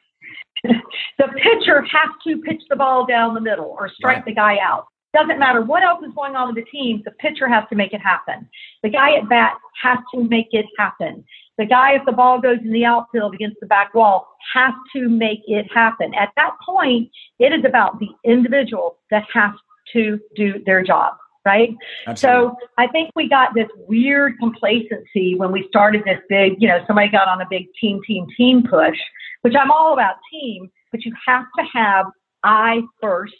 the 0.64 1.28
pitcher 1.42 1.82
has 1.82 2.10
to 2.26 2.38
pitch 2.38 2.62
the 2.68 2.76
ball 2.76 3.06
down 3.06 3.34
the 3.34 3.40
middle 3.40 3.76
or 3.78 3.88
strike 3.88 4.16
right. 4.16 4.24
the 4.24 4.34
guy 4.34 4.58
out. 4.62 4.86
Doesn't 5.14 5.38
matter 5.38 5.62
what 5.62 5.82
else 5.82 6.02
is 6.06 6.12
going 6.14 6.36
on 6.36 6.48
with 6.54 6.64
the 6.64 6.70
team, 6.70 7.02
the 7.04 7.10
pitcher 7.12 7.46
has 7.46 7.64
to 7.68 7.76
make 7.76 7.92
it 7.92 8.00
happen. 8.00 8.48
The 8.82 8.88
guy 8.88 9.16
at 9.16 9.28
bat 9.28 9.54
has 9.82 9.98
to 10.14 10.24
make 10.24 10.48
it 10.52 10.64
happen. 10.78 11.24
The 11.58 11.66
guy, 11.66 11.94
if 11.94 12.02
the 12.06 12.12
ball 12.12 12.40
goes 12.40 12.58
in 12.64 12.72
the 12.72 12.86
outfield 12.86 13.34
against 13.34 13.58
the 13.60 13.66
back 13.66 13.92
wall, 13.92 14.26
has 14.54 14.72
to 14.96 15.08
make 15.08 15.40
it 15.46 15.66
happen. 15.72 16.14
At 16.14 16.30
that 16.36 16.52
point, 16.64 17.10
it 17.38 17.52
is 17.52 17.64
about 17.66 17.98
the 17.98 18.08
individual 18.24 18.96
that 19.10 19.24
has 19.34 19.52
to 19.92 20.18
do 20.34 20.62
their 20.64 20.82
job, 20.82 21.14
right? 21.44 21.74
Absolutely. 22.06 22.50
So 22.50 22.56
I 22.78 22.86
think 22.88 23.10
we 23.16 23.28
got 23.28 23.54
this 23.54 23.68
weird 23.88 24.38
complacency 24.38 25.34
when 25.36 25.52
we 25.52 25.66
started 25.68 26.02
this 26.04 26.18
big, 26.28 26.54
you 26.58 26.68
know, 26.68 26.82
somebody 26.86 27.08
got 27.08 27.28
on 27.28 27.40
a 27.40 27.46
big 27.48 27.66
team, 27.80 28.00
team, 28.06 28.26
team 28.36 28.64
push, 28.68 28.96
which 29.42 29.54
I'm 29.58 29.70
all 29.70 29.92
about 29.92 30.16
team, 30.30 30.70
but 30.90 31.04
you 31.04 31.12
have 31.26 31.44
to 31.58 31.64
have 31.74 32.06
I 32.44 32.82
first 33.00 33.34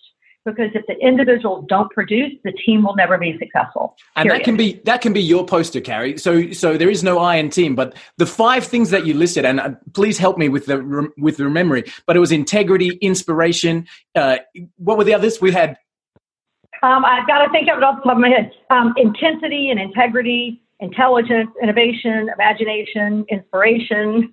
because 0.44 0.70
if 0.74 0.84
the 0.86 0.94
individuals 0.94 1.64
don't 1.68 1.90
produce, 1.92 2.32
the 2.44 2.52
team 2.52 2.82
will 2.82 2.96
never 2.96 3.16
be 3.16 3.38
successful. 3.38 3.96
And 4.16 4.30
that 4.30 4.44
can 4.44 4.56
be 4.56 4.80
that 4.84 5.00
can 5.00 5.12
be 5.12 5.22
your 5.22 5.46
poster, 5.46 5.80
Carrie. 5.80 6.18
So 6.18 6.52
so 6.52 6.76
there 6.76 6.90
is 6.90 7.04
no 7.04 7.18
I 7.18 7.36
in 7.36 7.50
team, 7.50 7.74
but 7.74 7.96
the 8.18 8.26
five 8.26 8.64
things 8.64 8.90
that 8.90 9.06
you 9.06 9.14
listed, 9.14 9.44
and 9.44 9.60
uh, 9.60 9.70
please 9.94 10.18
help 10.18 10.38
me 10.38 10.48
with 10.48 10.66
the 10.66 11.10
with 11.16 11.36
the 11.36 11.48
memory. 11.48 11.84
But 12.06 12.16
it 12.16 12.20
was 12.20 12.32
integrity, 12.32 12.98
inspiration. 13.00 13.86
Uh, 14.14 14.38
what 14.76 14.98
were 14.98 15.04
the 15.04 15.14
others? 15.14 15.40
We 15.40 15.52
had. 15.52 15.76
Um, 16.83 17.05
I've 17.05 17.27
got 17.27 17.45
to 17.45 17.51
think 17.51 17.68
of 17.68 17.79
it 17.79 17.85
off 17.85 18.03
the 18.03 18.09
top 18.09 18.16
of 18.16 18.21
my 18.21 18.29
head. 18.29 18.51
Um, 18.71 18.92
intensity 18.97 19.71
and 19.71 19.79
integrity, 19.79 20.61
intelligence, 20.81 21.51
innovation, 21.62 22.29
imagination, 22.35 23.25
inspiration. 23.29 24.31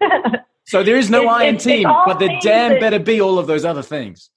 so 0.66 0.84
there 0.84 0.98
is 0.98 1.10
no 1.10 1.28
I 1.30 1.44
in 1.44 1.58
team, 1.58 1.84
but 1.84 2.18
the 2.20 2.30
damn 2.42 2.72
that, 2.72 2.80
better 2.80 3.00
be 3.00 3.22
all 3.22 3.38
of 3.38 3.48
those 3.48 3.66
other 3.66 3.84
things. 3.84 4.32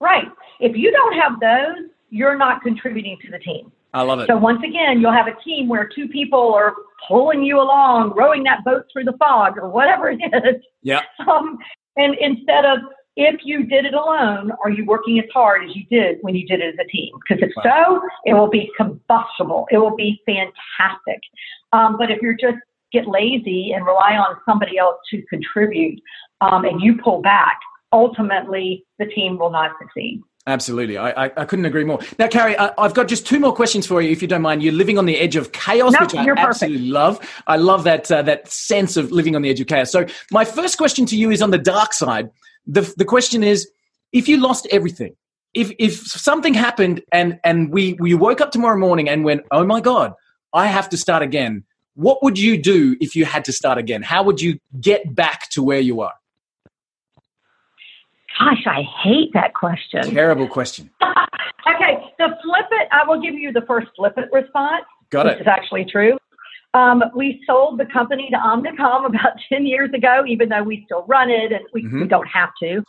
Right. 0.00 0.28
If 0.60 0.76
you 0.76 0.92
don't 0.92 1.14
have 1.14 1.40
those, 1.40 1.90
you're 2.10 2.36
not 2.36 2.62
contributing 2.62 3.18
to 3.24 3.30
the 3.30 3.38
team. 3.38 3.72
I 3.94 4.02
love 4.02 4.20
it. 4.20 4.28
So 4.28 4.36
once 4.36 4.62
again, 4.66 5.00
you'll 5.00 5.12
have 5.12 5.26
a 5.26 5.42
team 5.44 5.68
where 5.68 5.88
two 5.94 6.08
people 6.08 6.54
are 6.54 6.74
pulling 7.08 7.42
you 7.42 7.60
along, 7.60 8.14
rowing 8.16 8.42
that 8.44 8.64
boat 8.64 8.86
through 8.92 9.04
the 9.04 9.12
fog 9.18 9.58
or 9.58 9.68
whatever 9.68 10.10
it 10.10 10.20
is. 10.22 10.62
Yeah. 10.82 11.02
Um, 11.28 11.58
and 11.96 12.16
instead 12.20 12.64
of 12.64 12.78
if 13.16 13.40
you 13.44 13.64
did 13.64 13.84
it 13.84 13.94
alone, 13.94 14.52
are 14.64 14.70
you 14.70 14.84
working 14.86 15.18
as 15.18 15.26
hard 15.32 15.64
as 15.64 15.76
you 15.76 15.84
did 15.90 16.18
when 16.22 16.34
you 16.34 16.46
did 16.46 16.60
it 16.60 16.74
as 16.74 16.86
a 16.86 16.88
team? 16.88 17.12
Because 17.28 17.42
if 17.42 17.52
wow. 17.56 18.00
so, 18.00 18.08
it 18.24 18.34
will 18.34 18.48
be 18.48 18.70
combustible. 18.76 19.66
It 19.70 19.78
will 19.78 19.94
be 19.94 20.20
fantastic. 20.24 21.20
Um, 21.72 21.96
but 21.98 22.10
if 22.10 22.22
you're 22.22 22.34
just 22.34 22.58
get 22.92 23.06
lazy 23.06 23.72
and 23.72 23.86
rely 23.86 24.16
on 24.16 24.36
somebody 24.46 24.78
else 24.78 24.96
to 25.10 25.22
contribute, 25.28 26.00
um, 26.40 26.64
and 26.64 26.80
you 26.80 26.96
pull 26.96 27.22
back, 27.22 27.58
ultimately 27.92 28.84
the 28.98 29.06
team 29.06 29.38
will 29.38 29.50
not 29.50 29.72
succeed. 29.80 30.22
Absolutely. 30.46 30.96
I, 30.96 31.26
I, 31.26 31.30
I, 31.36 31.44
couldn't 31.44 31.66
agree 31.66 31.84
more. 31.84 32.00
Now, 32.18 32.26
Carrie, 32.26 32.58
I, 32.58 32.72
have 32.76 32.94
got 32.94 33.06
just 33.06 33.24
two 33.24 33.38
more 33.38 33.54
questions 33.54 33.86
for 33.86 34.02
you, 34.02 34.10
if 34.10 34.20
you 34.20 34.26
don't 34.26 34.42
mind. 34.42 34.60
You're 34.60 34.72
living 34.72 34.98
on 34.98 35.06
the 35.06 35.16
edge 35.16 35.36
of 35.36 35.52
chaos, 35.52 35.94
which 36.00 36.16
I 36.16 36.28
absolutely 36.36 36.88
love. 36.88 37.20
I 37.46 37.56
love 37.58 37.84
that, 37.84 38.10
uh, 38.10 38.22
that 38.22 38.50
sense 38.50 38.96
of 38.96 39.12
living 39.12 39.36
on 39.36 39.42
the 39.42 39.50
edge 39.50 39.60
of 39.60 39.68
chaos. 39.68 39.92
So, 39.92 40.04
my 40.32 40.44
first 40.44 40.78
question 40.78 41.06
to 41.06 41.16
you 41.16 41.30
is 41.30 41.42
on 41.42 41.52
the 41.52 41.58
dark 41.58 41.92
side. 41.92 42.28
The, 42.66 42.92
the 42.96 43.04
question 43.04 43.42
is 43.42 43.70
if 44.12 44.28
you 44.28 44.38
lost 44.38 44.66
everything, 44.70 45.16
if, 45.54 45.72
if 45.78 45.94
something 45.94 46.54
happened 46.54 47.02
and, 47.12 47.38
and 47.44 47.70
we, 47.72 47.94
we 47.94 48.14
woke 48.14 48.40
up 48.40 48.52
tomorrow 48.52 48.78
morning 48.78 49.08
and 49.08 49.24
went, 49.24 49.42
oh 49.50 49.64
my 49.64 49.80
God, 49.80 50.14
I 50.54 50.66
have 50.66 50.88
to 50.90 50.96
start 50.96 51.22
again, 51.22 51.64
what 51.94 52.22
would 52.22 52.38
you 52.38 52.56
do 52.56 52.96
if 53.00 53.14
you 53.14 53.24
had 53.24 53.44
to 53.46 53.52
start 53.52 53.78
again? 53.78 54.02
How 54.02 54.22
would 54.22 54.40
you 54.40 54.58
get 54.80 55.14
back 55.14 55.50
to 55.50 55.62
where 55.62 55.80
you 55.80 56.00
are? 56.00 56.14
Gosh, 58.38 58.66
I 58.66 58.82
hate 59.02 59.30
that 59.34 59.52
question. 59.54 60.02
Terrible 60.02 60.48
question. 60.48 60.90
okay, 61.02 62.02
the 62.18 62.28
flip 62.42 62.66
it, 62.70 62.88
I 62.90 63.04
will 63.06 63.20
give 63.20 63.34
you 63.34 63.52
the 63.52 63.60
first 63.62 63.88
flip 63.94 64.14
it 64.16 64.30
response. 64.32 64.84
Got 65.10 65.26
it. 65.26 65.40
Is 65.42 65.46
actually 65.46 65.84
true. 65.84 66.16
Um, 66.74 67.02
we 67.14 67.42
sold 67.46 67.78
the 67.78 67.86
company 67.86 68.30
to 68.30 68.36
Omnicom 68.36 69.06
about 69.06 69.32
10 69.48 69.66
years 69.66 69.90
ago, 69.94 70.24
even 70.26 70.48
though 70.48 70.62
we 70.62 70.82
still 70.86 71.04
run 71.06 71.30
it 71.30 71.52
and 71.52 71.64
we, 71.72 71.84
mm-hmm. 71.84 72.02
we 72.02 72.08
don't 72.08 72.26
have 72.26 72.50
to. 72.62 72.82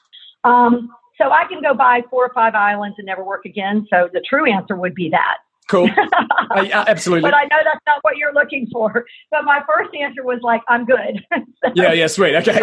Um, 0.44 0.90
so 1.18 1.32
I 1.32 1.46
can 1.48 1.62
go 1.62 1.74
buy 1.74 2.02
four 2.10 2.26
or 2.26 2.32
five 2.34 2.56
islands 2.56 2.96
and 2.98 3.06
never 3.06 3.24
work 3.24 3.46
again. 3.46 3.86
So 3.90 4.10
the 4.12 4.22
true 4.22 4.52
answer 4.52 4.76
would 4.76 4.96
be 4.96 5.10
that. 5.10 5.38
Cool. 5.70 5.90
uh, 6.52 6.66
absolutely. 6.88 7.30
but 7.30 7.34
I 7.34 7.44
know 7.44 7.58
that's 7.64 7.80
not 7.86 8.00
what 8.02 8.18
you're 8.18 8.34
looking 8.34 8.68
for. 8.72 9.06
But 9.32 9.44
my 9.44 9.62
first 9.68 9.94
answer 9.96 10.24
was 10.24 10.40
like, 10.42 10.62
I'm 10.68 10.86
good. 10.86 11.26
so, 11.34 11.72
yeah, 11.76 11.94
yeah, 11.94 12.08
sweet. 12.08 12.36
Okay. 12.36 12.60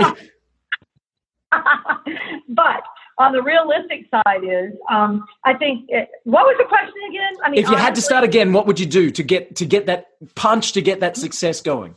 but 2.48 2.82
on 3.20 3.32
the 3.32 3.42
realistic 3.42 4.06
side 4.10 4.42
is 4.42 4.72
um, 4.90 5.24
i 5.44 5.52
think 5.52 5.84
it, 5.88 6.08
what 6.24 6.44
was 6.46 6.56
the 6.58 6.64
question 6.64 7.00
again? 7.10 7.32
I 7.44 7.50
mean 7.50 7.58
if 7.58 7.64
you 7.64 7.68
honestly, 7.68 7.84
had 7.84 7.94
to 7.96 8.02
start 8.02 8.24
again 8.24 8.52
what 8.52 8.66
would 8.66 8.80
you 8.80 8.86
do 8.86 9.10
to 9.10 9.22
get 9.22 9.56
to 9.56 9.66
get 9.66 9.86
that 9.86 10.06
punch 10.34 10.72
to 10.72 10.82
get 10.82 11.00
that 11.00 11.16
success 11.16 11.60
going? 11.60 11.94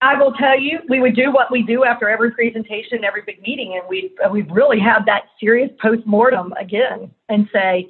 I 0.00 0.14
will 0.18 0.32
tell 0.32 0.58
you 0.58 0.80
we 0.88 1.00
would 1.00 1.16
do 1.16 1.30
what 1.30 1.50
we 1.52 1.62
do 1.62 1.84
after 1.84 2.08
every 2.08 2.30
presentation 2.30 3.04
every 3.04 3.22
big 3.26 3.40
meeting 3.42 3.78
and 3.78 3.88
we 3.88 4.14
we 4.32 4.42
really 4.42 4.80
have 4.80 5.04
that 5.06 5.24
serious 5.38 5.70
post-mortem 5.80 6.52
again 6.58 7.10
and 7.28 7.48
say 7.52 7.86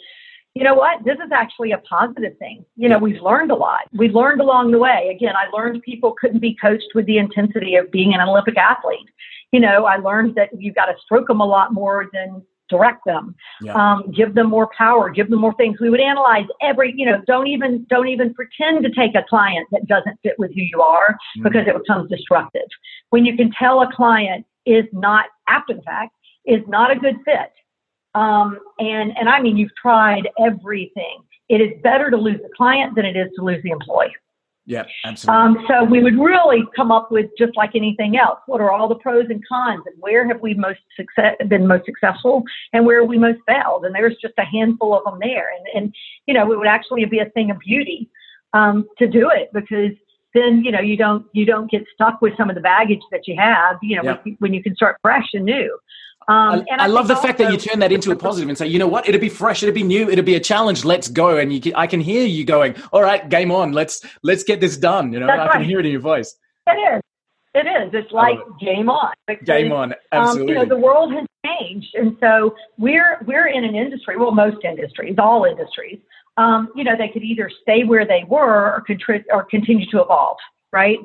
you 0.55 0.65
know 0.65 0.73
what? 0.73 1.05
This 1.05 1.19
is 1.23 1.31
actually 1.33 1.73
a 1.73 1.79
positive 1.79 2.39
thing. 2.39 2.65
You 2.77 2.89
know 2.89 2.99
we've 2.99 3.21
learned 3.21 3.51
a 3.53 3.55
lot. 3.55 3.83
We've 3.93 4.15
learned 4.15 4.41
along 4.41 4.73
the 4.73 4.79
way. 4.79 5.15
Again 5.15 5.35
i 5.37 5.47
learned 5.57 5.83
people 5.83 6.15
couldn't 6.21 6.41
be 6.41 6.57
coached 6.61 6.91
with 6.97 7.07
the 7.07 7.19
intensity 7.19 7.77
of 7.77 7.93
being 7.93 8.15
an 8.15 8.21
olympic 8.21 8.57
athlete 8.57 9.11
you 9.53 9.61
know, 9.61 9.85
I 9.87 9.97
learned 9.97 10.35
that 10.37 10.51
you've 10.59 10.75
got 10.75 10.87
to 10.87 10.95
stroke 11.05 11.29
them 11.29 11.41
a 11.41 11.47
lot 11.47 11.73
more 11.73 12.09
than 12.13 12.43
direct 12.69 13.05
them. 13.07 13.35
Yeah. 13.61 13.75
um, 13.75 14.11
give 14.11 14.35
them 14.35 14.49
more 14.49 14.69
power 14.77 15.09
give 15.09 15.31
them 15.31 15.41
more 15.41 15.55
things. 15.55 15.79
We 15.81 15.91
would 15.91 16.01
analyze 16.01 16.47
every 16.61 16.93
you 16.97 17.07
know 17.07 17.23
don't 17.27 17.47
even 17.47 17.87
don't 17.89 18.09
even 18.09 18.35
pretend 18.35 18.85
to 18.85 18.91
take 18.91 19.15
a 19.15 19.25
client 19.29 19.69
that 19.73 19.87
doesn't 19.87 20.19
fit 20.23 20.39
with 20.39 20.53
who 20.55 20.63
you 20.63 20.83
are 20.83 21.11
mm-hmm. 21.11 21.45
because 21.45 21.67
it 21.67 21.77
becomes 21.77 22.11
destructive. 22.11 22.67
When 23.11 23.25
you 23.25 23.37
can 23.37 23.51
tell 23.59 23.83
a 23.83 23.93
client 23.95 24.47
is 24.65 24.85
not 24.93 25.27
after 25.49 25.75
the 25.75 25.83
fact 25.83 26.13
is 26.45 26.61
not 26.67 26.91
a 26.91 26.97
good 26.97 27.17
fit 27.25 27.53
um, 28.15 28.59
and 28.79 29.17
and 29.17 29.29
i 29.29 29.41
mean 29.41 29.57
you've 29.57 29.75
tried 29.81 30.29
everything. 30.45 31.23
It 31.49 31.61
is 31.61 31.81
better 31.83 32.11
to 32.11 32.17
lose 32.17 32.41
the 32.43 32.51
client 32.57 32.97
than 32.97 33.05
it 33.05 33.17
is 33.17 33.29
to 33.37 33.45
lose 33.45 33.63
the 33.63 33.71
employee 33.71 34.13
yeah, 34.67 34.85
absolutely. 35.05 35.43
Um, 35.43 35.65
so 35.69 35.85
we 35.85 36.03
would 36.03 36.19
really 36.19 36.65
come 36.75 36.91
up 36.91 37.13
with 37.13 37.27
just 37.39 37.57
like 37.57 37.71
anything 37.77 38.17
else. 38.17 38.41
What 38.47 38.61
are 38.61 38.73
all 38.73 38.89
the 38.89 38.97
pros 38.97 39.27
and 39.31 39.41
cons, 39.47 39.85
and 39.87 39.95
where 40.01 40.27
have 40.27 40.41
we 40.41 40.55
most 40.55 40.81
success 40.97 41.37
been 41.49 41.69
most 41.69 41.87
successful, 41.87 42.43
and 42.73 42.85
where 42.85 43.05
we 43.05 43.17
most 43.17 43.39
failed? 43.47 43.85
And 43.85 43.95
there's 43.95 44.17
just 44.21 44.35
a 44.39 44.45
handful 44.45 44.97
of 44.97 45.05
them 45.05 45.21
there. 45.21 45.51
And 45.57 45.67
and 45.75 45.95
you 46.27 46.35
know, 46.35 46.53
it 46.53 46.59
would 46.59 46.67
actually 46.67 47.05
be 47.05 47.21
a 47.21 47.31
thing 47.31 47.53
of 47.53 47.61
beauty 47.61 48.11
um, 48.55 48.89
to 48.99 49.07
do 49.07 49.31
it 49.31 49.51
because 49.53 49.93
then 50.35 50.65
you 50.65 50.73
know 50.73 50.81
you 50.81 50.97
don't 50.97 51.25
you 51.33 51.47
don't 51.47 51.71
get 51.71 51.85
stuck 51.95 52.21
with 52.21 52.37
some 52.37 52.51
of 52.51 52.57
the 52.57 52.63
baggage 52.63 53.03
that 53.13 53.29
you 53.29 53.37
have. 53.39 53.77
You 53.83 53.97
know, 53.97 54.03
yeah. 54.03 54.17
when, 54.25 54.37
when 54.41 54.55
you 54.55 54.63
can 54.63 54.75
start 54.75 54.97
fresh 55.01 55.29
and 55.33 55.45
new. 55.45 55.79
Um, 56.29 56.65
I, 56.71 56.75
I, 56.79 56.85
I 56.85 56.87
love 56.89 57.07
the 57.07 57.17
fact 57.17 57.39
that 57.39 57.53
you 57.53 57.59
turn 57.59 57.79
that 57.79 57.93
into 57.93 58.11
a 58.11 58.17
positive 58.17 58.49
and 58.49 58.59
say, 58.59 58.67
you 58.67 58.79
know 58.79 58.89
what, 58.89 59.09
it'd 59.09 59.21
be 59.21 59.29
fresh, 59.29 59.63
it'd 59.63 59.75
be 59.75 59.85
new, 59.85 60.11
it'd 60.11 60.25
be 60.25 60.35
a 60.35 60.41
challenge. 60.41 60.85
Let's 60.85 61.09
go. 61.09 61.37
And 61.37 61.53
you 61.53 61.61
can, 61.61 61.75
I 61.77 61.87
can 61.87 62.01
hear 62.01 62.27
you 62.27 62.45
going, 62.45 62.75
all 62.93 63.03
right, 63.03 63.29
game 63.29 63.53
on. 63.53 63.73
Let's 63.73 64.05
let's 64.23 64.43
get 64.43 64.61
this 64.61 64.77
done. 64.77 65.13
You 65.13 65.21
know, 65.21 65.29
I 65.29 65.49
can 65.53 65.65
hear 65.65 65.79
it 65.79 65.87
in 65.87 65.93
your 65.93 66.01
voice. 66.01 66.37
It 66.67 66.73
is. 66.73 67.03
It 67.55 67.67
is. 67.67 67.91
It's 67.95 68.13
like 68.13 68.39
it. 68.39 68.65
game 68.65 68.91
on. 68.91 69.15
Because, 69.27 69.47
game 69.47 69.73
on. 69.73 69.95
Absolutely. 70.13 70.57
Um, 70.57 70.63
you 70.63 70.67
know, 70.67 70.75
the 70.75 70.81
world 70.81 71.13
has 71.15 71.27
changed, 71.47 71.95
and 71.95 72.17
so 72.21 72.55
we're 72.77 73.19
we're 73.27 73.47
in 73.47 73.65
an 73.65 73.75
industry. 73.75 74.17
Well, 74.17 74.33
most 74.33 74.65
industries, 74.65 75.15
all 75.19 75.45
industries. 75.45 76.01
Um, 76.37 76.71
you 76.75 76.85
know, 76.85 76.97
they 76.99 77.09
could 77.09 77.23
either 77.23 77.51
stay 77.63 77.85
where 77.85 78.05
they 78.05 78.25
were 78.29 78.75
or, 78.75 78.85
contri- 78.87 79.25
or 79.31 79.45
continue 79.45 79.87
to 79.91 80.03
evolve, 80.03 80.37
right? 80.71 80.99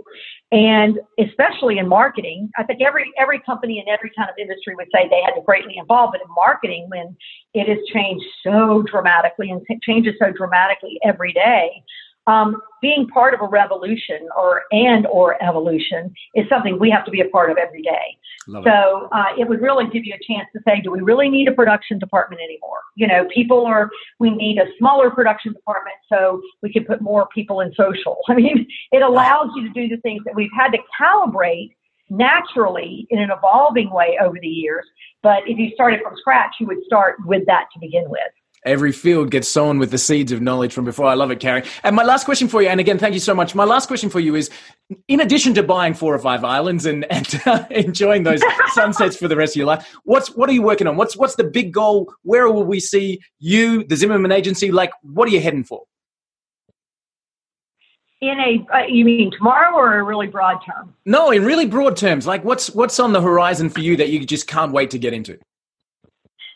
And 0.52 1.00
especially 1.18 1.78
in 1.78 1.88
marketing, 1.88 2.52
I 2.58 2.64
think 2.64 2.82
every 2.82 3.10
every 3.18 3.40
company 3.40 3.80
in 3.80 3.92
every 3.92 4.12
kind 4.18 4.30
of 4.30 4.36
industry 4.38 4.76
would 4.76 4.88
say 4.94 5.08
they 5.10 5.22
had 5.24 5.32
to 5.36 5.42
greatly 5.46 5.78
involve. 5.78 6.12
But 6.12 6.22
in 6.22 6.28
marketing, 6.36 6.88
when 6.90 7.16
it 7.54 7.70
has 7.70 7.78
changed 7.94 8.26
so 8.44 8.84
dramatically 8.92 9.50
and 9.50 9.66
changes 9.82 10.16
so 10.20 10.32
dramatically 10.32 11.00
every 11.06 11.32
day, 11.32 11.82
um, 12.28 12.62
being 12.82 13.08
part 13.08 13.34
of 13.34 13.42
a 13.42 13.48
revolution 13.48 14.28
or 14.36 14.64
and 14.72 15.06
or 15.08 15.42
evolution 15.44 16.14
is 16.36 16.46
something 16.50 16.80
we 16.80 16.90
have 16.90 17.06
to 17.06 17.12
be 17.12 17.22
a 17.22 17.28
part 17.30 17.52
of 17.52 17.58
every 17.58 17.82
day. 17.82 18.18
Love 18.48 18.64
so 18.66 19.10
uh, 19.12 19.26
it 19.38 19.48
would 19.48 19.62
really 19.62 19.86
give 19.86 20.04
you 20.06 20.14
a 20.14 20.34
chance 20.34 20.48
to 20.54 20.62
say, 20.66 20.82
do 20.82 20.92
we 20.92 21.02
really 21.02 21.30
need 21.30 21.48
a 21.48 21.52
production 21.52 22.00
department 22.00 22.42
anymore? 22.42 22.80
You 22.96 23.08
know, 23.08 23.28
people 23.34 23.66
are 23.66 23.90
we 24.20 24.32
need 24.32 24.58
a 24.58 24.66
smaller 24.78 25.10
production 25.12 25.54
department 25.54 25.96
so 26.10 26.42
we 26.62 26.72
can 26.72 26.86
put 26.86 27.02
more 27.02 27.28
people 27.34 27.62
in 27.62 27.74
social. 27.74 28.18
I 28.30 28.36
mean, 28.36 28.68
it 28.92 29.02
allows 29.02 29.50
you 29.56 29.68
to 29.68 29.74
do 29.74 29.88
the 29.88 30.02
things 30.02 30.24
that 30.26 30.36
we've 30.36 30.52
had 30.58 30.70
to 30.72 30.80
calibrate 31.00 31.72
naturally 32.10 33.08
in 33.10 33.20
an 33.20 33.32
evolving 33.32 33.90
way 33.90 34.18
over 34.22 34.38
the 34.40 34.48
years. 34.48 34.86
But 35.24 35.44
if 35.48 35.58
you 35.58 35.72
started 35.74 36.02
from 36.04 36.16
scratch, 36.18 36.56
you 36.60 36.68
would 36.68 36.84
start 36.86 37.16
with 37.26 37.46
that 37.46 37.68
to 37.74 37.80
begin 37.80 38.10
with. 38.10 38.22
Every 38.64 38.92
field 38.92 39.32
gets 39.32 39.48
sown 39.48 39.80
with 39.80 39.90
the 39.90 39.98
seeds 39.98 40.32
of 40.32 40.40
knowledge 40.40 40.72
from 40.72 40.86
before. 40.86 41.08
I 41.08 41.16
love 41.16 41.32
it, 41.32 41.40
Carrie. 41.40 41.64
And 41.84 41.96
my 41.96 42.04
last 42.04 42.26
question 42.26 42.48
for 42.48 42.62
you, 42.62 42.70
and 42.70 42.80
again, 42.80 43.00
thank 43.00 43.16
you 43.16 43.20
so 43.20 43.34
much. 43.34 43.56
My 43.56 43.64
last 43.64 43.88
question 43.88 44.10
for 44.10 44.20
you 44.20 44.36
is 44.36 44.52
in 45.08 45.20
addition 45.20 45.56
to 45.56 45.64
buying 45.64 45.96
four 45.96 46.14
or 46.14 46.20
five 46.20 46.44
islands 46.44 46.86
and, 46.86 47.06
and 47.12 47.42
uh, 47.48 47.66
enjoying 47.72 48.24
those 48.24 48.42
sunsets 48.74 49.16
for 49.16 49.28
the 49.28 49.36
rest 49.36 49.54
of 49.54 49.58
your 49.58 49.66
life, 49.66 49.96
what's, 50.04 50.36
what 50.36 50.48
are 50.48 50.54
you 50.54 50.62
working 50.62 50.86
on? 50.86 50.96
What's, 50.96 51.18
what's 51.18 51.36
the 51.36 51.44
big 51.44 51.74
goal? 51.74 52.14
Where 52.22 52.52
will 52.52 52.64
we 52.64 52.80
see 52.80 53.22
you, 53.40 53.84
the 53.84 53.96
Zimmerman 53.96 54.32
Agency? 54.32 54.72
Like, 54.72 54.92
what 55.02 55.28
are 55.28 55.32
you 55.32 55.42
heading 55.42 55.64
for? 55.64 55.84
in 58.22 58.40
a 58.40 58.66
uh, 58.72 58.86
you 58.88 59.04
mean 59.04 59.32
tomorrow 59.32 59.76
or 59.76 59.98
a 59.98 60.04
really 60.04 60.28
broad 60.28 60.60
term 60.64 60.94
no 61.06 61.32
in 61.32 61.44
really 61.44 61.66
broad 61.66 61.98
terms 61.98 62.28
like 62.28 62.44
what's 62.44 62.70
what's 62.76 63.00
on 63.00 63.14
the 63.14 63.22
horizon 63.22 63.68
for 63.68 63.80
you 63.80 63.98
that 63.98 64.10
you 64.10 64.24
just 64.24 64.46
can't 64.46 64.72
wait 64.72 64.92
to 64.92 65.00
get 65.00 65.12
into 65.12 65.40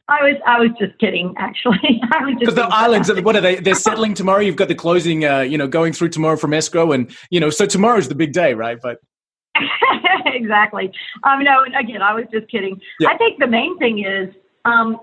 I 0.08 0.22
was 0.22 0.36
I 0.46 0.60
was 0.60 0.70
just 0.80 0.98
kidding, 1.00 1.34
actually. 1.38 1.80
I 2.14 2.26
was 2.26 2.34
just 2.34 2.40
because 2.40 2.56
the 2.56 2.64
islands. 2.66 3.12
What 3.12 3.36
are 3.36 3.42
they? 3.42 3.56
They're 3.56 3.74
settling 3.74 4.14
tomorrow. 4.14 4.40
You've 4.40 4.56
got 4.56 4.68
the 4.68 4.76
closing, 4.76 5.26
uh, 5.26 5.42
you 5.42 5.58
know, 5.58 5.68
going 5.68 5.94
through 5.94 6.10
tomorrow 6.10 6.38
from 6.38 6.54
escrow, 6.54 6.92
and 6.92 7.16
you 7.32 7.40
know, 7.40 7.50
so 7.50 7.66
tomorrow's 7.66 8.08
the 8.08 8.16
big 8.16 8.32
day, 8.32 8.54
right? 8.54 8.78
But 8.82 9.00
exactly. 10.26 10.92
Um, 11.24 11.44
no, 11.44 11.64
again, 11.64 12.02
I 12.02 12.14
was 12.14 12.26
just 12.32 12.50
kidding. 12.50 12.80
Yeah. 13.00 13.10
I 13.10 13.18
think 13.18 13.40
the 13.40 13.48
main 13.48 13.78
thing 13.80 14.06
is, 14.06 14.34
um, 14.66 15.00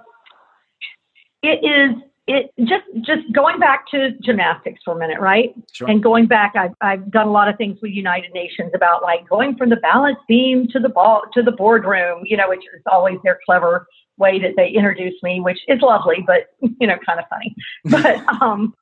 it 1.42 1.64
is 1.64 2.00
it 2.28 2.53
just 2.61 2.84
just 3.05 3.32
going 3.32 3.59
back 3.59 3.86
to 3.90 4.12
gymnastics 4.22 4.80
for 4.84 4.94
a 4.94 4.98
minute, 4.98 5.18
right? 5.18 5.53
Sure. 5.72 5.90
And 5.90 6.00
going 6.00 6.28
back, 6.28 6.53
I've 6.55 6.74
I've 6.80 7.11
done 7.11 7.26
a 7.26 7.32
lot 7.32 7.48
of 7.48 7.57
things 7.57 7.78
with 7.82 7.90
United 7.90 8.32
Nations 8.32 8.70
about 8.72 9.03
like 9.03 9.28
going 9.28 9.57
from 9.57 9.70
the 9.70 9.76
balance 9.76 10.18
beam 10.28 10.68
to 10.68 10.78
the 10.78 10.88
ball 10.88 11.22
to 11.34 11.42
the 11.42 11.50
boardroom, 11.50 12.22
you 12.24 12.36
know, 12.36 12.48
which 12.48 12.61
is 12.61 12.82
always 12.90 13.16
their 13.24 13.40
clever 13.44 13.88
way 14.22 14.38
that 14.38 14.52
they 14.56 14.68
introduce 14.68 15.20
me, 15.22 15.40
which 15.40 15.58
is 15.68 15.80
lovely, 15.82 16.24
but 16.26 16.46
you 16.80 16.86
know, 16.86 16.96
kind 17.04 17.18
of 17.18 17.26
funny. 17.28 17.54
But 17.84 18.42
um, 18.42 18.74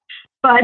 but 0.42 0.62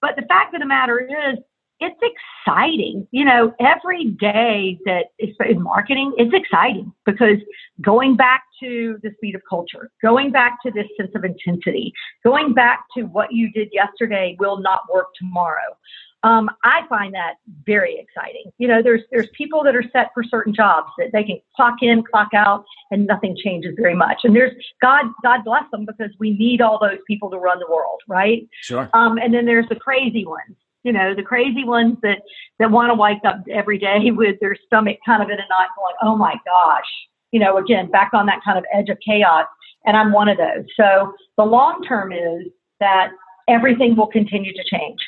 but 0.00 0.16
the 0.16 0.22
fact 0.22 0.54
of 0.54 0.60
the 0.60 0.66
matter 0.66 1.00
is, 1.00 1.38
it's 1.80 2.00
exciting. 2.46 3.06
You 3.10 3.24
know, 3.24 3.52
every 3.60 4.04
day 4.04 4.78
that 4.84 5.06
is 5.18 5.34
in 5.48 5.62
marketing, 5.62 6.14
it's 6.16 6.32
exciting 6.32 6.92
because 7.04 7.38
going 7.80 8.16
back 8.16 8.44
to 8.62 8.98
the 9.02 9.10
speed 9.16 9.34
of 9.34 9.42
culture, 9.48 9.90
going 10.00 10.30
back 10.30 10.58
to 10.64 10.70
this 10.70 10.86
sense 10.96 11.10
of 11.14 11.24
intensity, 11.24 11.92
going 12.24 12.54
back 12.54 12.84
to 12.96 13.02
what 13.02 13.32
you 13.32 13.50
did 13.52 13.68
yesterday 13.72 14.36
will 14.38 14.60
not 14.60 14.82
work 14.92 15.08
tomorrow. 15.18 15.76
Um, 16.24 16.48
I 16.62 16.82
find 16.88 17.12
that 17.14 17.34
very 17.66 17.98
exciting. 17.98 18.52
You 18.58 18.68
know, 18.68 18.82
there's 18.82 19.02
there's 19.10 19.28
people 19.36 19.64
that 19.64 19.74
are 19.74 19.84
set 19.92 20.10
for 20.14 20.22
certain 20.22 20.54
jobs 20.54 20.88
that 20.98 21.10
they 21.12 21.24
can 21.24 21.40
clock 21.56 21.76
in, 21.82 22.04
clock 22.04 22.28
out, 22.34 22.64
and 22.90 23.06
nothing 23.06 23.36
changes 23.42 23.74
very 23.76 23.94
much. 23.94 24.20
And 24.22 24.34
there's 24.34 24.52
God, 24.80 25.06
God 25.22 25.40
bless 25.44 25.64
them 25.72 25.84
because 25.84 26.10
we 26.20 26.30
need 26.30 26.60
all 26.60 26.78
those 26.80 26.98
people 27.08 27.28
to 27.30 27.38
run 27.38 27.58
the 27.58 27.66
world, 27.68 28.00
right? 28.08 28.46
Sure. 28.60 28.88
Um, 28.94 29.18
and 29.18 29.34
then 29.34 29.46
there's 29.46 29.68
the 29.68 29.76
crazy 29.76 30.24
ones. 30.24 30.56
You 30.84 30.92
know, 30.92 31.14
the 31.14 31.22
crazy 31.22 31.64
ones 31.64 31.96
that 32.02 32.22
that 32.60 32.70
want 32.70 32.90
to 32.90 32.94
wake 32.94 33.24
up 33.24 33.42
every 33.52 33.78
day 33.78 34.10
with 34.12 34.38
their 34.40 34.56
stomach 34.66 34.98
kind 35.04 35.22
of 35.22 35.28
in 35.28 35.34
a 35.34 35.48
knot, 35.48 35.68
going, 35.76 35.94
"Oh 36.02 36.16
my 36.16 36.34
gosh!" 36.44 36.88
You 37.32 37.40
know, 37.40 37.56
again, 37.56 37.90
back 37.90 38.10
on 38.12 38.26
that 38.26 38.40
kind 38.44 38.58
of 38.58 38.64
edge 38.72 38.90
of 38.90 38.98
chaos. 39.04 39.46
And 39.84 39.96
I'm 39.96 40.12
one 40.12 40.28
of 40.28 40.38
those. 40.38 40.64
So 40.76 41.12
the 41.36 41.44
long 41.44 41.82
term 41.82 42.12
is 42.12 42.46
that 42.78 43.10
everything 43.48 43.96
will 43.96 44.06
continue 44.06 44.52
to 44.52 44.62
change 44.70 44.98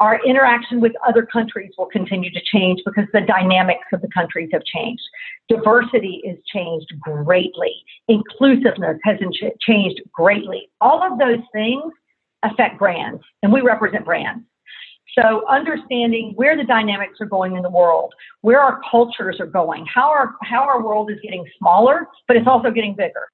our 0.00 0.18
interaction 0.24 0.80
with 0.80 0.92
other 1.06 1.26
countries 1.26 1.70
will 1.76 1.86
continue 1.86 2.30
to 2.30 2.40
change 2.52 2.80
because 2.86 3.04
the 3.12 3.20
dynamics 3.20 3.86
of 3.92 4.00
the 4.00 4.08
countries 4.08 4.48
have 4.52 4.64
changed. 4.64 5.02
Diversity 5.48 6.22
is 6.24 6.38
changed 6.52 6.90
greatly. 6.98 7.74
Inclusiveness 8.08 8.98
has 9.04 9.18
changed 9.60 10.00
greatly. 10.10 10.70
All 10.80 11.02
of 11.02 11.18
those 11.18 11.44
things 11.52 11.92
affect 12.42 12.78
brands, 12.78 13.22
and 13.42 13.52
we 13.52 13.60
represent 13.60 14.06
brands. 14.06 14.44
So 15.18 15.44
understanding 15.48 16.32
where 16.36 16.56
the 16.56 16.64
dynamics 16.64 17.18
are 17.20 17.26
going 17.26 17.56
in 17.56 17.62
the 17.62 17.70
world, 17.70 18.14
where 18.40 18.60
our 18.60 18.80
cultures 18.90 19.36
are 19.40 19.46
going, 19.46 19.84
how 19.92 20.08
our 20.08 20.34
how 20.42 20.62
our 20.62 20.82
world 20.82 21.10
is 21.10 21.18
getting 21.22 21.44
smaller, 21.58 22.06
but 22.26 22.36
it's 22.36 22.46
also 22.46 22.70
getting 22.70 22.94
bigger, 22.94 23.28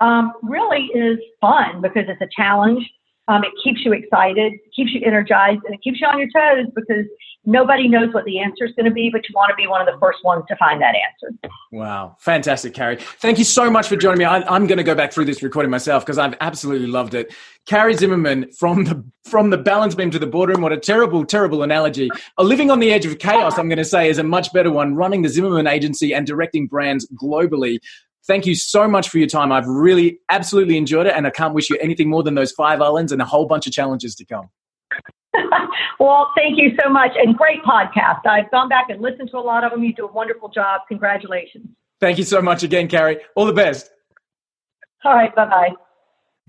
um, 0.00 0.32
really 0.42 0.90
is 0.94 1.18
fun 1.40 1.80
because 1.80 2.04
it's 2.08 2.20
a 2.20 2.28
challenge 2.36 2.84
um, 3.28 3.44
it 3.44 3.52
keeps 3.62 3.84
you 3.84 3.92
excited, 3.92 4.52
keeps 4.74 4.92
you 4.92 5.00
energized, 5.04 5.60
and 5.64 5.74
it 5.74 5.82
keeps 5.82 6.00
you 6.00 6.06
on 6.06 6.18
your 6.18 6.28
toes 6.34 6.66
because 6.74 7.06
nobody 7.44 7.88
knows 7.88 8.12
what 8.12 8.24
the 8.24 8.38
answer 8.38 8.64
is 8.64 8.72
going 8.74 8.86
to 8.86 8.92
be, 8.92 9.10
but 9.10 9.28
you 9.28 9.32
want 9.34 9.50
to 9.50 9.54
be 9.56 9.66
one 9.66 9.80
of 9.80 9.86
the 9.92 9.98
first 10.00 10.18
ones 10.24 10.44
to 10.48 10.56
find 10.56 10.80
that 10.80 10.94
answer. 10.94 11.50
Wow. 11.70 12.16
Fantastic, 12.20 12.74
Carrie. 12.74 12.96
Thank 12.96 13.38
you 13.38 13.44
so 13.44 13.70
much 13.70 13.88
for 13.88 13.96
joining 13.96 14.18
me. 14.18 14.24
I, 14.24 14.56
am 14.56 14.66
going 14.66 14.78
to 14.78 14.84
go 14.84 14.94
back 14.94 15.12
through 15.12 15.24
this 15.24 15.42
recording 15.42 15.70
myself 15.70 16.04
because 16.04 16.18
I've 16.18 16.34
absolutely 16.40 16.88
loved 16.88 17.14
it. 17.14 17.34
Carrie 17.66 17.94
Zimmerman 17.94 18.50
from 18.52 18.84
the 18.84 19.04
from 19.24 19.50
the 19.50 19.58
balance 19.58 19.94
beam 19.94 20.10
to 20.10 20.18
the 20.18 20.26
boardroom. 20.26 20.62
What 20.62 20.72
a 20.72 20.76
terrible, 20.76 21.24
terrible 21.24 21.62
analogy. 21.62 22.10
A 22.38 22.44
living 22.44 22.70
on 22.70 22.80
the 22.80 22.92
edge 22.92 23.06
of 23.06 23.18
chaos, 23.18 23.56
I'm 23.56 23.68
going 23.68 23.78
to 23.78 23.84
say, 23.84 24.08
is 24.08 24.18
a 24.18 24.24
much 24.24 24.52
better 24.52 24.70
one. 24.70 24.96
Running 24.96 25.22
the 25.22 25.28
Zimmerman 25.28 25.68
agency 25.68 26.12
and 26.12 26.26
directing 26.26 26.66
brands 26.66 27.08
globally. 27.22 27.78
Thank 28.26 28.46
you 28.46 28.54
so 28.54 28.86
much 28.86 29.08
for 29.08 29.18
your 29.18 29.26
time. 29.26 29.50
I've 29.50 29.66
really 29.66 30.20
absolutely 30.30 30.76
enjoyed 30.76 31.06
it, 31.06 31.14
and 31.16 31.26
I 31.26 31.30
can't 31.30 31.54
wish 31.54 31.70
you 31.70 31.76
anything 31.80 32.08
more 32.08 32.22
than 32.22 32.34
those 32.34 32.52
five 32.52 32.80
islands 32.80 33.10
and 33.12 33.20
a 33.20 33.24
whole 33.24 33.46
bunch 33.46 33.66
of 33.66 33.72
challenges 33.72 34.14
to 34.16 34.24
come. 34.24 34.48
well, 35.98 36.30
thank 36.36 36.58
you 36.58 36.76
so 36.82 36.88
much, 36.88 37.12
and 37.16 37.36
great 37.36 37.62
podcast. 37.64 38.26
I've 38.26 38.50
gone 38.50 38.68
back 38.68 38.90
and 38.90 39.00
listened 39.00 39.30
to 39.30 39.38
a 39.38 39.40
lot 39.40 39.64
of 39.64 39.72
them. 39.72 39.82
You 39.82 39.92
do 39.92 40.06
a 40.06 40.12
wonderful 40.12 40.48
job. 40.48 40.82
Congratulations. 40.88 41.66
Thank 42.00 42.18
you 42.18 42.24
so 42.24 42.40
much 42.40 42.62
again, 42.62 42.88
Carrie. 42.88 43.18
All 43.36 43.46
the 43.46 43.52
best. 43.52 43.90
All 45.04 45.14
right. 45.14 45.34
Bye 45.34 45.46
bye. 45.46 45.70